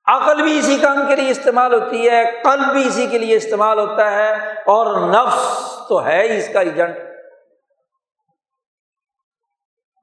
عقل 0.07 0.43
بھی 0.43 0.59
اسی 0.59 0.79
کام 0.79 1.07
کے 1.09 1.17
لیے 1.17 1.31
استعمال 1.31 1.75
ہوتی 1.75 2.11
ہے، 2.11 2.43
قلب 2.45 2.73
بھی 2.73 2.89
اسی 2.89 3.07
کے 3.07 3.19
لیے 3.19 3.37
استعمال 3.37 3.79
ہوتا 3.79 4.11
ہے، 4.11 4.33
اور 4.53 5.09
نفس 5.09 5.69
تو 5.89 6.05
ہے 6.05 6.23
ہی 6.23 6.39
اس 6.39 6.49
کا 6.53 6.61
ایجنٹ۔ 6.61 6.97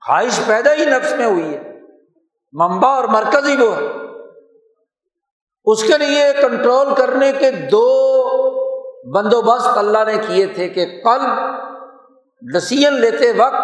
خواہش 0.06 0.40
پیدا 0.48 0.74
ہی 0.74 0.86
نفس 0.86 1.12
میں 1.12 1.26
ہوئی 1.26 1.56
ہے۔ 1.56 1.62
ممبا 2.54 2.90
اور 2.90 3.04
مرکز 3.04 3.50
ہی 3.50 3.56
وہ 3.56 3.76
ہے۔ 3.76 4.05
اس 5.66 5.84
کے 5.84 5.98
لیے 5.98 6.34
کنٹرول 6.42 6.94
کرنے 6.96 7.32
کے 7.32 7.52
دو 7.52 7.86
بندوبست 9.14 9.78
اللہ 9.78 9.98
نے 10.08 10.18
کیے 10.28 10.46
تھے 10.46 10.70
کہ 10.70 10.86
کل 10.86 11.26
ڈسیزن 12.54 12.94
لیتے 12.94 13.32
وقت 13.32 13.62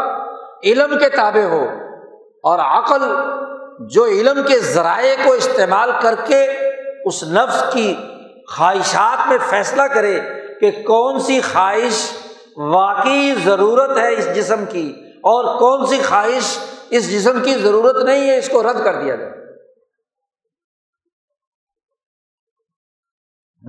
علم 0.64 0.98
کے 0.98 1.10
تابع 1.10 1.44
ہو 1.44 1.66
اور 2.44 2.60
عقل 2.60 3.02
جو 3.90 4.06
علم 4.06 4.44
کے 4.48 4.60
ذرائع 4.60 5.16
کو 5.26 5.34
استعمال 5.34 5.92
کر 6.02 6.16
کے 6.28 6.44
اس 7.06 7.24
نفس 7.24 7.64
کی 7.74 7.96
خواہشات 8.58 9.28
میں 9.30 9.38
فیصلہ 9.50 9.82
کرے 9.82 10.20
کہ 10.62 10.72
کون 10.72 11.20
سی 11.20 11.42
خواہش 11.42 12.12
واقعی 12.58 13.34
ضرورت 13.46 13.98
ہے 13.98 14.14
اس 14.14 14.36
جسم 14.36 14.66
کی 14.66 14.94
اور 15.14 15.60
کون 15.60 15.86
سی 15.86 16.00
خواہش 16.00 16.58
اس 16.90 17.12
جسم 17.12 17.40
کی 17.40 17.56
ضرورت 17.56 18.04
نہیں 18.04 18.30
ہے 18.30 18.38
اس 18.38 18.50
کو 18.50 18.64
رد 18.64 18.84
کر 18.84 18.96
دیا 18.96 19.16
جائے۔ 19.16 19.32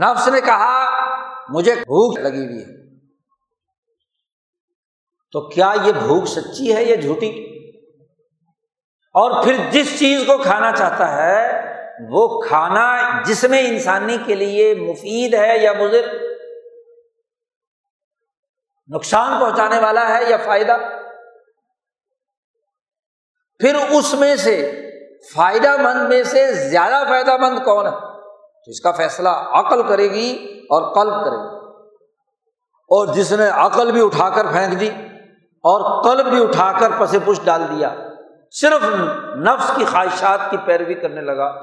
نفس 0.01 0.29
نے 0.29 0.41
کہا، 0.41 0.89
مجھے 1.49 1.75
بھوک 1.75 2.19
لگی 2.19 2.47
ہوئی 2.47 2.59
ہے۔ 2.59 2.99
تو 5.33 5.49
کیا 5.49 5.73
یہ 5.85 5.93
بھوک 5.93 6.25
سچی 6.27 6.77
ہے 6.77 6.85
یا 6.85 6.97
جھوٹی؟ 6.97 7.53
اور 9.15 9.45
پھر 9.45 9.57
جس 9.71 9.99
چیز 9.99 10.27
کو 10.27 10.39
کھانا 10.39 10.73
چاہتا 10.73 11.13
ہے، 11.13 11.63
وہ 12.11 12.41
کھانا 12.41 13.23
جس 13.23 13.45
میں 13.45 13.69
انسانی 13.69 14.19
کے 14.27 14.35
لیے 14.35 14.75
مفید 14.75 15.35
ہے 15.35 15.59
یا 15.59 15.73
مضر، 15.73 16.07
نقصان 18.89 19.41
پہنچانے 19.41 19.79
والا 19.79 20.19
ہے 20.19 20.25
یا 20.29 20.37
فائدہ۔ 20.37 20.77
پھر 23.59 23.75
اس 23.75 24.15
میں 24.15 24.37
سے 24.37 24.87
فائدہ 25.35 25.77
مند 25.77 26.09
میں 26.09 26.23
سے 26.23 26.53
زیادہ 26.53 27.03
فائدہ 27.09 27.37
مند 27.37 27.59
کون 27.65 27.87
ہے؟ 27.87 28.12
تو 28.65 28.71
اس 28.71 28.81
کا 28.81 28.93
فیصلہ 28.93 29.29
عقل 29.29 29.83
کرے 29.83 30.11
گی 30.11 30.61
اور 30.71 30.95
قلب 30.95 31.25
کرے 31.25 31.37
گی۔ 31.37 31.63
اور 32.83 33.07
جس 33.07 33.33
نے 33.33 33.49
عقل 33.49 33.93
بھی 33.93 34.05
اٹھا 34.05 34.29
کر 34.29 34.47
پھینک 34.47 34.81
دی 34.81 34.89
اور 35.47 36.05
قلب 36.05 36.27
بھی 36.27 36.43
اٹھا 36.43 36.73
کر 36.79 36.91
پسے 36.99 37.19
پش 37.25 37.41
ڈال 37.45 37.63
دیا، 37.77 37.95
صرف 38.51 38.95
نفس 39.37 39.71
کی 39.77 39.85
خواہشات 39.85 40.51
کی 40.51 40.57
پیروی 40.57 40.95
کرنے 40.95 41.21
لگا۔ 41.21 41.55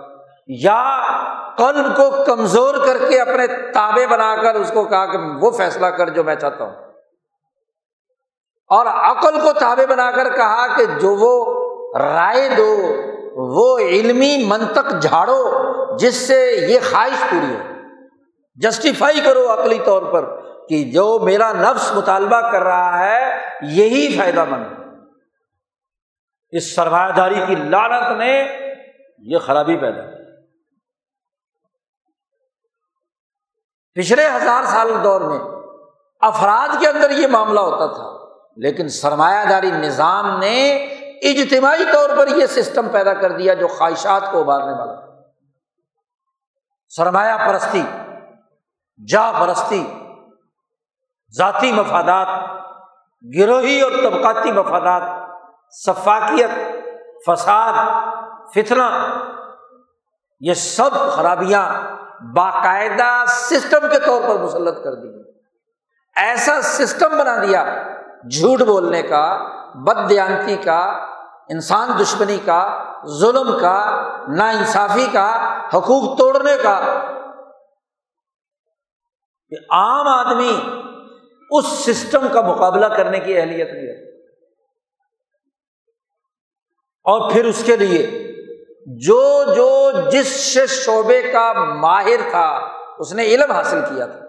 یا 0.47 1.01
قلب 1.57 1.97
کو 1.97 2.23
کمزور 2.23 2.75
کر 2.85 2.97
کے 3.09 3.21
اپنے 3.21 3.47
تابے 3.47 4.07
بنا 4.07 4.35
کر 4.35 4.55
اس 4.55 4.71
کو 4.73 4.83
کہا 4.83 5.05
کہ 5.05 5.17
وہ 5.41 5.51
فیصلہ 5.51 5.85
کر 5.85 6.09
جو 6.09 6.23
میں 6.23 6.35
چاہتا 6.35 6.63
ہوں۔ 6.63 6.75
اور 8.69 8.85
عقل 8.85 9.39
کو 9.39 9.53
تابے 9.59 9.87
بنا 9.87 10.11
کر 10.11 10.35
کہا 10.35 10.67
کہ 10.67 10.85
جو 10.85 11.15
وہ 11.19 11.59
رائے 11.99 12.49
دو 12.57 12.75
وہ 13.39 13.79
علمی 13.79 14.45
منطق 14.47 15.01
جھاڑو 15.01 15.43
جس 15.97 16.15
سے 16.15 16.39
یہ 16.69 16.79
خواہش 16.89 17.29
پوری 17.29 17.55
ہو۔ 17.55 17.59
جسٹیفائی 18.53 19.21
کرو 19.21 19.53
عقلی 19.53 19.79
طور 19.85 20.01
پر 20.01 20.25
کہ 20.67 20.83
جو 20.83 21.19
میرا 21.19 21.51
نفس 21.53 21.91
مطالبہ 21.91 22.51
کر 22.51 22.63
رہا 22.63 22.99
ہے، 22.99 23.37
یہی 23.61 24.17
فائدہ 24.17 24.43
مند 24.43 24.65
اس 26.51 26.75
سرمایہ 26.75 27.11
داری 27.11 27.41
کی 27.47 27.55
لانت 27.55 28.17
نے 28.17 28.47
یہ 29.19 29.37
خرابی 29.37 29.77
پیدا 29.77 30.01
کی۔ 30.01 30.17
پچھلے 33.95 34.27
ہزار 34.27 34.63
سال 34.63 34.91
دور 35.03 35.21
میں 35.21 35.39
افراد 36.19 36.79
کے 36.79 36.87
اندر 36.87 37.09
یہ 37.09 37.27
معاملہ 37.27 37.59
ہوتا 37.59 37.85
تھا، 37.85 38.07
لیکن 38.55 38.89
سرمایہ 38.89 39.45
داری 39.49 39.71
نظام 39.71 40.39
نے 40.39 40.55
اجتماعی 41.21 41.85
طور 41.85 42.17
پر 42.17 42.27
یہ 42.27 42.45
سسٹم 42.45 42.89
پیدا 42.89 43.13
کر 43.13 43.31
دیا 43.31 43.53
جو 43.53 43.67
خواہشات 43.67 44.31
کو 44.31 44.41
ابارنے 44.41 44.79
والا 44.79 44.95
سرمایہ 46.89 47.37
پرستی، 47.47 47.81
جا 49.07 49.31
پرستی، 49.31 49.83
ذاتی 51.37 51.71
مفادات، 51.71 52.27
گروہی 53.35 53.81
اور 53.81 53.91
طبقاتی 53.91 54.51
مفادات 54.51 55.01
ثفاقیت 55.85 56.49
فساد 57.27 57.73
فتنا 58.55 58.89
یہ 60.39 60.53
سب 60.53 60.91
خرابیاں 60.91 61.67
باقاعدہ 62.35 63.23
سسٹم 63.27 63.89
کے 63.91 63.99
طور 63.99 64.21
پر 64.21 64.43
مسلط 64.43 64.83
کر 64.83 64.95
دی 64.95 65.07
ایسا 66.15 66.61
سسٹم 66.61 67.17
بنا 67.17 67.35
دیا 67.43 67.83
جھوٹ 68.29 68.61
بولنے 68.61 69.01
کا 69.01 69.25
بد 69.75 70.09
دیانتی 70.09 70.55
کا، 70.55 70.79
انسان 71.49 71.91
دشمنی 72.01 72.37
کا، 72.45 72.83
ظلم 73.19 73.59
کا 73.59 74.07
نا 74.27 74.49
انصافی 74.49 75.07
کا، 75.13 75.57
حقوق 75.73 76.17
توڑنے 76.17 76.57
کا۔ 76.63 77.05
عام 79.71 80.07
آدمی 80.07 80.69
اس 81.51 81.65
سسٹم 81.65 82.27
کا 82.31 82.41
مقابلہ 82.41 82.85
کرنے 82.85 83.19
کی 83.19 83.37
اہلیت 83.37 83.67
نہیں 83.69 83.87
ہے 83.87 84.25
اور 87.05 87.31
پھر 87.31 87.45
اس 87.45 87.63
کے 87.65 87.75
لیے 87.75 88.31
جو 88.85 89.43
جو 89.55 89.91
جس 90.11 90.27
شعبے 90.85 91.31
کا 91.31 91.53
ماہر 91.53 92.29
تھا، 92.29 92.67
اس 92.99 93.13
نے 93.13 93.23
علم 93.23 93.51
حاصل 93.51 93.81
کیا 93.81 94.05
تھا۔ 94.05 94.28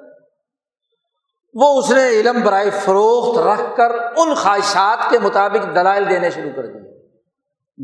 وہ 1.55 1.78
اس 1.78 1.90
نے 1.90 2.09
علم 2.09 2.40
برائے 2.40 2.70
فروخت 2.70 3.38
رکھ 3.38 3.76
کر 3.76 3.92
ان 4.16 4.34
خواہشات 4.34 5.11
کے 5.11 5.18
مطابق 5.18 5.74
دلائل 5.74 6.11
دینے 6.11 6.30
شروع 6.30 6.51
کر 6.57 6.66
دیے۔ 6.66 6.90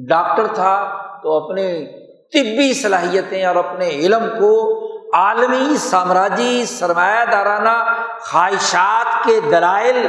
ڈاکٹر 0.06 0.46
تھا 0.46 1.02
تو 1.22 1.32
اپنے 1.32 1.86
طبی 2.32 2.74
صلاحیتیں 2.74 3.44
اور 3.44 3.56
اپنے 3.56 3.88
علم 3.88 4.28
کو 4.38 4.86
عالمی 5.14 5.76
سامراجی 5.76 6.64
سرمایہ 6.66 7.24
دارانہ 7.32 8.02
خواہشات 8.20 9.24
کے 9.24 9.40
دلائل، 9.40 10.06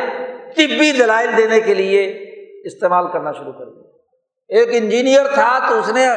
طبی 0.55 0.91
دلائل 0.91 1.37
دینے 1.37 1.59
کے 1.59 1.73
لیے 1.73 2.03
استعمال 2.65 3.11
کرنا 3.11 3.31
شروع 3.31 3.53
کر 3.53 3.65
دیا۔ 3.65 3.83
ایک 4.47 4.69
انجینئر 4.71 5.25
تھا 5.33 5.59
تو 5.69 5.79
اس 5.79 5.89
نے 5.89 6.07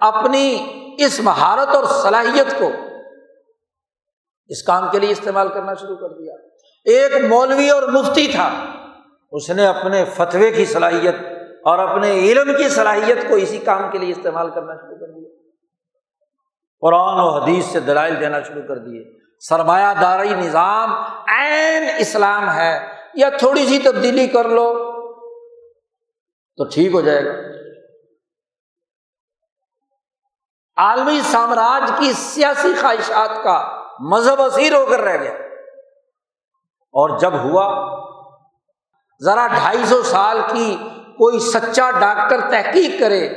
اپنی 0.00 0.66
اس 0.98 1.20
مہارت 1.20 1.68
اور 1.68 1.84
صلاحیت 1.84 2.58
کو 2.58 2.70
اس 4.46 4.62
کام 4.62 4.88
کے 4.92 4.98
لیے 4.98 5.10
استعمال 5.10 5.48
کرنا 5.48 5.74
شروع 5.74 5.96
کر 5.96 6.08
دیا۔ 6.08 6.34
ایک 6.84 7.24
مولوی 7.24 7.70
اور 7.70 7.82
مفتی 7.82 8.26
تھا۔ 8.26 8.64
اس 9.32 9.50
نے 9.50 9.66
اپنے 9.66 10.04
فتوے 10.04 10.50
کی 10.50 10.64
صلاحیت 10.64 11.14
اور 11.64 11.78
اپنے 11.78 12.10
علم 12.10 12.56
کی 12.56 12.68
صلاحیت 12.68 13.18
کو 13.28 13.34
اسی 13.34 13.58
کام 13.58 13.90
کے 13.90 13.98
لیے 13.98 14.10
استعمال 14.10 14.50
کرنا 14.50 14.74
شروع 14.74 15.06
کر 15.06 15.12
دیا۔ 15.12 15.28
قرآن 16.80 17.20
و 17.20 17.28
حدیث 17.28 17.64
سے 17.64 17.80
دلائل 17.80 18.20
دینا 18.20 18.42
شروع 18.42 18.62
کر 18.62 18.78
دیے۔ 18.78 19.04
سرمایہ 19.40 19.94
داری 20.00 20.28
نظام 20.28 20.92
عین 21.26 21.88
اسلام 21.98 22.50
ہے۔ 22.50 22.86
یا 23.14 23.28
تھوڑی 23.28 23.66
سی 23.66 23.78
تبدیلی 23.78 24.26
کر 24.26 24.48
لو 24.48 24.94
تو 26.56 26.64
ٹھیک 26.64 26.92
ہو 26.92 27.00
جائے 27.00 27.24
گا۔ 27.24 27.32
عالمی 30.76 31.20
سامراج 31.24 31.90
کی 31.98 32.12
سیاسی 32.12 32.72
خواہشات 32.80 33.44
کا 33.44 33.82
مذہب 34.00 34.42
اثیر 34.42 34.74
ہو 34.74 34.86
کر 34.86 35.00
رہ 35.00 35.22
گیا۔ 35.22 35.43
اور 36.94 37.18
جب 37.18 37.34
ہوا، 37.34 37.94
ذرا 39.24 39.46
ڈھائی 39.46 39.86
سو 39.86 40.02
سال 40.02 40.40
کی 40.52 40.76
کوئی 41.18 41.38
سچا 41.38 41.90
ڈاکٹر 41.90 42.40
تحقیق 42.50 43.00
کرے 43.00 43.28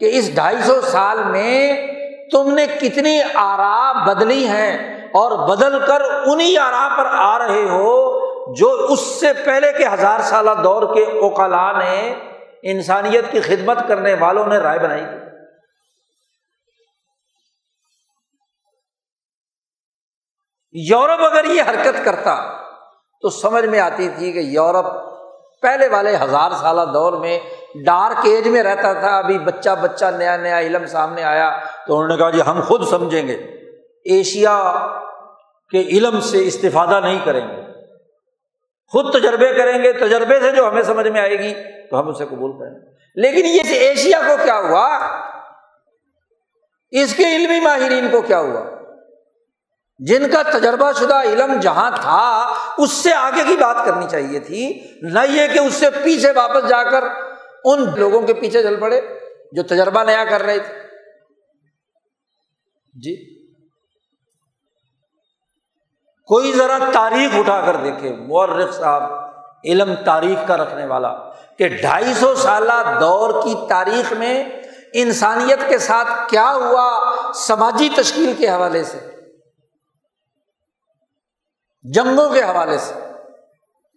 کہ 0.00 0.18
اس 0.18 0.34
ڈھائی 0.34 0.62
سو 0.62 0.80
سال 0.80 1.24
میں 1.24 1.86
تم 2.32 2.54
نے 2.54 2.66
کتنی 2.66 3.20
آرا 3.34 3.92
بدلی 3.92 4.46
ہیں 4.46 5.00
اور 5.08 5.48
بدل 5.48 5.86
کر 5.86 6.02
انہیں 6.26 6.58
آرا 6.58 6.88
پر 6.98 7.06
آ 7.06 7.38
رہے 7.38 7.62
ہو 7.62 8.22
جو 8.54 8.68
اس 8.68 9.00
سے 9.00 9.32
پہلے 9.44 9.72
کے 9.72 9.86
ہزار 9.86 10.20
سالہ 10.20 10.50
دور 10.64 10.94
کے 10.94 11.02
اوکلا 11.02 11.72
نے 11.72 12.14
انسانیت 12.62 13.24
کی 13.32 13.40
خدمت 13.40 13.78
کرنے 13.88 14.14
والوں 14.14 14.46
نے 14.46 14.58
رائے 14.58 14.78
بنائی 14.78 15.04
تھی۔ 15.04 15.18
یورپ 20.72 21.22
اگر 21.24 21.44
یہ 21.44 21.62
حرکت 21.62 22.04
کرتا 22.04 22.61
تو 23.22 23.30
سمجھ 23.30 23.64
میں 23.64 23.80
آتی 23.80 24.08
تھی 24.16 24.32
کہ 24.32 24.38
یورپ 24.38 24.86
پہلے 25.62 25.88
والے 25.88 26.16
ہزار 26.16 26.50
سالہ 26.50 26.80
دور 26.94 27.12
میں 27.12 27.38
ڈارک 27.84 28.18
ایج 28.24 28.48
میں 28.48 28.62
رہتا 28.62 28.92
تھا، 28.92 29.18
ابھی 29.18 29.38
بچہ 29.38 29.70
بچہ 29.82 30.04
نیا 30.04 30.36
نیا 30.36 30.60
علم 30.60 30.86
سامنے 30.86 31.22
آیا 31.22 31.58
تو 31.86 31.94
انہوں 31.94 32.08
نے 32.08 32.16
کہا 32.16 32.30
جی 32.30 32.40
ہم 32.46 32.60
خود 32.60 32.88
سمجھیں 32.88 33.28
گے، 33.28 33.34
ایشیا 34.04 34.86
کے 35.70 35.80
علم 35.80 36.20
سے 36.20 36.46
استفادہ 36.46 37.00
نہیں 37.00 37.18
کریں 37.24 37.48
گے۔ 37.48 37.62
خود 38.92 39.12
تجربے 39.12 39.54
کریں 39.54 39.82
گے، 39.82 39.92
تجربے 39.92 40.40
سے 40.40 40.52
جو 40.52 40.68
ہمیں 40.68 40.82
سمجھ 40.82 41.08
میں 41.08 41.20
آئے 41.20 41.38
گی 41.38 41.54
تو 41.90 42.00
ہم 42.00 42.08
اسے 42.08 42.24
قبول 42.24 42.52
کریں 42.52 42.70
گے۔ 42.70 42.92
لیکن 43.14 43.46
یہ 43.46 43.88
ایشیا 43.88 44.20
کو 44.26 44.36
کیا 44.44 44.58
ہوا؟ 44.58 44.98
اس 46.90 47.14
کے 47.14 47.36
علمی 47.36 47.60
ماہرین 47.60 48.08
کو 48.10 48.20
کیا 48.20 48.40
ہوا؟ 48.40 48.81
جن 49.98 50.30
کا 50.30 50.42
تجربہ 50.42 50.92
شدہ 50.92 51.22
علم 51.22 51.60
جہاں 51.60 51.90
تھا، 52.00 52.54
اس 52.78 52.92
سے 52.92 53.12
آگے 53.12 53.44
کی 53.48 53.56
بات 53.56 53.76
کرنی 53.86 54.06
چاہیے 54.10 54.40
تھی۔ 54.40 54.80
نہ 55.02 55.18
یہ 55.30 55.46
کہ 55.46 55.58
اس 55.58 55.74
سے 55.74 55.86
پیچھے 55.90 56.30
واپس 56.30 56.68
جا 56.68 56.82
کر 56.82 57.04
ان 57.64 57.84
لوگوں 57.96 58.22
کے 58.22 58.34
پیچھے 58.34 58.62
چل 58.62 58.80
پڑے 58.80 59.00
جو 59.52 59.62
تجربہ 59.62 60.02
نیا 60.02 60.24
کر 60.24 60.42
رہے 60.42 60.58
تھے۔ 60.58 60.74
جی۔ 62.94 63.42
کوئی 66.26 66.52
ذرا 66.52 66.78
تاریخ 66.92 67.38
اٹھا 67.38 67.60
کر 67.66 67.76
دیکھے 67.76 68.16
مورخ 68.16 68.74
صاحب، 68.74 69.02
علم 69.64 69.94
تاریخ 70.04 70.48
کا 70.48 70.56
رکھنے 70.56 70.86
والا، 70.86 71.14
کہ 71.58 71.68
ڈھائی 71.68 72.14
سو 72.14 72.34
سالہ 72.34 72.98
دور 73.00 73.42
کی 73.42 73.54
تاریخ 73.68 74.12
میں 74.12 74.44
انسانیت 74.92 75.58
کے 75.68 75.78
ساتھ 75.78 76.30
کیا 76.30 76.52
ہوا 76.54 77.12
سماجی 77.34 77.88
تشکیل 77.96 78.32
کے 78.38 78.48
حوالے 78.48 78.84
سے؟ 78.84 79.11
جنگوں 81.82 82.30
کے 82.30 82.42
حوالے 82.42 82.78
سے، 82.78 82.94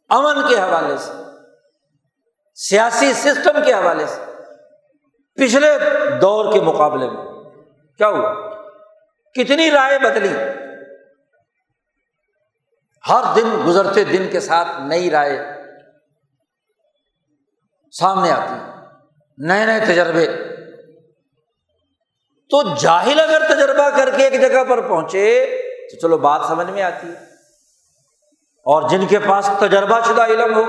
امن 0.10 0.48
کے 0.50 0.56
حوالے 0.56 0.98
سے، 0.98 1.12
سیاسی 2.56 3.14
سسٹم 3.14 3.64
کے 3.66 3.74
حوالے 3.74 4.06
سے، 4.06 4.22
پچھلے 5.36 5.78
دور 6.22 6.54
کے 6.54 6.62
مقابلے 6.62 7.10
میں 7.10 7.24
کیا 7.98 8.08
ہوا؟ 8.08 8.34
کتنی 9.34 9.72
رائے 9.72 10.00
بدلی؟ 10.00 10.36
ہر 13.10 13.24
دن 13.36 13.62
گزرتے 13.68 14.04
دن 14.04 14.28
کے 14.32 14.40
ساتھ 14.40 14.68
نئی 14.82 15.10
رائے 15.10 15.40
سامنے 17.92 18.32
آتی 18.32 18.82
نئے 19.38 19.66
نئے 19.66 19.80
تجربے۔ 19.80 20.28
تو 22.50 22.76
جاہل 22.76 23.20
اگر 23.20 23.42
تجربہ 23.48 23.90
کر 23.90 24.10
کے 24.18 24.28
ایک 24.28 24.42
جگہ 24.42 24.64
پر 24.64 24.90
پہنچے 24.90 25.46
تو 25.92 26.00
چلو 26.00 26.18
بات 26.18 26.42
سمجھ 26.48 26.70
میں 26.70 26.84
آتی 26.84 27.08
ہے۔ 27.08 27.35
اور 28.66 28.90
جن 28.90 29.08
کے 29.08 29.20
پاس 29.20 29.50
تجربہ 29.60 30.00
شدہ 30.06 30.26
علم 30.26 30.56
ہو، 30.56 30.64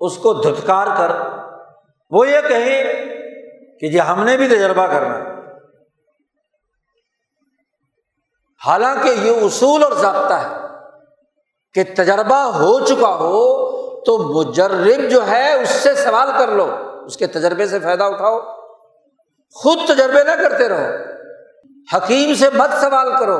اس 0.00 0.16
کو 0.16 0.34
دھتکار 0.34 0.86
کر۔ 0.96 1.10
وہ 2.10 2.28
یہ 2.28 2.40
کہیں 2.48 2.84
کہ 3.80 3.88
جی 3.88 4.00
ہم 4.00 4.24
نے 4.24 4.36
بھی 4.36 4.48
تجربہ 4.48 4.86
کرنا 4.86 5.18
حالانکہ 8.66 9.08
یہ 9.08 9.44
اصول 9.44 9.82
اور 9.82 9.92
ضابطہ 9.92 10.34
ہے 10.34 10.48
کہ 11.74 11.84
تجربہ 11.96 12.36
ہو 12.36 12.80
چکا 12.80 13.14
ہو 13.14 13.72
تو 14.00 14.18
مجرب 14.18 15.10
جو 15.10 15.26
ہے 15.26 15.62
اس 15.62 15.68
سے 15.68 15.94
سوال 15.94 16.28
کر 16.38 16.48
لو، 16.48 16.70
اس 17.06 17.16
کے 17.16 17.26
تجربے 17.26 17.66
سے 17.66 17.80
فائدہ 17.80 18.04
اٹھاؤ۔ 18.04 18.40
خود 19.54 19.78
تجربے 19.88 20.24
نہ 20.24 20.42
کرتے 20.42 20.68
رہو، 20.68 20.86
حکیم 21.96 22.34
سے 22.34 22.50
مت 22.54 22.70
سوال 22.80 23.12
کرو۔ 23.20 23.38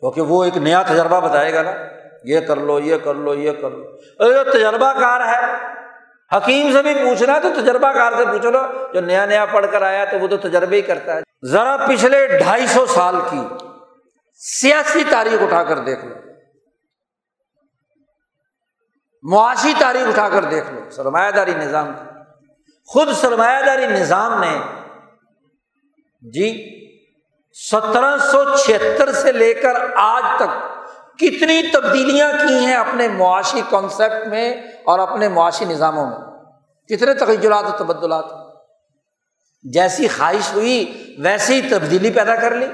کیونکہ 0.00 0.20
وہ 0.20 0.44
ایک 0.44 0.56
نیا 0.56 0.82
تجربہ 0.82 1.20
بتائے 1.20 1.54
گا 1.54 1.62
نا۔ 1.62 1.93
یہ 2.24 2.40
کر 2.40 2.56
لو، 2.56 2.80
یہ 2.80 2.96
کر 2.96 3.14
لو، 3.14 3.34
یہ 3.34 3.52
کر 3.52 3.70
لو۔ 3.70 3.96
جو 4.32 4.50
تجربہ 4.52 4.92
کار 4.92 5.20
ہے، 5.20 5.56
حکیم 6.36 6.72
سے 6.72 6.82
بھی 6.82 6.94
پوچھنا 6.94 7.38
تو 7.38 7.48
تجربہ 7.60 7.92
کار 7.92 8.12
سے 8.16 8.24
پوچھ 8.24 8.46
لو 8.46 8.60
جو 8.94 9.00
نیا 9.00 9.26
نیا 9.26 9.44
پڑھ 9.44 9.66
کر 9.70 9.82
آیا 9.82 10.04
تو 10.04 10.18
وہ 10.18 10.28
تو 10.28 10.36
تجربے 10.36 10.76
ہی 10.76 10.82
کرتا 10.82 11.16
ہے۔ 11.16 11.20
ذرا 11.46 11.76
پچھلے 11.76 12.26
ڈھائی 12.38 12.66
سو 12.66 12.86
سال 12.86 13.14
کی 13.30 13.40
سیاسی 14.34 15.04
تاریخ 15.10 15.42
اٹھا 15.42 15.64
کر 15.64 15.78
دیکھ 15.78 16.04
لو۔ 16.04 16.14
معاشی 19.22 19.72
تاریخ 19.78 20.08
اٹھا 20.08 20.28
کر 20.28 20.44
دیکھ 20.44 20.72
لو۔ 20.72 20.90
سرمایہ 20.90 21.30
داری 21.30 21.54
نظام۔ 21.54 21.92
کی 21.92 22.14
خود 22.86 23.12
سرمایہ 23.12 23.66
داری 23.66 23.86
نظام 23.86 24.40
نے 24.40 24.58
جی 26.22 26.70
سترہ 27.70 28.18
سو 28.18 28.56
چھہتر 28.56 29.12
سے 29.12 29.32
لے 29.32 29.54
کر 29.54 29.74
آج 29.94 30.22
تک 30.36 30.73
کتنی 31.18 31.70
تبدیلیاں 31.72 32.32
کی 32.32 32.54
ہیں 32.54 32.74
اپنے 32.74 33.08
معاشی 33.08 33.60
کانسیپٹ 33.70 34.28
میں 34.28 34.54
اور 34.84 34.98
اپنے 34.98 35.28
معاشی 35.28 35.64
نظاموں 35.64 36.06
میں؟ 36.06 36.18
کتنے 36.88 37.14
تغیرات 37.14 37.64
و 37.68 37.84
تبدلات؟ 37.84 38.24
جیسی 39.62 40.08
خواہش 40.08 40.54
ہوئی، 40.54 41.14
ویسی 41.18 41.60
ہی 41.60 41.68
تبدیلی 41.68 42.10
پیدا 42.10 42.36
کر 42.36 42.54
لی۔ 42.54 42.66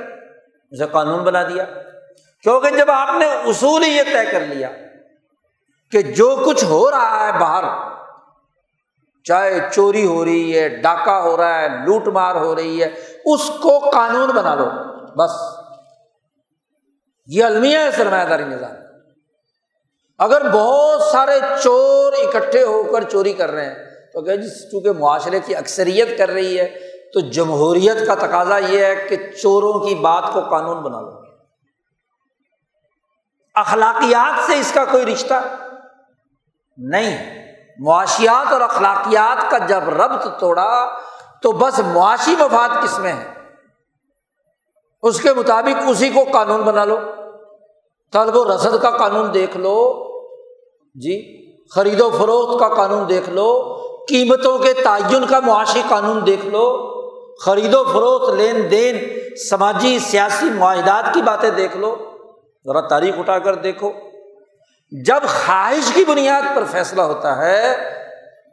اسے 0.70 0.84
قانون 0.86 1.24
بنا 1.24 1.42
دیا۔ 1.42 1.64
کیونکہ 2.42 2.70
جب 2.70 2.90
آپ 2.90 3.14
نے 3.18 3.26
اصول 3.26 3.82
ہی 3.82 3.96
یہ 3.96 4.02
طے 4.02 4.30
کر 4.30 4.40
لیا 4.40 4.68
کہ 5.90 6.02
جو 6.02 6.42
کچھ 6.46 6.64
ہو 6.64 6.90
رہا 6.90 7.26
ہے 7.26 7.38
باہر، 7.38 7.64
چاہے 9.24 9.68
چوری 9.72 10.06
ہو 10.06 10.24
رہی 10.24 10.58
ہے، 10.58 10.68
ڈاکہ 10.68 11.10
ہو 11.10 11.36
رہا 11.36 11.58
ہے، 11.58 11.68
لوٹ 11.68 12.08
مار 12.08 12.34
ہو 12.34 12.56
رہی 12.56 12.82
ہے، 12.82 12.94
اس 13.24 13.50
کو 13.62 13.78
قانون 13.78 14.30
بنا 14.30 14.54
لو، 14.54 14.66
بس۔ 15.18 15.59
یہ 17.30 17.44
المیہ 17.44 17.78
ہے 17.78 17.90
سرمایہ 17.90 18.24
داری 18.24 18.44
نظام۔ 18.44 18.70
اگر 20.18 20.48
بہت 20.52 21.02
سارے 21.02 21.40
چور 21.62 22.12
اکٹھے 22.12 22.62
ہو 22.62 22.82
کر 22.82 23.02
چوری 23.02 23.32
کر 23.32 23.50
رہے 23.50 23.66
ہیں، 23.66 23.74
تو 24.12 24.22
کہ 24.22 24.36
جس 24.36 24.70
چونکہ 24.70 24.92
معاشرے 24.92 25.40
کی 25.40 25.56
اکثریت 25.56 26.18
کر 26.18 26.30
رہی 26.30 26.60
ہے، 26.60 26.78
تو 27.14 27.20
جمہوریت 27.20 28.06
کا 28.06 28.14
تقاضا 28.14 28.58
یہ 28.58 28.84
ہے 28.84 29.06
کہ 29.08 29.16
چوروں 29.42 29.72
کی 29.72 29.94
بات 29.94 30.24
کو 30.32 30.40
قانون 30.40 30.82
بنا 30.82 31.00
لو۔ 31.00 31.10
اخلاقیات 33.54 34.46
سے 34.46 34.58
اس 34.58 34.72
کا 34.72 34.84
کوئی 34.84 35.06
رشتہ 35.06 35.34
نہیں۔ 36.76 37.42
معاشیات 37.78 38.52
اور 38.52 38.60
اخلاقیات 38.60 39.50
کا 39.50 39.58
جب 39.58 39.88
ربط 39.88 40.26
توڑا، 40.40 40.88
تو 41.42 41.52
بس 41.52 41.78
معاشی 41.78 42.36
مفاد 42.38 42.84
کس 42.84 42.98
میں 42.98 43.12
ہے؟ 43.12 43.28
اس 45.02 45.20
کے 45.20 45.32
مطابق 45.32 45.82
اسی 45.86 46.08
کو 46.08 46.24
قانون 46.32 46.62
بنا 46.62 46.84
لو۔ 46.84 46.98
طلب 48.12 48.36
و 48.36 48.54
رسد 48.54 48.82
کا 48.82 48.90
قانون 48.90 49.34
دیکھ 49.34 49.56
لو۔ 49.56 50.06
جی 50.94 51.46
خرید 51.74 52.00
و 52.00 52.10
فروخت 52.10 52.60
کا 52.60 52.68
قانون 52.68 53.08
دیکھ 53.08 53.30
لو۔ 53.30 53.62
قیمتوں 54.08 54.58
کے 54.58 54.72
تعین 54.72 55.26
کا 55.26 55.40
معاشی 55.40 55.82
قانون 55.88 56.26
دیکھ 56.26 56.46
لو۔ 56.46 56.90
خرید 57.44 57.74
و 57.74 57.84
فروخت، 57.84 58.34
لین 58.34 58.70
دین، 58.70 59.18
سماجی، 59.50 59.98
سیاسی 59.98 60.46
معاہدات 60.46 61.14
کی 61.14 61.22
باتیں 61.22 61.50
دیکھ 61.50 61.76
لو۔ 61.76 61.96
ذرا 62.64 62.80
تاریخ 62.80 63.14
اٹھا 63.18 63.38
کر 63.38 63.54
دیکھو۔ 63.54 63.92
جب 65.06 65.20
خواہش 65.28 65.92
کی 65.94 66.04
بنیاد 66.04 66.56
پر 66.56 66.64
فیصلہ 66.64 67.02
ہوتا 67.02 67.36
ہے، 67.36 67.76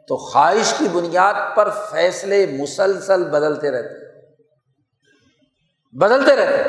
تو 0.08 0.16
خواہش 0.16 0.74
کی 0.78 0.88
بنیاد 0.92 1.56
پر 1.56 1.68
فیصلے 1.90 2.46
مسلسل 2.46 3.24
بدلتے 3.24 3.70
رہتے 3.70 4.20
بدلتے 5.98 6.36
رہتے 6.36 6.62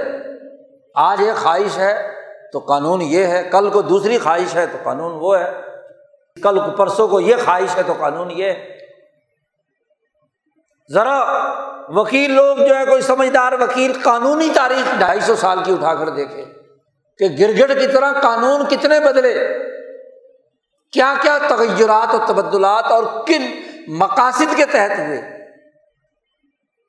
آج 0.95 1.21
یہ 1.21 1.31
خواہش 1.41 1.77
ہے۔ 1.77 2.18
تو 2.53 2.59
قانون 2.59 3.01
یہ 3.01 3.25
ہے، 3.25 3.49
کل 3.51 3.69
کو 3.69 3.81
دوسری 3.81 4.17
خواہش 4.17 4.55
ہے 4.55 4.65
تو 4.65 4.77
قانون 4.83 5.17
وہ 5.21 5.39
ہے۔ 5.39 5.61
کل 6.43 6.59
کو 6.59 6.71
پرسوں 6.71 7.07
کو 7.07 7.19
یہ 7.19 7.35
خواہش 7.45 7.77
ہے 7.77 7.83
تو 7.83 7.93
قانون 7.93 8.31
یہ۔ 8.31 8.45
ہے 8.45 8.79
ذرا 10.93 11.23
وکیل 11.89 12.31
لوگ 12.31 12.57
جو 12.57 12.77
ہے، 12.77 12.85
کوئی 12.85 13.01
سمجھدار 13.01 13.51
وکیل 13.51 13.93
قانونی 14.03 14.49
تاریخ 14.55 14.99
ڈھائی 14.99 15.19
سو 15.19 15.35
سال 15.35 15.59
کی 15.63 15.71
اٹھا 15.71 15.95
کر 15.95 16.09
دیکھے 16.09 16.45
کہ 17.17 17.25
گرگٹ 17.39 17.79
کی 17.79 17.87
طرح 17.87 18.13
قانون 18.21 18.65
کتنے 18.69 18.99
بدلے۔ 18.99 19.59
کیا 20.91 21.13
کیا 21.21 21.37
تغیرات 21.49 22.15
اور 22.15 22.27
تبدلات 22.27 22.85
اور 22.85 23.03
کن 23.03 23.45
مقاصد 23.87 24.55
کے 24.55 24.65
تحت 24.65 24.99
ہوئے۔ 24.99 25.21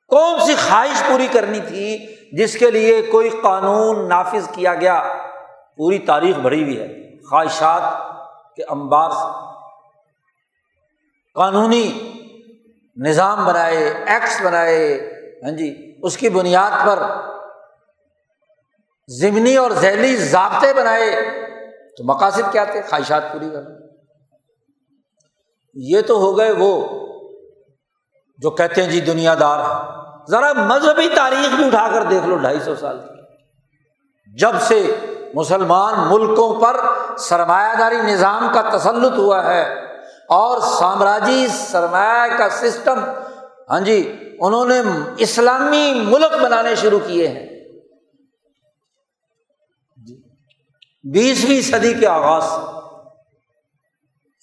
کون 0.07 0.39
سی 0.39 0.53
خواہش 0.69 1.03
پوری 1.07 1.27
کرنی 1.31 1.59
تھی 1.67 2.15
جس 2.31 2.53
کے 2.57 2.71
لیے 2.71 3.01
کوئی 3.01 3.29
قانون 3.29 4.09
نافذ 4.09 4.51
کیا 4.51 4.75
گیا؟ 4.75 5.03
پوری 5.81 5.99
تاریخ 5.99 6.37
بڑھی 6.37 6.63
ہوئی 6.63 6.79
ہے۔ 6.79 7.19
خواہشات 7.29 7.81
کے 8.55 8.63
انبار 8.63 9.09
قانونی 11.35 12.13
نظام 12.97 13.45
بنائے 13.45 14.03
ایکٹس 14.07 14.41
بنائے 14.41 15.11
ہاں 15.43 15.51
جی 15.51 15.95
اس 16.03 16.17
کی 16.17 16.29
بنیاد 16.29 16.71
پر 16.87 16.99
ضمنی 19.07 19.55
اور 19.55 19.71
ذیلی 19.71 20.15
ضابطے 20.15 20.73
بنائے 20.73 21.11
تو 21.97 22.03
مقاصد 22.03 22.51
کیا 22.51 22.63
تھے؟ 22.63 22.81
خواہشات 22.81 23.33
پوری 23.33 23.49
کرنا۔ 23.49 23.85
یہ 25.73 26.01
تو 26.01 26.17
ہو 26.17 26.37
گئے 26.37 26.51
وہ 26.51 26.87
جو 28.37 28.49
کہتے 28.49 28.83
ہیں 28.83 28.89
جی 28.89 29.01
دنیا 29.01 29.35
دار۔ 29.39 29.59
ذرا 30.29 30.53
مذہبی 30.53 31.09
تاریخ 31.15 31.55
بھی 31.55 31.65
اٹھا 31.65 31.87
کر 31.93 32.03
دیکھ 32.03 32.27
لو، 32.27 32.37
ڈھائی 32.37 32.59
سو 32.59 32.75
سال 32.75 32.99
کی۔ 32.99 33.21
جب 34.39 34.51
سے 34.59 34.95
مسلمان 35.33 35.93
ملکوں 36.09 36.61
پر 36.61 36.79
سرمایہ 37.17 37.75
داری 37.79 37.97
نظام 37.97 38.47
کا 38.53 38.77
تسلط 38.77 39.17
ہوا 39.17 39.43
ہے 39.45 39.73
اور 40.29 40.59
سامراجی 40.59 41.47
سرمایہ 41.51 42.37
کا 42.37 42.49
سسٹم 42.49 42.99
ہاں 43.69 43.79
جی 43.79 44.15
انہوں 44.39 44.65
نے 44.65 44.81
اسلامی 45.17 45.93
ملک 46.05 46.43
بنانے 46.43 46.75
شروع 46.75 46.99
کیے 47.07 47.27
ہیں۔ 47.27 47.47
بیسویں 51.03 51.61
صدی 51.61 51.93
کے 51.93 52.07
آغاز 52.07 52.43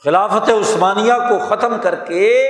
خلافت 0.04 0.50
عثمانیہ 0.50 1.12
کو 1.12 1.38
ختم 1.48 1.80
کر 1.80 1.94
کے 1.94 2.48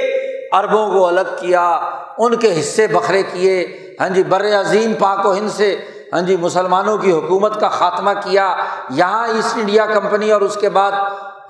اربوں 0.52 0.90
کو 0.90 1.06
الگ 1.06 1.34
کیا، 1.38 1.80
ان 2.18 2.36
کے 2.36 2.60
حصے 2.60 2.86
بکھرے 2.86 3.22
کیے۔ 3.22 3.78
ہاں 4.00 4.08
جی 4.08 4.22
بر 4.22 4.60
عظیم 4.60 4.94
پاک 4.98 5.26
و 5.26 5.32
ہند 5.32 5.48
سے 5.50 5.84
ہاں 6.12 6.20
جی 6.20 6.36
مسلمانوں 6.36 6.98
کی 6.98 7.12
حکومت 7.12 7.60
کا 7.60 7.68
خاتمہ 7.68 8.10
کیا، 8.24 8.56
یہاں 8.90 9.28
ایسٹ 9.28 9.58
انڈیا 9.58 9.86
کمپنی 9.86 10.30
اور 10.30 10.40
اس 10.40 10.58
کے 10.60 10.68
بعد 10.68 10.92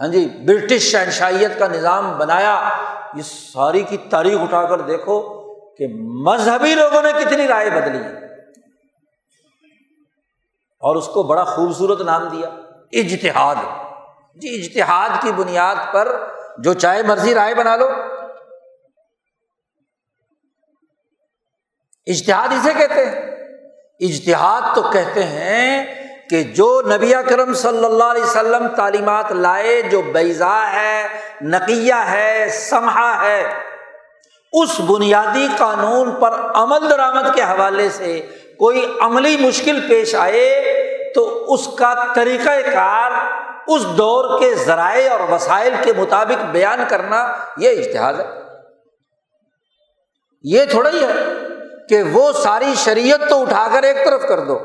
ہاں 0.01 0.09
جی 0.09 0.29
برٹش 0.47 0.83
شہنشائیت 0.83 1.59
کا 1.59 1.67
نظام 1.67 2.19
بنایا۔ 2.19 2.69
یہ 3.15 3.23
ساری 3.23 3.83
کی 3.83 3.97
تاریخ 3.97 4.41
اٹھا 4.41 4.65
کر 4.65 4.81
دیکھو 4.81 5.21
کہ 5.77 5.87
مذہبی 6.01 6.75
لوگوں 6.75 7.03
نے 7.03 7.13
کتنی 7.13 7.49
رائے 7.49 7.71
بدلی۔ 7.71 8.03
اور 10.81 10.97
اس 10.97 11.07
کو 11.07 11.23
بڑا 11.23 11.45
خوبصورت 11.45 12.01
نام 12.01 12.29
دیا، 12.29 12.49
اجتہاد۔ 12.93 13.57
جی 14.37 14.49
اجتہاد 14.49 15.23
کی 15.23 15.33
بنیاد 15.33 15.93
پر 15.93 16.29
جو 16.59 16.73
چاہے 16.73 17.03
مرضی 17.03 17.35
رائے 17.35 17.55
بنا 17.55 17.77
لو۔ 17.77 17.89
اجتہاد 22.07 22.49
اسے 22.49 22.75
کہتے 22.75 23.07
ہیں۔ 23.07 23.38
اجتہاد 24.01 24.75
تو 24.75 24.83
کہتے 24.83 25.23
ہیں 25.23 25.95
کہ 26.31 26.43
جو 26.43 26.83
نبی 26.95 27.13
کرم 27.29 27.55
صلی 27.55 27.85
اللہ 27.85 28.05
علیہ 28.05 28.23
وسلم 28.23 28.67
تعلیمات 28.69 29.33
لائے، 29.33 29.83
جو 29.83 30.03
بیضا 30.03 30.73
ہے، 30.73 31.09
نقیہ 31.41 31.95
ہے 31.95 32.49
سمہا 32.51 33.27
ہے، 33.27 33.55
اس 34.53 34.81
بنیادی 34.81 35.49
قانون 35.57 36.11
پر 36.11 36.31
عمل 36.55 36.91
درآمد 36.91 37.35
کے 37.35 37.43
حوالے 37.43 37.89
سے 37.91 38.27
کوئی 38.59 38.87
عملی 39.01 39.37
مشکل 39.37 39.89
پیش 39.89 40.15
آئے 40.15 40.75
تو 41.15 41.55
اس 41.55 41.69
کا 41.79 41.95
طریقۂ 42.15 42.73
کار، 42.73 43.11
اس 43.67 43.83
دور 43.99 44.41
کے 44.41 44.55
ذرائع 44.55 45.13
اور 45.13 45.21
وسائل 45.21 45.75
کے 45.83 45.93
مطابق 45.97 46.45
بیان 46.45 46.85
کرنا 46.89 47.37
یہ 47.57 47.71
اشتہاد 47.71 48.15
ہے۔ 48.15 48.27
یہ 50.43 50.65
تھوڑا 50.65 50.91
ہی 50.91 51.05
ہے۔ 51.05 51.15
کہ 51.89 52.03
وہ 52.03 52.33
ساری 52.33 52.75
شریعت 52.77 53.21
تو 53.29 53.43
اٹھا 53.43 53.69
کر 53.73 53.83
ایک 53.83 53.97
طرف 54.05 54.23
کر 54.29 54.41
دو۔ 54.41 54.59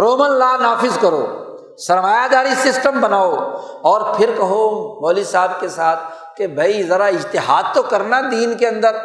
رومن 0.00 0.30
لا 0.30 0.56
نافذ 0.60 0.98
کرو۔ 1.00 1.44
سرمایہ 1.78 2.28
داری 2.28 2.48
سسٹم 2.54 3.00
بناؤ۔ 3.00 3.36
اور 3.82 4.16
پھر 4.16 4.30
کہو 4.36 4.94
مولوی 5.00 5.24
صاحب 5.24 5.60
کے 5.60 5.68
ساتھ 5.68 6.00
کہ 6.36 6.46
بھائی 6.46 6.82
ذرا 6.82 7.04
اشتہاد 7.04 7.62
تو 7.74 7.82
کرنا 7.82 8.20
دین 8.20 8.56
کے 8.56 8.68
اندر۔ 8.68 8.96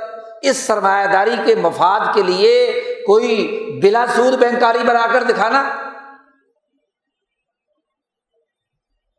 اس 0.42 0.58
سرمایہ 0.58 1.08
داری 1.08 1.36
کے 1.46 1.56
مفاد 1.56 2.00
کے 2.14 2.24
لیے 2.24 2.82
کوئی 3.08 3.60
بلا 3.84 4.06
سود 4.16 4.34
بینکاری 4.34 4.80
بنا 4.80 5.08
کر 5.14 5.24
دکھانا۔ 5.24 5.70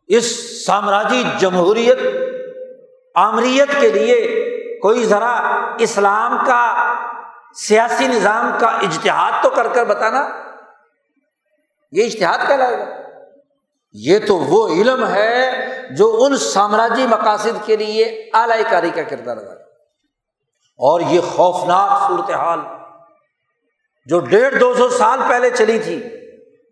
اس 0.07 0.27
سامراجی 0.67 1.23
جمہوریت، 1.39 1.99
آمریت 3.15 3.81
کے 3.81 3.89
لیے 3.89 4.45
کوئی 4.83 5.05
ذرا 5.05 5.35
اسلام 5.79 6.47
کا 6.47 6.94
سیاسی 7.55 8.07
نظام 8.07 8.51
کا 8.61 8.67
اجتہاد 8.67 9.43
تو 9.43 9.51
کر 9.51 9.67
کر 9.69 9.85
بتانا، 9.85 10.27
یہ 11.93 12.07
اشتہاد 12.07 12.47
کہلائے 12.49 12.79
گا۔ 12.79 12.85
یہ 13.95 14.19
تو 14.27 14.37
وہ 14.39 14.67
علم 14.69 15.07
ہے 15.07 15.51
جو 15.91 16.07
ان 16.21 16.37
سامراجی 16.37 17.07
مقاصد 17.07 17.65
کے 17.67 17.77
لیے 17.77 18.05
اعلی 18.35 18.63
کاری 18.71 18.91
کا 18.91 19.03
کردار 19.03 19.37
ادا 19.37 19.53
اور 20.81 21.01
یہ 21.01 21.21
خوفناک 21.21 22.09
صورت 22.09 22.31
حال 22.31 22.61
جو 24.07 24.19
ڈیڑھ 24.21 24.55
دو 24.55 24.75
سو 24.75 24.89
سال 24.89 25.21
پہلے 25.29 25.51
چلی 25.51 25.79
تھی، 25.79 26.01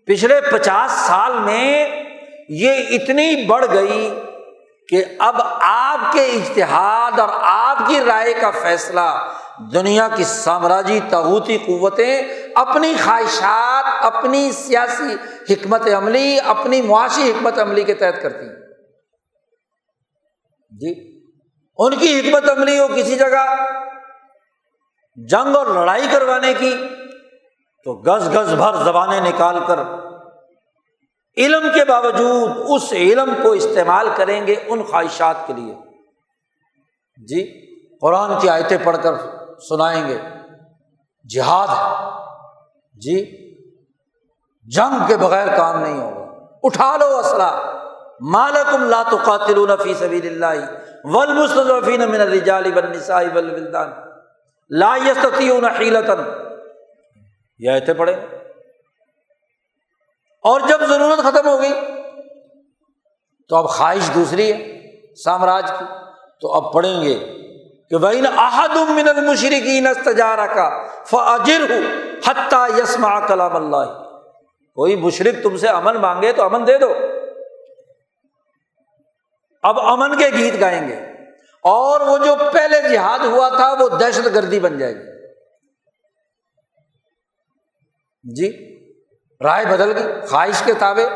پچھلے 0.08 0.40
پچاس 0.40 0.92
سال 1.06 1.38
میں 1.38 1.86
یہ 2.48 2.72
اتنی 2.90 3.44
بڑھ 3.46 3.64
گئی 3.72 4.08
کہ 4.88 5.04
اب 5.18 5.40
آپ 5.60 6.12
کے 6.12 6.24
اشتہاد 6.26 7.18
اور 7.18 7.28
آپ 7.42 7.78
کی 7.88 8.00
رائے 8.00 8.32
کا 8.34 8.50
فیصلہ 8.50 9.08
دنیا 9.58 10.08
کی 10.16 10.24
سامراجی 10.24 11.00
تغوتی 11.10 11.58
قوتیں، 11.58 12.22
اپنی 12.54 12.94
خواہشات، 13.04 13.84
اپنی 14.04 14.52
سیاسی 14.52 15.14
حکمت 15.52 15.88
عملی، 15.96 16.38
اپنی 16.44 16.82
معاشی 16.82 17.30
حکمت 17.30 17.58
عملی 17.58 17.84
کے 17.84 17.94
تحت 17.94 18.22
کرتی 18.22 18.46
ہیں۔ 18.46 18.54
جی 20.70 21.20
ان 21.76 21.96
کی 21.96 22.20
حکمت 22.20 22.50
عملی 22.50 22.78
ہو 22.78 22.86
کسی 22.96 23.16
جگہ 23.16 23.44
جنگ 25.16 25.56
اور 25.56 25.66
لڑائی 25.66 26.06
کروانے 26.12 26.54
کی 26.54 26.74
تو 27.84 27.94
گز 27.94 28.28
گز 28.34 28.54
بھر 28.54 28.74
زبانیں 28.84 29.20
نکال 29.20 29.58
کر 29.66 29.78
علم 31.36 31.66
کے 31.74 31.84
باوجود 31.84 32.50
اس 32.68 32.92
علم 32.92 33.34
کو 33.42 33.52
استعمال 33.52 34.08
کریں 34.16 34.46
گے 34.46 34.54
ان 34.68 34.82
خواہشات 34.82 35.36
کے 35.46 35.52
لیے۔ 35.52 35.74
جی 37.16 37.44
قرآن 38.00 38.40
کی 38.40 38.48
آیتیں 38.48 38.78
پڑھ 38.84 38.96
کر 39.02 39.12
سنائیں 39.68 40.08
گے۔ 40.08 40.18
جہاد 41.34 41.68
ہے۔ 41.68 42.08
جی 42.92 43.42
جنگ 44.62 45.06
کے 45.06 45.16
بغیر 45.16 45.56
کام 45.56 45.82
نہیں 45.82 46.00
ہوگا۔ 46.00 46.46
اٹھا 46.62 46.96
لو 46.96 47.18
اسلح 47.18 47.60
مالکم 48.20 48.84
لا 48.84 49.02
تقاتلون 49.02 49.70
فی 49.82 49.94
سبیل 49.94 50.44
اللہ 50.44 50.64
والمستضعفین 51.04 52.00
من 52.00 52.20
الرجال 52.20 52.72
والنساء 52.76 53.22
والولدان۔ 53.34 53.92
لا 54.70 54.96
یستطیعون 55.06 55.64
حیلتا۔ 55.64 56.12
یہ 57.58 57.70
ایتے 57.70 57.94
پڑھیں۔ 57.94 58.16
اور 60.42 60.60
جب 60.68 60.80
ضرورت 60.88 61.18
ختم 61.18 61.48
ہو 61.48 61.60
گئی 61.60 61.72
تو 63.48 63.56
اب 63.56 63.68
خواہش 63.68 64.10
دوسری 64.14 64.52
ہے، 64.52 64.82
سامراج 65.24 65.72
کی۔ 65.78 65.84
تو 66.40 66.52
اب 66.52 66.72
پڑھیں 66.72 67.02
گے۔ 67.02 67.41
کہ 67.92 67.98
بھائی 67.98 68.22
احد 68.36 68.76
من 68.88 69.08
المشرقین 69.08 69.86
استجارہ 69.86 70.46
کا 70.46 70.86
فاجر 71.04 71.60
ہوں 71.70 71.82
حتیٰ 72.26 72.78
یسما 72.78 73.20
کلام 73.20 73.56
اللہ 73.56 74.02
کوئی 74.74 74.96
مشرق 74.96 75.42
تم 75.42 75.56
سے 75.56 75.68
امن 75.68 75.96
مانگے 75.96 76.32
تو 76.32 76.44
امن 76.44 76.66
دے 76.66 76.78
دو۔ 76.78 76.94
اب 79.62 79.80
امن 79.80 80.18
کے 80.18 80.28
گیت 80.36 80.60
گائیں 80.60 80.88
گے۔ 80.88 80.94
اور 81.62 82.00
وہ 82.00 82.18
جو 82.18 82.34
پہلے 82.52 82.88
جہاد 82.88 83.18
ہوا 83.18 83.48
تھا 83.48 83.72
وہ 83.80 83.88
دہشت 83.88 84.26
گردی 84.34 84.60
بن 84.60 84.78
جائے 84.78 84.94
گی۔ 84.94 85.10
جی 88.34 88.78
رائے 89.44 89.66
بدل 89.66 89.96
گئی، 89.96 90.26
خواہش 90.30 90.62
کے 90.62 90.72
تابے 90.72 91.08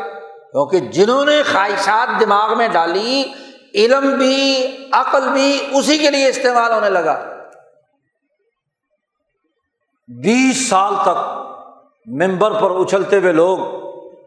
کیونکہ 0.51 0.79
جنہوں 0.79 1.25
نے 1.25 1.43
خواہشات 1.43 2.19
دماغ 2.19 2.57
میں 2.57 2.67
ڈالی 2.67 3.33
علم 3.77 4.17
بھی، 4.17 4.67
عقل 4.91 5.29
بھی 5.29 5.67
اسی 5.71 5.97
کے 5.97 6.09
لیے 6.09 6.27
استعمال 6.27 6.71
ہونے 6.71 6.89
لگا۔ 6.89 7.33
بیس 10.07 10.69
سال 10.69 10.93
تک 11.01 11.17
ممبر 12.05 12.61
پر 12.61 12.71
اچھلتے 12.71 13.17
ہوئے 13.17 13.31
لوگ 13.31 13.59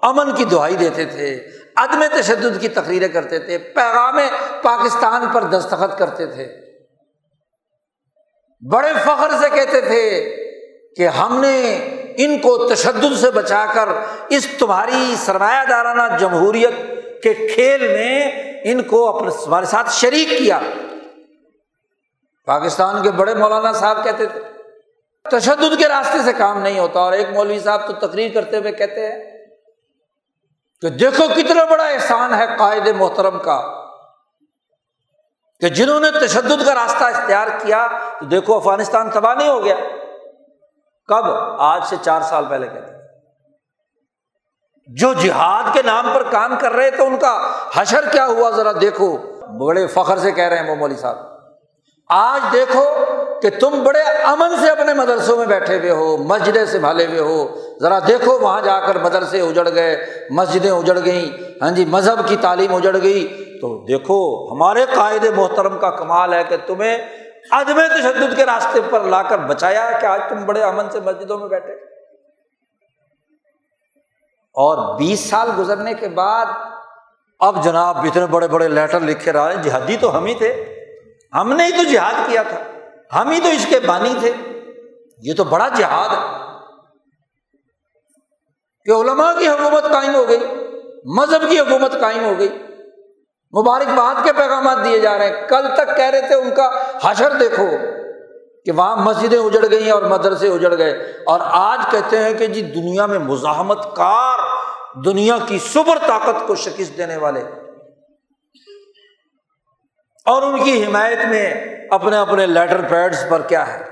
امن 0.03 0.35
کی 0.35 0.45
دہائی 0.45 0.77
دیتے 0.77 1.05
تھے، 1.05 1.49
عدم 1.77 2.05
تشدد 2.21 2.61
کی 2.61 2.69
تقریریں 2.69 3.09
کرتے 3.09 3.39
تھے، 3.39 3.59
پیغام 3.59 4.19
پاکستان 4.63 5.27
پر 5.33 5.43
دستخط 5.43 5.99
کرتے 5.99 6.27
تھے۔ 6.27 6.71
بڑے 8.71 8.93
فخر 9.05 9.31
سے 9.41 9.51
کہتے 9.51 9.81
تھے 9.81 10.35
کہ 10.97 11.09
ہم 11.09 11.41
نے 11.41 11.75
ان 12.17 12.39
کو 12.39 12.69
تشدد 12.69 13.21
سے 13.21 13.31
بچا 13.31 13.65
کر 13.75 13.89
اس 14.29 14.49
تمہاری 14.59 15.15
سرمایہ 15.17 15.65
دارانہ 15.69 16.17
جمہوریت 16.17 16.73
کے 17.23 17.35
کھیل 17.35 17.81
میں 17.81 18.50
ان 18.65 18.83
کو 18.83 18.99
اپنے 19.09 19.31
تمہارے 19.45 19.67
ساتھ 19.67 19.91
شریک 19.93 20.29
کیا۔ 20.39 20.59
پاکستان 22.49 23.03
کے 23.03 23.11
بڑے 23.11 23.35
مولانا 23.35 23.73
صاحب 23.73 24.03
کہتے 24.05 24.27
تھے، 24.27 24.41
تشدد 25.25 25.79
کے 25.79 25.89
راستے 25.89 26.19
سے 26.25 26.33
کام 26.33 26.61
نہیں 26.63 26.79
ہوتا 26.79 27.01
اور 27.01 27.13
ایک 27.13 27.29
مولوی 27.31 27.59
صاحب 27.61 27.87
تو 27.87 27.93
تقریر 28.07 28.33
کرتے 28.35 28.57
ہوئے 28.57 28.73
کہتے 28.73 29.07
ہیں 29.07 29.19
کہ 30.83 30.89
دیکھو 30.91 31.27
کتنا 31.37 31.65
بڑا 31.65 31.87
احسان 31.87 32.35
ہے 32.35 32.47
قائد 32.59 32.89
محترم 32.89 33.39
کا، 33.39 33.59
کہ 35.63 35.69
جنہوں 35.69 36.01
نے 36.01 36.11
تشدد 36.21 36.65
کا 36.67 36.75
راستہ 36.75 37.05
اختیار 37.05 37.49
کیا 37.63 37.87
تو 38.21 38.27
دیکھو 38.27 38.57
افغانستان 38.57 39.11
تباہ 39.11 39.35
نہیں 39.35 39.49
ہو 39.49 39.65
گیا۔ 39.65 39.77
کب؟ 41.09 41.25
آج 41.63 41.85
سے 41.85 41.97
چار 42.03 42.23
سال 42.23 42.45
پہلے 42.51 42.69
کہتے 42.69 43.00
جو 44.97 45.13
جہاد 45.13 45.75
کے 45.75 45.83
نام 45.83 46.11
پر 46.15 46.23
کام 46.23 46.55
کر 46.61 46.73
رہے 46.73 46.91
تھے 46.91 47.03
ان 47.03 47.17
کا 47.17 47.53
حشر 47.75 48.09
کیا 48.13 48.27
ہوا 48.27 48.51
ذرا 48.51 48.73
دیکھو۔ 48.81 49.17
بڑے 49.67 49.87
فخر 49.87 50.19
سے 50.19 50.33
کہہ 50.33 50.45
رہے 50.45 50.59
ہیں 50.59 50.71
وہ 50.71 50.75
مولوی 50.75 50.97
صاحب۔ 50.97 51.17
آج 52.09 52.53
دیکھو 52.53 52.85
کہ 53.43 53.51
تم 53.61 53.85
بڑے 53.85 54.01
امن 54.03 54.57
سے 54.61 54.71
اپنے 54.71 54.95
مدرسوں 54.95 55.37
میں 55.37 55.47
بیٹھے 55.47 55.79
ہوئے 55.79 55.91
ہو، 55.91 56.17
مسجدیں 56.17 56.65
سنبھالے 56.65 57.07
ہوئے 57.07 57.21
ہو۔ 57.21 57.61
ذرا 57.81 57.99
دیکھو 58.09 58.39
وہاں 58.39 58.61
جا 58.61 58.81
کر 58.81 58.99
مدرسے 58.99 59.41
اجڑ 59.41 59.69
گئے، 59.75 60.07
مسجدیں 60.31 60.71
اجڑ 60.71 60.99
گئیں 61.05 61.59
ہاں 61.63 61.71
جی 61.71 61.85
مذہب 61.85 62.29
کی 62.29 62.37
تعلیم 62.37 62.75
اجڑ 62.75 62.97
گئی۔ 63.03 63.45
تو 63.61 63.85
دیکھو، 63.89 64.53
ہمارے 64.53 64.87
قائد 64.95 65.25
محترم 65.25 65.79
کا 65.79 65.91
کمال 65.91 66.35
ہے 66.35 66.45
کہ 66.49 66.57
تمہیں 66.67 66.99
عدم 67.51 67.81
تشدد 67.95 68.37
کے 68.37 68.47
راستے 68.47 68.81
پر 68.91 69.01
لا 69.01 69.23
کر 69.23 69.39
بچایا 69.39 69.91
کہ 70.01 70.07
آج 70.07 70.21
تم 70.29 70.45
بڑے 70.47 70.63
امن 70.63 70.91
سے 70.91 71.01
مسجدوں 71.01 71.39
میں 71.39 71.49
بیٹھے۔ 71.49 71.90
اور 74.53 74.99
بیس 74.99 75.31
سال 75.31 75.51
گزرنے 75.59 75.95
کے 75.95 76.09
بعد، 76.09 76.47
اب 77.41 77.65
جناب 77.65 77.99
اتنے 77.99 78.27
بڑے 78.27 78.49
بڑے 78.49 78.69
لیٹر 78.69 79.01
لکھے 79.01 79.33
رہے 79.33 79.63
جہادی 79.63 79.97
تو 79.97 80.19
ہم 80.19 80.25
ہی 80.25 80.35
تھے۔ 80.35 80.77
ہم 81.35 81.53
نے 81.53 81.67
ہی 81.67 81.71
تو 81.71 81.83
جہاد 81.93 82.13
کیا 82.27 82.43
تھا۔ 82.43 82.59
ہم 83.21 83.31
ہی 83.31 83.41
تو 83.41 83.49
اس 83.49 83.67
کے 83.69 83.81
بانی 83.81 84.15
تھے۔ 84.21 84.33
یہ 85.23 85.35
تو 85.35 85.45
بڑا 85.45 85.69
جہاد 85.69 86.09
ہے۔ 86.09 86.39
کہ 88.85 88.91
علماء 88.91 89.33
کی 89.39 89.49
حکومت 89.49 89.83
قائم 89.83 90.15
ہو 90.15 90.29
گئی، 90.29 90.47
مذہب 91.05 91.51
کی 91.51 91.61
حکومت 91.61 92.01
قائم 92.01 92.25
ہو 92.25 92.39
گئی۔ 92.39 92.59
مبارکباد 93.61 94.25
کے 94.25 94.33
پیغامات 94.33 94.85
دیے 94.85 94.99
جا 94.99 95.19
رہے 95.19 95.27
ہیں۔ 95.27 95.49
کل 95.49 95.69
تک 95.77 95.97
کہہ 95.97 96.05
رہے 96.05 96.21
تھے 96.21 96.35
ان 96.35 96.51
کا 96.51 96.71
حشر 97.05 97.33
دیکھو۔ 97.33 97.67
کہ 98.65 98.73
وہاں 98.73 98.97
مسجدیں 98.97 99.39
اجڑ 99.39 99.71
گئی 99.71 99.85
ہیں 99.85 99.91
اور 99.91 100.03
مدرسے 100.03 100.49
اجڑ 100.49 100.79
گئے۔ 100.79 100.93
اور 101.27 101.41
آج 101.43 101.79
کہتے 101.91 102.19
ہیں 102.19 102.35
کہ 102.35 102.47
جی 102.47 102.63
دنیا 102.63 103.07
میں 103.07 103.19
مزاحمت 103.19 103.97
کار 103.97 104.39
دنیا 105.05 105.37
کی 105.47 105.59
سبر 105.59 105.99
طاقت 106.07 106.47
کو 106.47 106.55
شکست 106.55 106.97
دینے 106.97 107.17
والے۔ 107.17 107.43
اور 110.27 110.43
ان 110.43 110.65
کی 110.65 110.85
حمایت 110.85 111.25
میں 111.25 111.55
اپنے 111.91 112.17
اپنے 112.17 112.47
لیٹر 112.47 112.81
پیڈس 112.89 113.25
پر 113.29 113.43
کیا 113.43 113.73
ہے؟ 113.73 113.91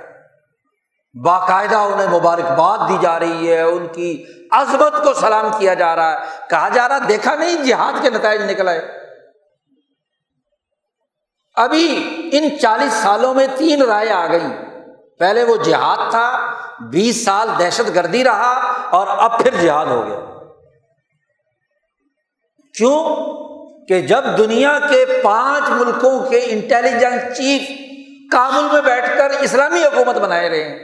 باقاعدہ 1.25 1.77
انہیں 1.77 2.19
مبارکباد 2.19 2.89
دی 2.89 2.97
جا 3.01 3.19
رہی 3.19 3.53
ہے، 3.53 3.63
ان 3.63 3.87
کی 3.87 4.25
عظمت 4.51 5.05
کو 5.05 5.15
سلام 5.15 5.49
کیا 5.59 5.75
جا 5.75 5.97
رہا 5.97 6.13
ہے۔ 6.13 6.27
کہا 6.51 6.69
جا 6.69 6.89
رہا 6.89 6.99
دیکھا 7.09 7.35
نہیں، 7.35 7.65
جہاد 7.65 8.03
کے 8.03 8.11
نتائج 8.11 8.51
نکل 8.51 8.69
آئے۔ 8.69 8.98
ابھی 11.59 12.09
ان 12.33 12.59
چالیس 12.59 12.93
سالوں 12.93 13.35
میں 13.35 13.47
تین 13.57 13.83
رائے 13.83 14.11
آ 14.11 14.27
گئی 14.27 14.47
پہلے 15.19 15.45
وہ 15.45 15.57
جہاد 15.57 16.11
تھا، 16.11 16.55
بیس 16.91 17.25
سال 17.25 17.49
دہشت 17.59 17.95
گردی 17.95 18.25
رہا 18.25 18.53
اور 18.91 19.07
اب 19.07 19.39
پھر 19.39 19.55
جہاد 19.55 19.87
ہو 19.87 20.07
گیا۔ 20.07 20.21
کیوں؟ 22.79 23.17
کہ 23.89 24.01
جب 24.01 24.25
دنیا 24.39 24.79
کے 24.91 25.05
پانچ 25.25 25.71
ملکوں 25.71 26.29
کے 26.29 26.41
انٹیلیجنس 26.45 27.37
چیف 27.37 27.63
کابل 28.33 28.73
میں 28.73 28.83
بیٹھ 28.83 29.19
کر 29.19 29.31
اسلامی 29.31 29.85
حکومت 29.85 30.17
بنائے 30.17 30.49
رہے 30.49 30.69
ہیں۔ 30.69 30.79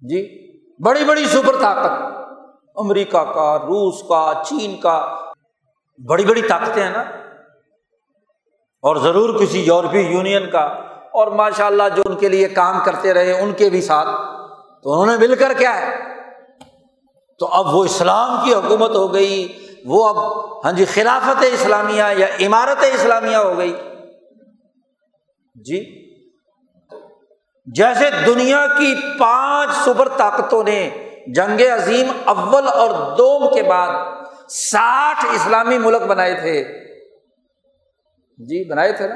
جی 0.00 0.46
بڑی 0.84 1.04
بڑی 1.04 1.24
سپر 1.24 1.56
طاقت، 1.60 2.16
امریکہ 2.76 3.24
کا، 3.24 3.58
روس 3.58 4.08
کا، 4.08 4.42
چین 4.46 4.80
کا، 4.80 5.16
بڑی 6.08 6.24
بڑی 6.24 6.42
طاقتیں 6.42 6.82
ہیں 6.82 6.90
نا۔ 6.90 7.04
اور 8.86 8.96
ضرور 8.96 9.40
کسی 9.40 9.60
یورپی 9.60 10.00
یونین 10.00 10.50
کا 10.50 10.60
اور 11.12 11.26
ماشاء 11.26 11.66
اللہ 11.66 11.82
جو 11.96 12.02
ان 12.04 12.16
کے 12.16 12.28
لیے 12.28 12.48
کام 12.48 12.80
کرتے 12.84 13.14
رہے 13.14 13.40
ان 13.40 13.52
کے 13.52 13.70
بھی 13.70 13.82
ساتھ۔ 13.82 14.08
تو 14.82 14.92
انہوں 14.92 15.06
نے 15.06 15.26
مل 15.26 15.34
کر 15.34 15.52
کیا 15.58 15.80
ہے؟ 15.80 15.96
تو 17.38 17.46
اب 17.46 17.74
وہ 17.74 17.84
اسلام 17.84 18.44
کی 18.44 18.54
حکومت 18.54 18.90
ہو 18.90 19.14
گئی، 19.14 19.52
وہ 19.84 20.08
اب 20.08 20.16
ہاں 20.64 20.72
جی 20.72 20.84
خلافت 20.84 21.44
اسلامیہ 21.52 22.02
یا 22.16 22.26
عمارت 22.40 22.84
اسلامیہ 22.94 23.36
ہو 23.36 23.58
گئی۔ 23.58 23.72
جی 25.54 26.06
جیسے 27.66 28.10
دنیا 28.26 28.66
کی 28.78 28.94
پانچ 29.18 29.70
سپر 29.84 30.08
طاقتوں 30.08 30.62
نے 30.62 30.90
جنگ 31.34 31.60
عظیم 31.60 32.06
اول 32.24 32.68
اور 32.68 33.16
دوم 33.16 33.54
کے 33.54 33.62
بعد 33.62 33.88
ساٹھ 34.48 35.24
اسلامی 35.34 35.78
ملک 35.78 36.02
بنائے 36.02 36.34
تھے۔ 36.34 36.85
جی 38.36 38.70
بنائے 38.70 38.92
تھے 38.92 39.08
نا۔ 39.08 39.14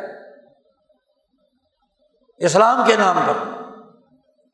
اسلام 2.37 2.87
کے 2.87 2.97
نام 2.97 3.19
پر۔ 3.27 3.33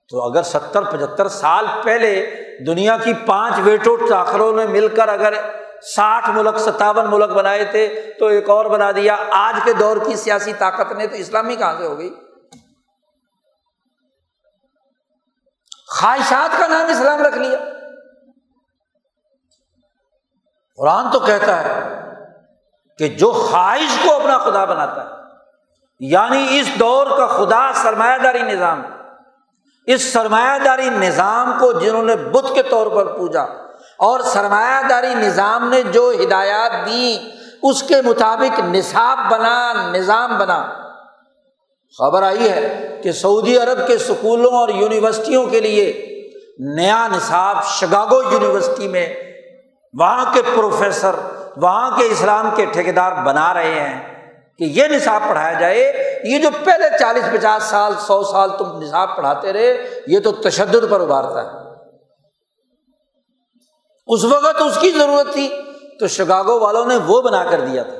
تو 0.09 0.23
اگر 0.23 0.43
ستر، 0.43 0.83
پچہتر 0.83 1.29
سال 1.29 1.67
پہلے 1.85 2.35
دنیا 2.67 2.97
کی 3.05 3.13
پانچ 3.27 3.55
ویٹو 3.65 3.97
چاخروں 4.09 4.57
نے 4.57 4.67
مل 4.67 4.89
کر 4.89 5.09
اگر 5.09 5.33
ساٹھ 5.83 6.31
ملک، 6.31 6.59
ستاون 6.59 7.11
ملک 7.11 7.31
بنائے 7.31 7.65
تھے، 7.65 8.15
تو 8.19 8.27
ایک 8.27 8.51
اور 8.51 8.67
بنا 8.67 8.91
دیا۔ 8.91 9.17
آج 9.31 9.55
کے 9.65 9.73
دور 9.73 9.97
کی 9.97 10.17
سیاسی 10.17 10.53
طاقت 10.59 10.93
نے 10.93 11.07
تو 11.07 11.17
اسلامی 11.17 11.57
کہاں 11.57 11.79
سے 11.79 11.87
ہو 11.87 11.99
گئی؟ 11.99 12.15
خواہشات 15.89 16.59
کا 16.59 16.67
نام 16.67 16.87
اسلام 16.87 17.23
رکھ 17.23 17.39
لیا۔ 17.39 17.59
قرآن 20.77 21.11
تو 21.13 21.21
کہتا 21.21 21.65
ہے 21.65 22.06
کہ 22.99 23.09
جو 23.09 23.31
خواہش 23.33 23.97
کو 24.03 24.15
اپنا 24.15 24.39
خدا 24.39 24.65
بناتا 24.65 25.05
ہے 25.05 25.15
یعنی 26.01 26.47
اس 26.51 26.69
دور 26.81 27.07
کا 27.19 27.27
خدا 27.27 27.71
سرمایہ 27.75 28.19
داری 28.19 28.43
نظام، 28.43 28.83
اس 29.89 30.13
سرمایہ 30.13 30.59
داری 30.65 30.89
نظام 30.91 31.53
کو 31.61 31.73
جنہوں 31.73 32.03
نے 32.03 32.17
بت 32.17 32.55
کے 32.55 32.63
طور 32.63 32.87
پر 32.87 33.07
پوجا، 33.17 33.43
اور 33.99 34.21
سرمایہ 34.21 34.83
داری 34.89 35.15
نظام 35.15 35.69
نے 35.69 35.83
جو 35.83 36.11
ہدایات 36.23 36.73
دی، 36.87 37.17
اس 37.63 37.83
کے 37.83 38.01
مطابق 38.03 38.61
نصاب 38.61 39.19
بنا، 39.31 39.73
نظام 39.93 40.37
بنا۔ 40.39 40.61
خبر 41.99 42.23
آئی 42.23 42.49
ہے 42.49 43.01
کہ 43.05 43.13
سعودی 43.13 43.57
عرب 43.59 43.87
کے 43.87 43.95
اسکولوں 43.95 44.53
اور 44.53 44.69
یونیورسٹیوں 44.69 45.47
کے 45.47 45.61
لیے 45.61 45.87
نیا 46.75 47.07
نصاب 47.09 47.65
شگاگو 47.71 48.23
یونیورسٹی 48.23 48.89
میں، 48.89 49.07
وہاں 49.95 50.33
کے 50.35 50.43
پروفیسر 50.55 51.15
وہاں 51.57 51.97
کے 51.97 52.07
اسلام 52.07 52.51
کے 52.57 52.67
ٹھیکیدار 52.67 53.13
بنا 53.25 53.55
رہے 53.55 53.81
ہیں 53.81 54.17
کہ 54.59 54.65
یہ 54.65 54.87
نصاب 54.87 55.23
پڑھایا 55.29 55.53
جائے، 55.53 55.93
یہ 56.25 56.39
جو 56.39 56.49
پہلے 56.65 56.99
چالیس، 56.99 57.25
پچاس 57.33 57.63
سال، 57.63 57.93
سو 57.99 58.23
سال 58.23 58.51
تم 58.59 58.83
نصاب 58.83 59.17
پڑھاتے 59.17 59.53
رہے، 59.53 60.01
یہ 60.07 60.21
تو 60.21 60.33
تشدد 60.33 60.91
پر 60.91 61.01
ابھارتا 61.01 61.45
ہے۔ 61.45 61.67
اس 64.07 64.25
وقت 64.25 64.63
اس 64.67 64.79
کی 64.81 64.91
ضرورت 64.91 65.33
تھی، 65.33 65.63
تو 66.01 66.07
شگاگو 66.07 66.61
والوں 66.61 66.87
نے 66.87 66.97
وہ 67.07 67.23
بنا 67.23 67.45
کر 67.45 67.61
دیا 67.61 67.83
تھا۔ 67.83 67.99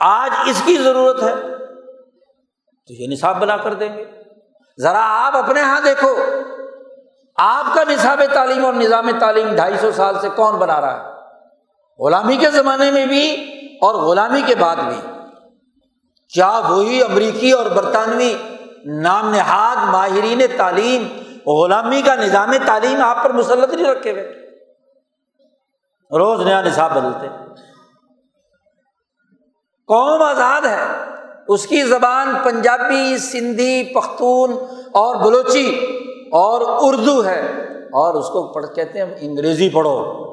آج 0.00 0.30
اس 0.46 0.62
کی 0.64 0.76
ضرورت 0.76 1.22
ہے، 1.22 1.34
تو 2.86 2.92
یہ 2.92 3.06
نصاب 3.08 3.40
بنا 3.40 3.56
کر 3.56 3.74
دیں 3.74 3.96
گے۔ 3.96 4.04
ذرا 4.82 5.26
آپ 5.26 5.36
اپنے 5.36 5.60
یہاں 5.60 5.80
دیکھو، 5.80 6.16
آپ 7.36 7.74
کا 7.74 7.84
نصاب 7.88 8.22
تعلیم 8.34 8.64
اور 8.64 8.74
نظام 8.74 9.10
تعلیم 9.20 9.54
ڈھائی 9.54 9.78
سو 9.80 9.92
سال 9.92 10.14
سے 10.20 10.28
کون 10.36 10.54
بنا 10.54 10.80
رہا 10.80 11.08
ہے؟ 11.08 11.13
غلامی 11.98 12.36
کے 12.36 12.50
زمانے 12.50 12.90
میں 12.90 13.06
بھی 13.06 13.30
اور 13.80 13.94
غلامی 13.94 14.42
کے 14.46 14.54
بعد 14.54 14.76
بھی 14.76 15.08
کیا 16.34 16.60
وہی 16.68 17.02
امریکی 17.02 17.52
اور 17.52 17.66
برطانوی 17.66 18.34
نام 18.84 19.30
نہاد 19.30 19.88
ماہرین 19.88 20.42
تعلیم، 20.56 21.08
غلامی 21.50 22.02
کا 22.02 22.14
نظام 22.14 22.50
تعلیم 22.66 23.02
آپ 23.02 23.24
پر 23.24 23.32
مسلط 23.32 23.74
نہیں 23.74 23.86
رکھے 23.86 24.10
ہوئے؟ 24.10 24.22
روز 26.18 26.40
نیا 26.40 26.62
نصاب 26.62 26.90
بدلتے۔ 26.90 27.26
قوم 29.86 30.22
آزاد 30.22 30.62
ہے۔ 30.62 30.82
اس 31.48 31.66
کی 31.66 31.82
زبان 31.82 32.34
پنجابی، 32.44 33.18
سندھی، 33.18 33.94
پختون 33.94 34.52
اور 34.92 35.16
بلوچی 35.16 35.78
اور 36.32 36.60
اردو 36.66 37.24
ہے 37.24 37.40
اور 37.92 38.14
اس 38.14 38.28
کو 38.28 38.52
پڑھ 38.52 38.66
کہتے 38.74 38.98
ہیں 38.98 39.14
انگریزی 39.20 39.68
پڑھو۔ 39.68 40.24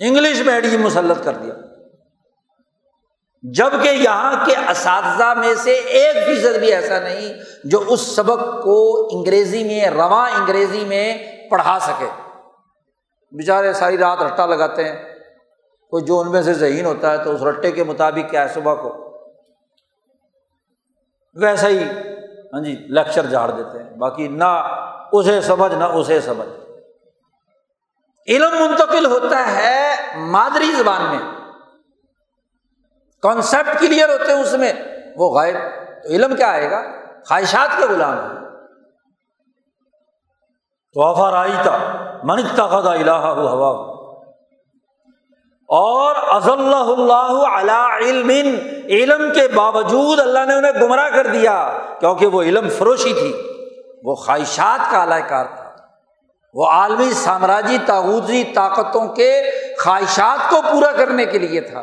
انگلش 0.00 0.40
میں 0.40 0.78
مسلط 0.78 1.24
کر 1.24 1.32
دیا۔ 1.32 1.54
جبکہ 3.42 3.88
یہاں 3.88 4.46
کے 4.46 4.56
اساتذہ 4.70 5.34
میں 5.34 5.54
سے 5.54 5.70
ایک 5.70 6.26
فیصد 6.26 6.58
بھی 6.58 6.72
ایسا 6.72 6.98
نہیں 6.98 7.34
جو 7.64 7.84
اس 7.86 8.00
سبق 8.00 8.62
کو 8.62 9.08
انگریزی 9.12 9.64
میں، 9.64 9.90
رواں 9.90 10.30
انگریزی 10.30 10.84
میں 10.84 11.18
پڑھا 11.50 11.78
سکے۔ 11.78 12.06
بیچارے 13.32 13.72
ساری 13.72 13.98
رات 13.98 14.22
رٹا 14.22 14.46
لگاتے 14.46 14.84
ہیں۔ 14.84 15.10
کوئی 15.90 16.04
جو 16.04 16.18
ان 16.18 16.30
میں 16.30 16.42
سے 16.42 16.54
ذہین 16.54 16.86
ہوتا 16.86 17.12
ہے 17.12 17.24
تو 17.24 17.34
اس 17.34 17.42
رٹے 17.42 17.72
کے 17.72 17.84
مطابق 17.84 18.30
کیا 18.30 18.48
ہے 18.48 18.54
صبح 18.54 18.74
کو؟ 18.74 19.18
ویسا 21.34 21.68
ہی 21.68 21.84
ہاں 22.54 22.64
جی 22.64 22.72
لیکچر 22.72 23.26
جھاڑ 23.26 23.50
دیتے 23.50 23.82
ہیں۔ 23.82 23.90
باقی 23.90 24.28
نہ 24.28 24.78
اسے 25.12 25.40
سمجھ، 25.40 25.74
نہ 25.74 25.84
اسے 25.84 26.20
سمجھ۔ 26.20 26.59
علم 28.28 28.50
منتقل 28.50 29.06
ہوتا 29.06 29.52
ہے 29.56 29.96
مادری 30.16 30.72
زبان 30.72 31.02
میں۔ 31.02 31.18
کانسیپٹ 33.22 33.80
کلیئر 33.80 34.08
ہوتے 34.08 34.32
ہیں 34.32 34.40
اس 34.40 34.52
میں۔ 34.52 34.72
وہ 35.16 35.34
غائب، 35.34 35.54
تو 36.02 36.08
علم 36.08 36.36
کیا 36.36 36.50
آئے 36.50 36.70
گا؟ 36.70 36.82
خواہشات 37.28 37.68
کے 37.76 37.84
غلام 37.84 38.14
ہے 38.14 38.40
تو 40.94 41.02
آفا 41.02 41.30
رائی 41.30 41.52
تھا 41.62 41.78
منکتا 42.22 42.66
خدا 42.66 42.92
الہ 42.92 43.10
ہوا۔ 43.10 43.90
اور 45.68 46.16
اللہ 46.16 46.76
اللہ 46.76 47.46
علی 47.46 48.10
علم 48.10 48.30
علم 48.84 49.32
کے 49.34 49.48
باوجود 49.48 50.20
اللہ 50.20 50.46
نے 50.46 50.54
انہیں 50.54 50.82
گمراہ 50.82 51.10
کر 51.10 51.26
دیا، 51.26 51.78
کیونکہ 52.00 52.26
وہ 52.26 52.42
علم 52.42 52.68
فروشی 52.68 53.12
تھی۔ 53.12 53.42
وہ 54.04 54.14
خواہشات 54.14 54.90
کا 54.90 55.02
اعلی 55.02 55.28
کار 55.28 55.44
تھا۔ 55.44 55.59
وہ 56.54 56.66
عالمی 56.66 57.12
سامراجی 57.12 57.78
تاغوتی 57.86 58.44
طاقتوں 58.44 59.08
کے 59.08 59.42
خواہشات 59.84 60.50
کو 60.50 60.62
پورا 60.72 60.92
کرنے 60.92 61.26
کے 61.26 61.38
لیے 61.38 61.60
تھا۔ 61.60 61.82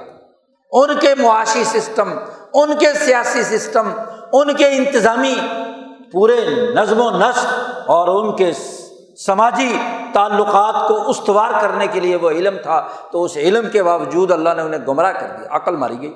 ان 0.71 0.99
کے 0.99 1.15
معاشی 1.15 1.63
سسٹم، 1.63 2.09
ان 2.53 2.77
کے 2.77 2.93
سیاسی 2.93 3.43
سسٹم، 3.43 3.91
ان 4.33 4.55
کے 4.55 4.67
انتظامی 4.67 5.35
پورے 6.11 6.45
نظم 6.75 7.01
و 7.01 7.11
نسق 7.11 7.45
اور 7.85 8.07
ان 8.07 8.35
کے 8.35 8.51
سماجی 9.17 9.77
تعلقات 10.13 10.87
کو 10.87 11.09
استوار 11.09 11.61
کرنے 11.61 11.87
کے 11.87 11.99
لیے 11.99 12.15
وہ 12.15 12.29
علم 12.29 12.57
تھا۔ 12.63 12.87
تو 13.11 13.23
اس 13.23 13.37
علم 13.37 13.69
کے 13.69 13.83
باوجود 13.83 14.31
اللہ 14.31 14.49
نے 14.55 14.61
انہیں 14.61 14.85
گمراہ 14.87 15.11
کر 15.11 15.27
دیا، 15.27 15.55
عقل 15.55 15.75
ماری 15.75 16.01
گئی۔ 16.01 16.13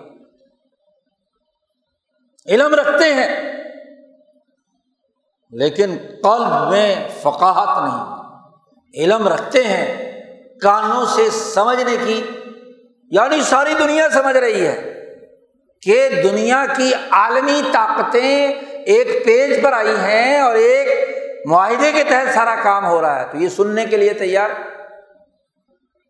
علم 2.45 2.75
رکھتے 2.75 3.13
ہیں، 3.13 3.53
لیکن 5.51 5.97
قلب 6.23 6.69
میں 6.69 7.09
فقاہت 7.21 7.83
نہیں۔ 7.83 8.20
علم 8.93 9.27
رکھتے 9.27 9.63
ہیں، 9.63 10.21
کانوں 10.61 11.05
سے 11.05 11.29
سمجھنے 11.29 11.97
کی 12.05 12.23
یعنی 13.11 13.41
ساری 13.41 13.73
دنیا 13.79 14.09
سمجھ 14.09 14.37
رہی 14.37 14.67
ہے 14.67 15.05
کہ 15.81 16.09
دنیا 16.23 16.65
کی 16.77 16.91
عالمی 17.11 17.61
طاقتیں 17.73 18.47
ایک 18.85 19.25
پیج 19.25 19.63
پر 19.63 19.73
آئی 19.73 19.95
ہیں 19.95 20.39
اور 20.39 20.55
ایک 20.55 20.87
معاہدے 21.45 21.91
کے 21.91 22.03
تحت 22.03 22.33
سارا 22.33 22.55
کام 22.55 22.85
ہو 22.85 23.01
رہا 23.01 23.19
ہے۔ 23.19 23.25
تو 23.31 23.37
یہ 23.37 23.49
سننے 23.49 23.85
کے 23.85 23.97
لیے 23.97 24.13
تیار؟ 24.13 24.49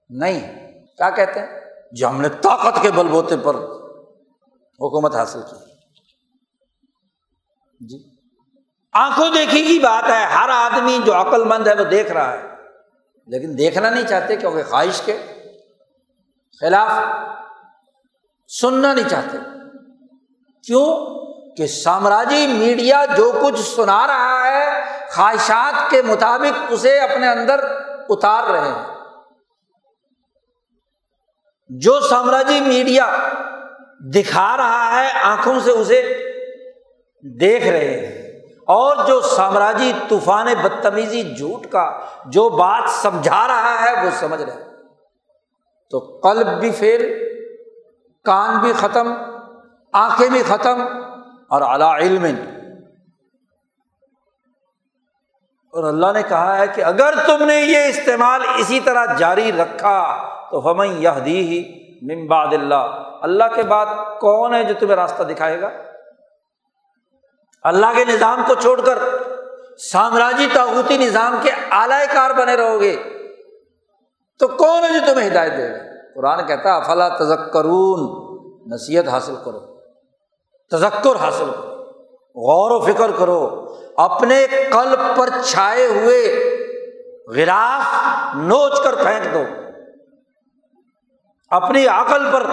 نہیں۔ 0.10 0.70
کیا 0.98 1.10
کہتے 1.10 1.40
ہیں؟ 1.40 1.48
جو 1.92 2.10
ہم 2.10 2.22
نے 2.22 2.30
طاقت 2.30 2.82
کے 2.82 2.92
بل 2.92 3.08
بوتے 3.08 3.38
پر 3.38 3.56
حکومت 4.80 5.16
حاصل 5.16 5.40
کی۔ 5.42 5.56
جی۔ 7.88 8.10
آنکھوں 8.94 9.30
دیکھی 9.30 9.64
کی 9.64 9.80
بات 9.80 10.10
ہے، 10.10 10.26
ہر 10.26 10.50
آدمی 10.50 11.00
جو 11.06 11.16
عقل 11.16 11.44
مند 11.44 11.68
ہے 11.68 11.74
وہ 11.74 11.84
دیکھ 11.84 12.12
رہا 12.12 12.34
ہے۔ 12.34 12.51
لیکن 13.32 13.58
دیکھنا 13.58 13.90
نہیں 13.90 14.08
چاہتے 14.08 14.36
کیونکہ 14.36 14.64
خواہش 14.64 15.02
کے 15.02 15.18
خلاف 16.60 16.92
سننا 18.62 18.94
نہیں 18.94 19.10
چاہتے۔ 19.10 19.38
کیوں؟ 20.68 21.22
کہ 21.58 21.68
سامراجی 21.68 22.48
میڈیا 22.48 23.06
جو 23.18 23.32
کچھ 23.44 23.60
سنا 23.60 24.08
رہا 24.08 24.48
ہے، 24.48 24.82
خواہشات 25.16 25.92
کے 25.92 26.02
مطابق 26.02 26.60
اسے 26.70 27.00
اپنے 27.00 27.28
اندر 27.28 27.60
اتار 28.10 28.44
رہے 28.44 28.68
ہیں۔ 28.68 28.86
جو 31.70 32.00
سامراجی 32.00 32.60
میڈیا 32.60 33.18
دکھا 34.16 34.58
رہا 34.58 35.04
ہے، 35.04 35.20
آنکھوں 35.24 35.60
سے 35.60 35.72
اسے 35.72 36.18
دیکھ 37.40 37.68
رہے 37.68 38.08
ہیں۔ 38.08 38.20
اور 38.72 39.05
جو 39.07 39.22
سامراجی 39.22 39.93
طوفان 40.09 40.45
بدتمیزی 40.45 41.36
جھوٹ 41.36 41.72
کا 41.72 41.99
جو 42.26 42.49
بات 42.49 42.89
سمجھا 42.89 43.47
رہا 43.47 43.82
ہے، 43.82 44.05
وہ 44.05 44.11
سمجھ 44.11 44.41
رہے 44.41 44.63
تو 45.91 46.19
قلب 46.24 46.59
بھی 46.59 46.72
فیل 46.72 47.32
کان 48.26 48.59
بھی 48.59 48.74
ختم، 48.74 49.13
آنکھیں 49.93 50.30
بھی 50.30 50.43
ختم، 50.43 50.82
اور 51.49 51.61
اعلیٰ 51.61 51.95
علم۔ 51.95 52.26
اور 55.74 55.84
اللہ 55.84 56.11
نے 56.13 56.24
کہا 56.24 56.57
ہے 56.57 56.67
کہ 56.67 56.84
اگر 56.84 57.13
تم 57.28 57.43
نے 57.45 57.55
یہ 57.55 57.78
استعمال 57.78 58.41
اسی 58.57 58.80
طرح 58.80 59.05
جاری 59.17 59.51
رکھا، 59.51 60.28
تو 60.51 60.72
ہمیں 60.72 60.88
یہ 60.88 61.19
دی 61.26 61.39
ہی 61.47 61.59
ممباد 62.01 62.47
اللہ۔ 62.51 63.09
اللہ 63.22 63.43
کے 63.55 63.63
بعد 63.63 63.86
کون 64.19 64.55
ہے 64.55 64.63
جو 64.63 64.74
تمہیں 64.80 64.95
راستہ 64.95 65.24
دکھائے 65.24 65.61
گا؟ 65.61 65.69
اللہ 67.62 67.86
کے 67.95 68.05
نظام 68.05 68.43
کو 68.47 68.53
چھوڑ 68.53 68.82
کر 68.82 68.99
سامراجی 69.91 70.47
تاغوتی 70.53 70.97
نظام 70.97 71.36
کے 71.41 71.51
اعلی 71.72 72.14
کار 72.14 72.32
بنے 72.32 72.55
رہو 72.55 72.82
گے۔ 72.82 72.95
تو 74.39 74.47
کون 74.47 74.84
ہے 74.84 74.99
جو 74.99 75.14
تمہیں 75.14 75.30
ہدایت 75.30 75.57
دے 75.57 75.72
گا؟ 75.72 75.78
قرآن 76.16 76.47
کہتا 76.47 76.80
فلاں 76.80 77.09
تذکرون، 77.09 77.99
نصیحت 78.74 79.07
حاصل 79.07 79.36
کرو۔ 79.45 79.80
تذکر 80.72 81.16
حاصل 81.16 81.45
کرو۔ 81.45 81.72
غور 82.47 82.72
و 82.72 82.80
فکر 82.80 83.12
کرو۔ 83.12 83.76
اپنے 83.97 84.47
قلب 84.47 85.18
پر 85.18 85.30
چھائے 85.45 85.88
ہوئے 85.88 86.47
غراف 87.28 87.95
نوچ 88.36 88.84
کر 88.84 88.95
پھینک 88.95 89.34
دو۔ 89.34 89.43
اپنی 91.49 91.88
عقل 91.88 92.32
پر 92.32 92.47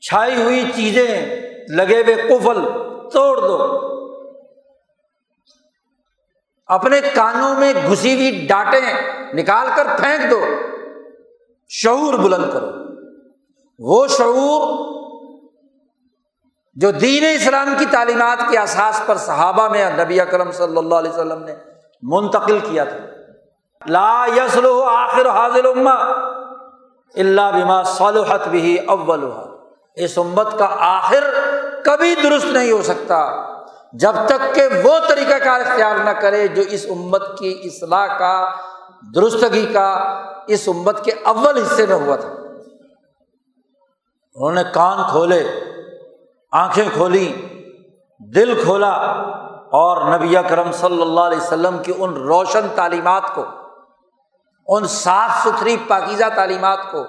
چھائی 0.00 0.42
ہوئی 0.42 0.64
چیزیں، 0.74 1.40
لگے 1.68 2.02
ہوئے 2.02 2.14
کفل 2.14 2.91
توڑ 3.12 3.40
دو۔ 3.40 3.78
اپنے 6.66 7.00
کانوں 7.14 7.54
میں 7.54 7.72
گھسی 7.90 8.14
ہوئی 8.14 8.46
ڈانٹیں 8.48 8.80
نکال 9.34 9.66
کر 9.76 9.86
پھینک 9.98 10.30
دو۔ 10.30 10.40
شعور 11.68 12.14
بلند 12.14 12.52
کرو۔ 12.52 12.66
وہ 13.78 14.06
شعور 14.06 14.92
جو 16.74 16.90
دین 16.90 17.24
اسلام 17.34 17.74
کی 17.78 17.84
تعلیمات 17.90 18.38
کے 18.50 18.58
احساس 18.58 19.02
پر 19.06 19.16
صحابہ 19.16 19.68
میں 19.68 19.90
نبی 20.04 20.20
اکرم 20.20 20.50
صلی 20.50 20.76
اللہ 20.76 20.94
علیہ 20.94 21.10
وسلم 21.10 21.44
نے 21.44 21.54
منتقل 22.02 22.58
کیا 22.58 22.84
تھا۔ 22.84 22.98
لا 23.86 24.26
یسل 24.36 24.66
آخر 24.86 25.28
حاضر 25.28 25.64
اللہ 25.64 27.50
بما 27.54 27.82
صلحت 27.82 28.48
بھی 28.48 28.78
اول 28.78 29.24
اس 29.94 30.18
امت 30.18 30.58
کا 30.58 30.76
آخر 30.78 31.24
کبھی 31.84 32.14
درست 32.22 32.44
نہیں 32.44 32.72
ہو 32.72 32.82
سکتا۔ 32.82 33.52
جب 33.92 34.12
تک 34.26 34.54
کہ 34.54 34.62
وہ 34.84 34.98
طریقہ 35.08 35.44
کار 35.44 35.60
اختیار 35.60 35.96
نہ 35.96 36.10
کرے 36.10 36.48
جو 36.48 36.62
اس 36.70 36.86
امت 36.90 37.38
کی 37.38 37.60
اصلاح 37.64 38.06
کا، 38.06 38.50
درستگی 39.14 39.66
کا 39.72 39.88
اس 40.46 40.68
امت 40.68 41.04
کے 41.04 41.12
اول 41.24 41.62
حصے 41.62 41.86
میں 41.86 41.96
ہوا 41.96 42.16
تھا۔ 42.16 42.28
انہوں 44.34 44.52
نے 44.52 44.62
کان 44.72 45.10
کھولے، 45.10 45.60
آنکھیں 46.52 46.88
کھولی، 46.92 47.46
دل 48.20 48.62
کھولا 48.64 48.90
اور 49.72 50.18
نبی 50.18 50.34
کرم 50.48 50.72
صلی 50.72 51.02
اللہ 51.02 51.20
علیہ 51.20 51.38
وسلم 51.38 51.78
کی 51.82 51.92
ان 51.98 52.14
روشن 52.14 52.66
تعلیمات 52.74 53.22
کو، 53.34 53.44
ان 54.68 54.86
صاف 54.86 55.30
ستھری 55.42 55.76
پاکیزہ 55.88 56.24
تعلیمات 56.34 56.78
کو، 56.90 57.04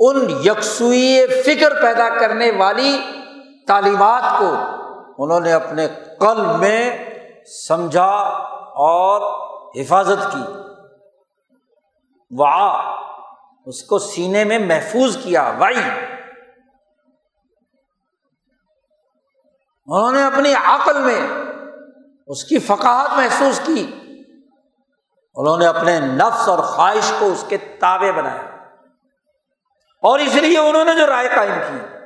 ان 0.00 0.30
یکسوئی 0.44 1.26
فکر 1.46 1.82
پیدا 1.82 2.08
کرنے 2.08 2.50
والی 2.50 2.98
تعلیمات 3.68 4.22
کو 4.38 4.54
انہوں 5.24 5.40
نے 5.40 5.52
اپنے 5.52 5.88
قلب 6.20 6.58
میں 6.58 7.10
سمجھا 7.68 8.10
اور 8.74 9.20
حفاظت 9.80 10.32
کی۔ 10.32 10.42
وا 12.38 12.82
اس 13.66 13.82
کو 13.82 13.98
سینے 13.98 14.44
میں 14.44 14.58
محفوظ 14.58 15.16
کیا 15.24 15.52
وائی 15.58 15.80
انہوں 19.86 20.12
نے 20.12 20.24
اپنی 20.24 20.54
عقل 20.54 20.98
میں 20.98 21.26
اس 22.26 22.44
کی 22.44 22.58
فقاہت 22.58 23.10
محسوس 23.16 23.60
کی۔ 23.66 23.96
انہوں 25.34 25.56
نے 25.56 25.66
اپنے 25.66 26.00
نفس 26.00 26.48
اور 26.48 26.58
خواہش 26.58 27.12
کو 27.18 27.26
اس 27.26 27.44
کے 27.48 27.56
تابے 27.56 28.12
بنایا۔ 28.12 28.42
اور 30.02 30.18
اس 30.18 30.34
لیے 30.34 30.58
انہوں 30.58 30.84
نے 30.84 30.94
جو 30.94 31.06
رائے 31.06 31.28
قائم 31.28 31.52
کی۔ 31.52 31.97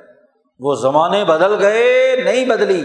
وہ 0.59 0.74
زمانے 0.74 1.24
بدل 1.24 1.61
گئے، 1.61 2.16
نہیں 2.24 2.44
بدلی۔ 2.44 2.84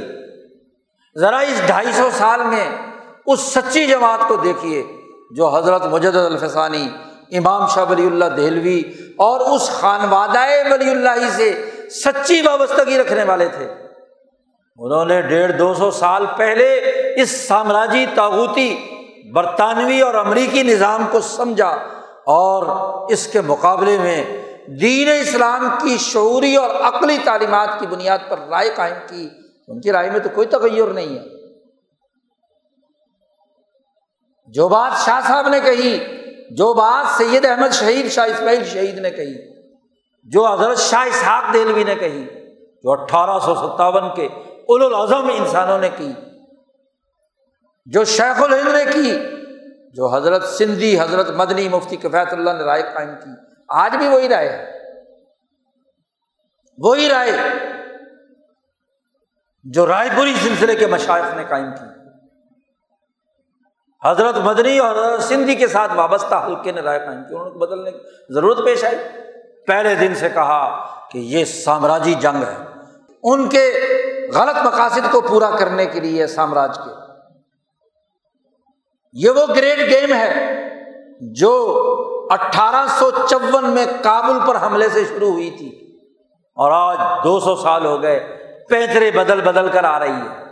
ذرا 1.20 1.39
اس 1.39 1.68
ڈھائی 1.68 1.91
سو 1.91 2.09
سال 2.18 2.43
میں 2.43 2.70
اس 3.26 3.39
سچی 3.39 3.88
جماعت 3.88 4.20
کو 4.28 4.36
دیکھیے، 4.36 4.84
جو 5.32 5.47
حضرت 5.47 5.86
مجد 5.86 6.15
الفسانی، 6.15 6.89
امام 7.38 7.68
شاہ 7.68 7.86
ولی 7.89 8.05
اللہ 8.05 8.26
دہلوی 8.26 8.82
اور 9.18 9.39
اس 9.39 9.70
خانوادہ 9.70 10.45
ولی 10.72 10.89
اللہ 10.89 11.30
سے 11.30 11.72
سچی 11.89 12.41
وابستگی 12.41 12.97
رکھنے 12.97 13.24
والے 13.24 13.47
تھے۔ 13.47 13.65
انہوں 14.78 15.05
نے 15.05 15.22
ڈیڑھ 15.22 15.51
دو 15.51 15.74
سو 15.74 15.91
سال 15.91 16.26
پہلے 16.38 16.74
اس 17.22 17.47
سامراجی 17.47 18.05
تاغوتی، 18.15 18.76
برطانوی 19.34 20.01
اور 20.01 20.13
امریکی 20.13 20.63
نظام 20.63 21.07
کو 21.11 21.20
سمجھا 21.22 21.70
اور 22.26 22.65
اس 23.11 23.28
کے 23.28 23.41
مقابلے 23.41 23.97
میں 23.97 24.24
دین 24.68 25.07
اسلام 25.22 25.70
کی 25.82 25.97
شعوری 25.97 26.55
اور 26.55 26.70
عقلی 26.70 27.18
تعلیمات 27.24 27.70
کی 27.80 27.88
بنیاد 27.88 28.18
پر 28.28 28.39
رائے 28.49 28.70
قائم 28.76 28.95
کی، 29.07 29.30
ان 29.68 29.82
کی 29.82 29.91
رائے 29.91 30.11
میں 30.11 30.20
تو 30.20 30.30
کوئی 30.30 30.47
تغیر 30.47 30.86
نہیں 30.86 31.20
ہے۔ 31.20 31.38
جو 34.47 34.68
بات 34.68 35.05
شاہ 35.05 35.20
صاحب 35.28 35.47
نے 35.47 35.59
کہی، 35.59 35.99
جو 36.51 36.74
بات 36.74 37.18
سید 37.18 37.45
احمد 37.45 37.74
شہید 37.74 38.11
شاہ 38.11 38.26
اسماعیل 38.26 38.63
شہید 38.63 38.97
نے 38.97 39.11
کہی، 39.11 39.34
جو 40.24 40.45
حضرت 40.45 40.78
شاہ 40.78 41.07
اسحاق 41.07 41.53
دہلوی 41.53 41.84
نے 41.84 41.95
کہی، 41.95 42.24
جو 42.84 42.91
اٹھارہ 42.91 43.39
سو 43.39 43.55
ستاون 43.55 44.15
کے 44.15 44.26
اول 44.26 44.86
الاظم 44.86 45.30
انسانوں 45.38 45.78
نے 45.78 45.89
کی، 45.97 46.11
جو 47.86 48.03
شیخ 48.03 48.43
الہند 48.43 48.68
نے 48.68 48.93
کی، 48.93 49.18
جو 49.93 50.15
حضرت 50.15 50.43
سندھی، 50.43 50.99
حضرت 50.99 51.30
مدنی 51.30 51.70
مفتی 51.70 51.95
کفیت 51.95 52.34
اللہ 52.34 52.49
نے 52.49 52.63
رائے 52.63 52.84
قائم 52.93 53.09
کی۔ 53.24 53.47
آج 53.70 53.95
بھی 53.95 54.07
وہی 54.07 54.30
رائے 54.30 54.49
ہے۔ 54.49 54.78
وہی 56.78 57.09
رائے 57.09 57.32
جو 59.63 59.88
رائے 59.88 60.09
پوری 60.15 60.36
سلسلے 60.43 60.76
کے 60.76 60.88
مشائق 60.88 61.34
نے 61.34 61.43
قائم 61.49 61.72
کی۔ 61.72 61.86
حضرت 64.05 64.38
مدنی 64.38 64.80
اور 64.80 64.95
حضرت 64.95 65.24
سندھی 65.24 65.55
کے 65.55 65.68
ساتھ 65.68 65.91
وابستہ 65.95 66.43
حلقے 66.45 66.72
نے 66.72 66.82
رائے 66.82 66.99
قائم 66.99 67.24
کی۔ 67.24 67.36
انہوں 67.36 67.49
نے 67.49 67.55
بدلنے 67.55 67.91
کی 67.91 68.34
ضرورت 68.34 68.57
پیش 68.65 68.84
آئی۔ 68.84 68.95
پہلے 69.68 69.95
دن 69.95 70.15
سے 70.15 70.30
کہا 70.30 70.88
کہ 71.11 71.18
یہ 71.18 71.45
سامراجی 71.45 72.13
جنگ 72.13 72.43
ہے۔ 72.43 72.55
ان 73.24 73.49
کے 73.49 73.88
غلط 74.34 74.65
مقاصد 74.65 75.11
کو 75.11 75.22
پورا 75.22 75.49
کرنے 75.49 75.86
کے 75.86 75.99
لیے 75.99 76.28
سامراج 76.28 76.78
کے۔ 76.78 76.91
یہ 79.13 79.30
وہ 79.30 79.45
گریٹ 79.55 79.78
گیم 79.78 80.13
ہے 80.13 80.55
جو 81.22 81.84
اٹھارہ 82.30 82.88
سو 82.88 83.11
چون 83.30 83.69
میں 83.69 83.86
کابل 84.03 84.39
پر 84.47 84.65
حملے 84.65 84.89
سے 84.89 85.05
شروع 85.05 85.32
ہوئی 85.32 85.49
تھی 85.49 85.99
اور 86.55 86.71
آج 86.71 87.23
دو 87.23 87.39
سو 87.39 87.55
سال 87.55 87.86
ہو 87.86 88.01
گئے 88.01 88.19
پیترے 88.69 89.11
بدل 89.11 89.41
بدل 89.41 89.69
کر 89.69 89.84
آ 89.84 89.99
رہی 89.99 90.11
ہے۔ 90.11 90.43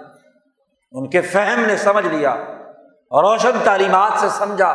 ان 0.92 1.10
کے 1.10 1.22
فہم 1.22 1.60
نے 1.60 1.78
سمجھ 1.78 2.08
لیا 2.08 2.30
اور 3.10 3.24
روشن 3.24 3.60
تعلیمات 3.64 4.20
سے 4.20 4.28
سمجھا 4.30 4.74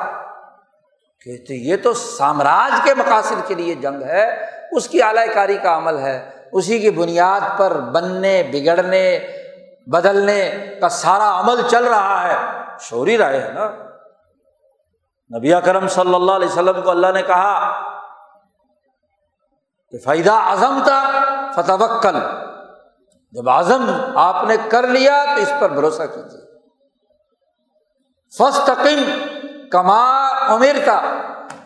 کہ 1.25 1.53
یہ 1.53 1.77
تو 1.83 1.93
سامراج 1.93 2.81
کے 2.85 2.95
مقاصد 2.95 3.49
کے 3.49 3.55
لیے 3.55 3.75
جنگ 3.75 4.03
ہے، 4.03 4.47
اس 4.73 4.89
کی 4.89 5.03
اعلی 5.03 5.33
کاری 5.35 5.57
کا 5.57 5.77
عمل 5.77 5.99
ہے، 5.99 6.31
اسی 6.53 6.79
کی 6.79 6.91
بنیاد 6.91 7.59
پر 7.59 7.73
بننے، 7.73 8.43
بگڑنے، 8.53 9.19
بدلنے 9.87 10.51
کا 10.81 10.89
سارا 10.89 11.41
عمل 11.41 11.61
چل 11.69 11.85
رہا 11.85 12.29
ہے۔ 12.29 12.37
شوری 12.81 13.19
رائے 13.19 13.41
ہے 13.41 13.53
نا۔ 13.53 13.90
نبی 15.37 15.53
کرم 15.65 15.89
صلی 15.89 16.15
اللہ 16.15 16.33
علیہ 16.33 16.49
وسلم 16.49 16.83
کو 16.83 16.91
اللہ 16.91 17.07
نے 17.15 17.23
کہا 17.23 17.81
کہ 19.91 19.99
فائدہ 19.99 20.33
اعظم 20.33 20.79
تھا 20.85 21.11
فتح 21.55 22.11
جب 23.33 23.51
اعظم 23.51 23.85
آپ 24.15 24.45
نے 24.45 24.57
کر 24.71 24.87
لیا 24.87 25.25
تو 25.25 25.43
اس 25.43 25.53
پر 25.61 25.71
بھروسہ 25.71 26.03
کیجیے۔ 26.03 26.59
فسطم 28.39 29.27
کما 29.71 30.27
امیر 30.29 30.77
کا 30.85 31.01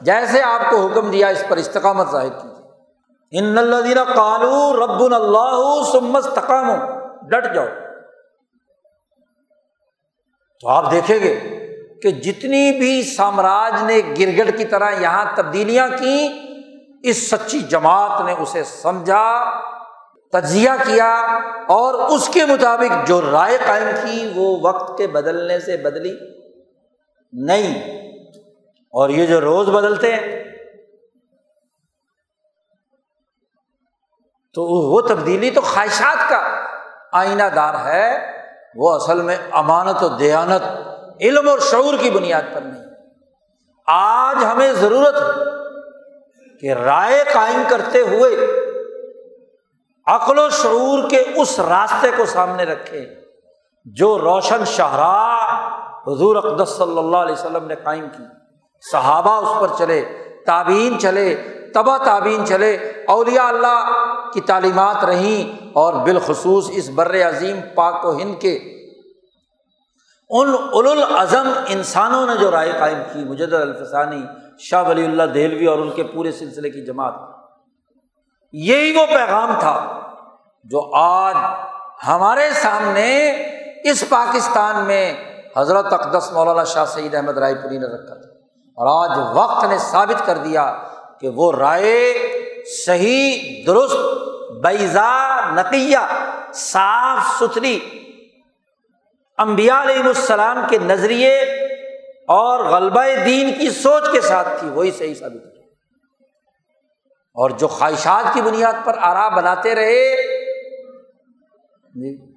جیسے 0.00 0.42
آپ 0.42 0.70
کو 0.70 0.86
حکم 0.86 1.10
دیا 1.10 1.28
اس 1.28 1.44
پر 1.48 1.56
استقامت 1.56 2.10
ظاہر 2.10 2.28
کیجیے۔ 2.28 2.64
ان 3.38 3.58
اللہ 3.58 4.14
کالو 4.14 4.86
رب 4.86 5.14
اللہ 5.14 5.82
سمس 5.92 6.24
تقام 6.34 6.70
ڈٹ 7.28 7.54
جاؤ۔ 7.54 7.66
تو 10.60 10.68
آپ 10.68 10.90
دیکھیں 10.90 11.18
گے 11.18 11.53
کہ 12.04 12.10
جتنی 12.10 12.78
بھی 12.78 13.02
سامراج 13.02 13.82
نے 13.82 14.00
گرگڑ 14.18 14.50
کی 14.50 14.64
طرح 14.64 14.90
یہاں 15.00 15.24
تبدیلیاں 15.36 15.88
کی 15.88 16.28
اس 17.02 17.30
سچی 17.30 17.60
جماعت 17.60 18.20
نے 18.24 18.32
اسے 18.38 18.64
سمجھا، 18.64 19.28
تجزیہ 20.32 20.70
کیا 20.84 21.38
اور 21.68 21.94
اس 21.94 22.28
کے 22.28 22.44
مطابق 22.44 23.06
جو 23.06 23.20
رائے 23.32 23.58
قائم 23.66 23.88
کی 24.02 24.32
وہ 24.34 24.58
وقت 24.62 24.98
کے 24.98 25.06
بدلنے 25.06 25.60
سے 25.60 25.76
بدلی۔ 25.76 26.14
نہیں، 27.32 27.74
اور 28.94 29.08
یہ 29.08 29.26
جو 29.26 29.40
روز 29.40 29.68
بدلتے 29.68 30.14
ہیں، 30.14 30.44
تو 34.54 34.64
وہ 34.64 35.00
تبدیلی 35.00 35.50
تو 35.50 35.60
خواہشات 35.60 36.28
کا 36.30 36.42
آئینہ 37.12 37.48
دار 37.56 37.74
ہے۔ 37.84 38.34
وہ 38.76 38.94
اصل 38.94 39.22
میں 39.22 39.36
امانت 39.52 40.02
و 40.02 40.08
دیانت 40.08 40.93
علم 41.20 41.48
اور 41.48 41.58
شعور 41.58 41.94
کی 42.00 42.10
بنیاد 42.10 42.54
پر 42.54 42.60
نہیں۔ 42.60 42.84
آج 43.86 44.44
ہمیں 44.44 44.72
ضرورت 44.72 45.14
ہے 45.14 45.54
کہ 46.60 46.72
رائے 46.72 47.24
قائم 47.32 47.62
کرتے 47.68 48.00
ہوئے 48.00 48.36
عقل 50.06 50.38
و 50.38 50.50
شعور 50.50 51.10
کے 51.10 51.24
اس 51.36 51.60
راستے 51.60 52.10
کو 52.16 52.26
سامنے 52.26 52.64
رکھے 52.64 53.06
جو 53.84 54.18
روشن 54.18 54.64
شاہراہ 54.64 55.68
حضور 56.06 56.36
اقدس 56.36 56.68
صلی 56.68 56.98
اللہ 56.98 57.16
علیہ 57.16 57.32
وسلم 57.32 57.66
نے 57.66 57.74
قائم 57.74 58.06
کی۔ 58.16 58.22
صحابہ 58.92 59.30
اس 59.30 59.60
پر 59.60 59.76
چلے 59.78 60.04
تعبین 60.46 60.98
چلے 60.98 61.36
تبا 61.74 61.96
تعبین 61.96 62.46
چلے، 62.46 62.74
اولیاء 63.08 63.46
اللہ 63.46 63.84
کی 64.32 64.40
تعلیمات 64.40 65.04
رہیں 65.04 65.68
اور 65.72 65.94
بالخصوص 65.94 66.70
اس 66.72 66.90
بر 66.90 67.28
عظیم 67.28 67.60
پاک 67.74 68.04
و 68.04 68.16
ہند 68.16 68.40
کے 68.40 68.73
ان 70.40 70.54
اول 70.72 70.88
العظم 70.88 71.52
انسانوں 71.68 72.26
نے 72.26 72.36
جو 72.36 72.50
رائے 72.50 72.72
قائم 72.78 72.98
کی 73.12 73.24
مجد 73.24 73.52
الفسانی، 73.52 74.22
شاہ 74.58 74.88
ولی 74.88 75.04
اللہ 75.04 75.22
دہلوی 75.22 75.66
اور 75.66 75.78
ان 75.78 75.90
کے 75.90 76.04
پورے 76.04 76.32
سلسلے 76.32 76.70
کی 76.70 76.84
جماعت، 76.86 77.14
یہی 78.52 78.96
وہ 78.96 79.06
پیغام 79.06 79.54
تھا 79.60 80.00
جو 80.64 80.90
آج 80.94 81.34
ہمارے 82.08 82.50
سامنے 82.50 83.30
اس 83.84 84.04
پاکستان 84.08 84.84
میں 84.84 85.14
حضرت 85.56 85.92
اقدس 85.92 86.32
مولانا 86.32 86.64
شاہ 86.64 86.84
سعید 86.84 87.14
احمد 87.14 87.38
رائے 87.38 87.54
پوری 87.54 87.78
نے 87.78 87.86
رکھا 87.86 88.14
تھا۔ 88.14 88.28
اور 88.78 89.10
آج 89.10 89.18
وقت 89.32 89.64
نے 89.64 89.78
ثابت 89.78 90.26
کر 90.26 90.38
دیا 90.38 90.76
کہ 91.20 91.28
وہ 91.28 91.52
رائے 91.52 92.14
صحیح، 92.86 93.64
درست 93.66 93.96
بیزا 94.62 95.40
نقیہ، 95.50 95.98
صاف، 96.54 97.18
ستھری 97.38 97.80
امبیا 99.38 99.82
علیہ 99.82 100.02
السلام 100.02 100.58
کے 100.70 100.78
نظریے 100.78 101.38
اور 102.28 102.64
غلبہ 102.64 103.04
دین 103.24 103.52
کی 103.58 103.70
سوچ 103.70 104.12
کے 104.12 104.20
ساتھ 104.20 104.48
تھی، 104.60 104.68
وہی 104.68 104.90
صحیح 104.90 105.14
ثابت 105.14 105.54
کی 105.54 105.62
اور 107.36 107.50
جو 107.50 107.68
خواہشات 107.68 108.34
کی 108.34 108.42
بنیاد 108.42 108.72
پر 108.84 108.98
آرا 109.00 109.28
بناتے 109.28 109.74
رہے 109.74 110.16
جی 111.94 112.32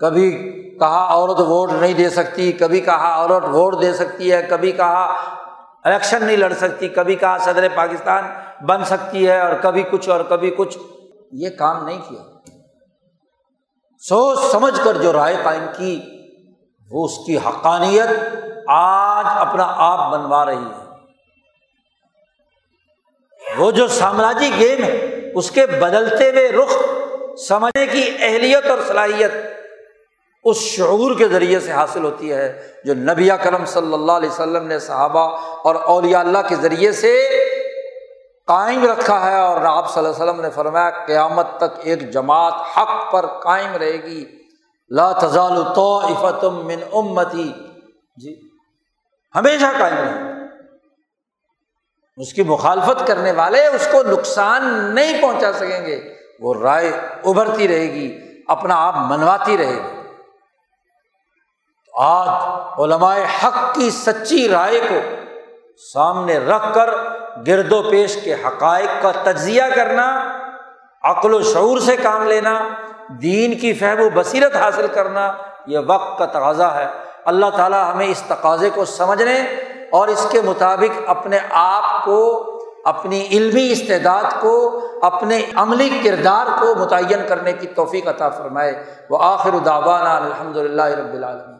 کبھی 0.00 0.52
کہا 0.78 1.06
عورت 1.08 1.40
ووٹ 1.40 1.72
نہیں 1.72 1.94
دے 1.94 2.10
سکتی، 2.10 2.52
کبھی 2.52 2.80
کہا 2.80 3.14
عورت 3.14 3.44
ووٹ 3.44 3.80
دے 3.80 3.92
سکتی 3.92 4.32
ہے، 4.32 4.46
کبھی 4.50 4.72
کہا 4.72 5.04
الیکشن 5.84 6.24
نہیں 6.24 6.36
لڑ 6.36 6.52
سکتی، 6.52 6.88
کبھی 6.88 7.14
کہا 7.14 7.38
صدر 7.38 7.66
پاکستان 7.74 8.24
بن 8.66 8.84
سکتی 8.84 9.28
ہے 9.28 9.40
اور 9.40 9.52
کبھی 9.62 9.82
کچھ 9.82 10.08
اور 10.08 10.20
کبھی 10.20 10.50
کچھ۔ 10.50 10.78
یہ 11.32 11.48
کام 11.58 11.84
نہیں 11.84 11.98
کیا۔ 12.08 12.22
سوچ 13.98 14.38
سمجھ 14.38 14.80
کر 14.84 14.96
جو 14.96 15.12
رائے 15.12 15.36
قائم 15.42 15.66
کی 15.76 16.15
وہ 16.90 17.04
اس 17.04 17.26
کی 17.26 17.36
حقانیت 17.36 18.08
آج 18.68 19.24
اپنا 19.28 19.74
آپ 19.76 20.12
بنوا 20.12 20.46
رہی 20.46 20.56
ہے۔ 20.56 20.86
وہ 23.58 23.70
جو 23.70 23.88
سامراجی 23.88 24.50
گیم 24.58 24.84
ہے 24.84 25.30
اس 25.34 25.50
کے 25.50 25.66
بدلتے 25.66 26.30
ہوئے 26.30 26.52
رخ 26.52 26.76
سمجھنے 27.48 27.86
کی 27.86 28.16
اہلیت 28.20 28.66
اور 28.66 28.78
صلاحیت 28.88 29.30
اس 30.44 30.56
شعور 30.56 31.18
کے 31.18 31.28
ذریعے 31.28 31.60
سے 31.60 31.72
حاصل 31.72 32.04
ہوتی 32.04 32.32
ہے 32.32 32.62
جو 32.84 32.94
نبی 32.94 33.28
کرم 33.42 33.64
صلی 33.64 33.92
اللہ 33.92 34.12
علیہ 34.12 34.30
وسلم 34.30 34.66
نے 34.66 34.78
صحابہ 34.78 35.36
اور 35.64 35.74
اولیاء 35.74 36.20
اللہ 36.20 36.38
کے 36.48 36.56
ذریعے 36.56 36.92
سے 36.92 37.28
قائم 38.46 38.86
رکھا 38.86 39.30
ہے 39.30 39.40
اور 39.40 39.60
آپ 39.60 39.94
صلی 39.94 40.04
اللہ 40.04 40.16
علیہ 40.16 40.24
وسلم 40.24 40.40
نے 40.40 40.50
فرمایا، 40.50 40.90
قیامت 40.90 41.46
تک 41.56 41.80
ایک 41.82 42.10
جماعت 42.10 42.78
حق 42.78 43.12
پر 43.12 43.26
قائم 43.26 43.76
رہے 43.76 44.02
گی۔ 44.02 44.45
لا 44.90 45.12
تزال 45.12 45.62
تو 45.74 46.50
من 46.50 46.82
امتی۔ 46.92 47.52
جی۔ 48.16 48.40
ہمیشہ 49.34 49.64
قائم 49.78 49.94
رہے۔ 49.94 50.32
اس 52.16 52.32
کی 52.32 52.42
مخالفت 52.42 53.06
کرنے 53.06 53.32
والے 53.32 53.66
اس 53.66 53.88
کو 53.92 54.02
نقصان 54.02 54.94
نہیں 54.94 55.22
پہنچا 55.22 55.52
سکیں 55.52 55.86
گے۔ 55.86 56.14
وہ 56.40 56.54
رائے 56.54 56.88
ابھرتی 57.24 57.68
رہے 57.68 57.92
گی، 57.92 58.18
اپنا 58.48 58.86
آپ 58.86 58.94
منواتی 58.96 59.58
رہے 59.58 59.72
گی۔ 59.72 60.00
آج 61.96 62.28
علماء 62.80 63.16
حق 63.16 63.74
کی 63.74 63.90
سچی 63.90 64.48
رائے 64.48 64.80
کو 64.88 64.98
سامنے 65.92 66.38
رکھ 66.38 66.74
کر 66.74 66.90
گرد 67.46 67.72
و 67.72 67.90
پیش 67.90 68.18
کے 68.24 68.34
حقائق 68.34 69.02
کا 69.02 69.12
تجزیہ 69.22 69.62
کرنا، 69.74 70.38
عقل 71.02 71.34
و 71.34 71.42
شعور 71.42 71.78
سے 71.78 71.96
کام 71.96 72.26
لینا 72.26 72.68
دین 73.08 73.58
کی 73.58 73.72
فہم 73.72 74.00
و 74.00 74.10
بصیرت 74.10 74.56
حاصل 74.56 74.86
کرنا 74.86 75.32
یہ 75.66 75.78
وقت 75.86 76.18
کا 76.18 76.26
تقاضا 76.26 76.74
ہے۔ 76.74 76.86
اللہ 77.24 77.46
تعالیٰ 77.56 77.94
ہمیں 77.94 78.06
اس 78.06 78.22
تقاضے 78.28 78.70
کو 78.74 78.84
سمجھنے 78.84 79.40
اور 79.90 80.08
اس 80.08 80.26
کے 80.30 80.40
مطابق 80.40 81.00
اپنے 81.06 81.38
آپ 81.50 82.04
کو، 82.04 82.52
اپنی 82.84 83.26
علمی 83.30 83.72
استعداد 83.72 84.40
کو، 84.40 84.86
اپنے 85.02 85.42
عملی 85.54 86.00
کردار 86.04 86.46
کو 86.60 86.74
متعین 86.74 87.18
کرنے 87.28 87.52
کی 87.52 87.66
توفیق 87.66 88.08
عطا 88.08 88.28
فرمائے۔ 88.28 88.84
وہ 89.10 89.18
آخر 89.20 89.50
داوانہ 89.64 90.08
الحمد 90.08 90.56
للہ 90.56 90.82
رب 90.82 91.14
العالمین۔ 91.14 91.55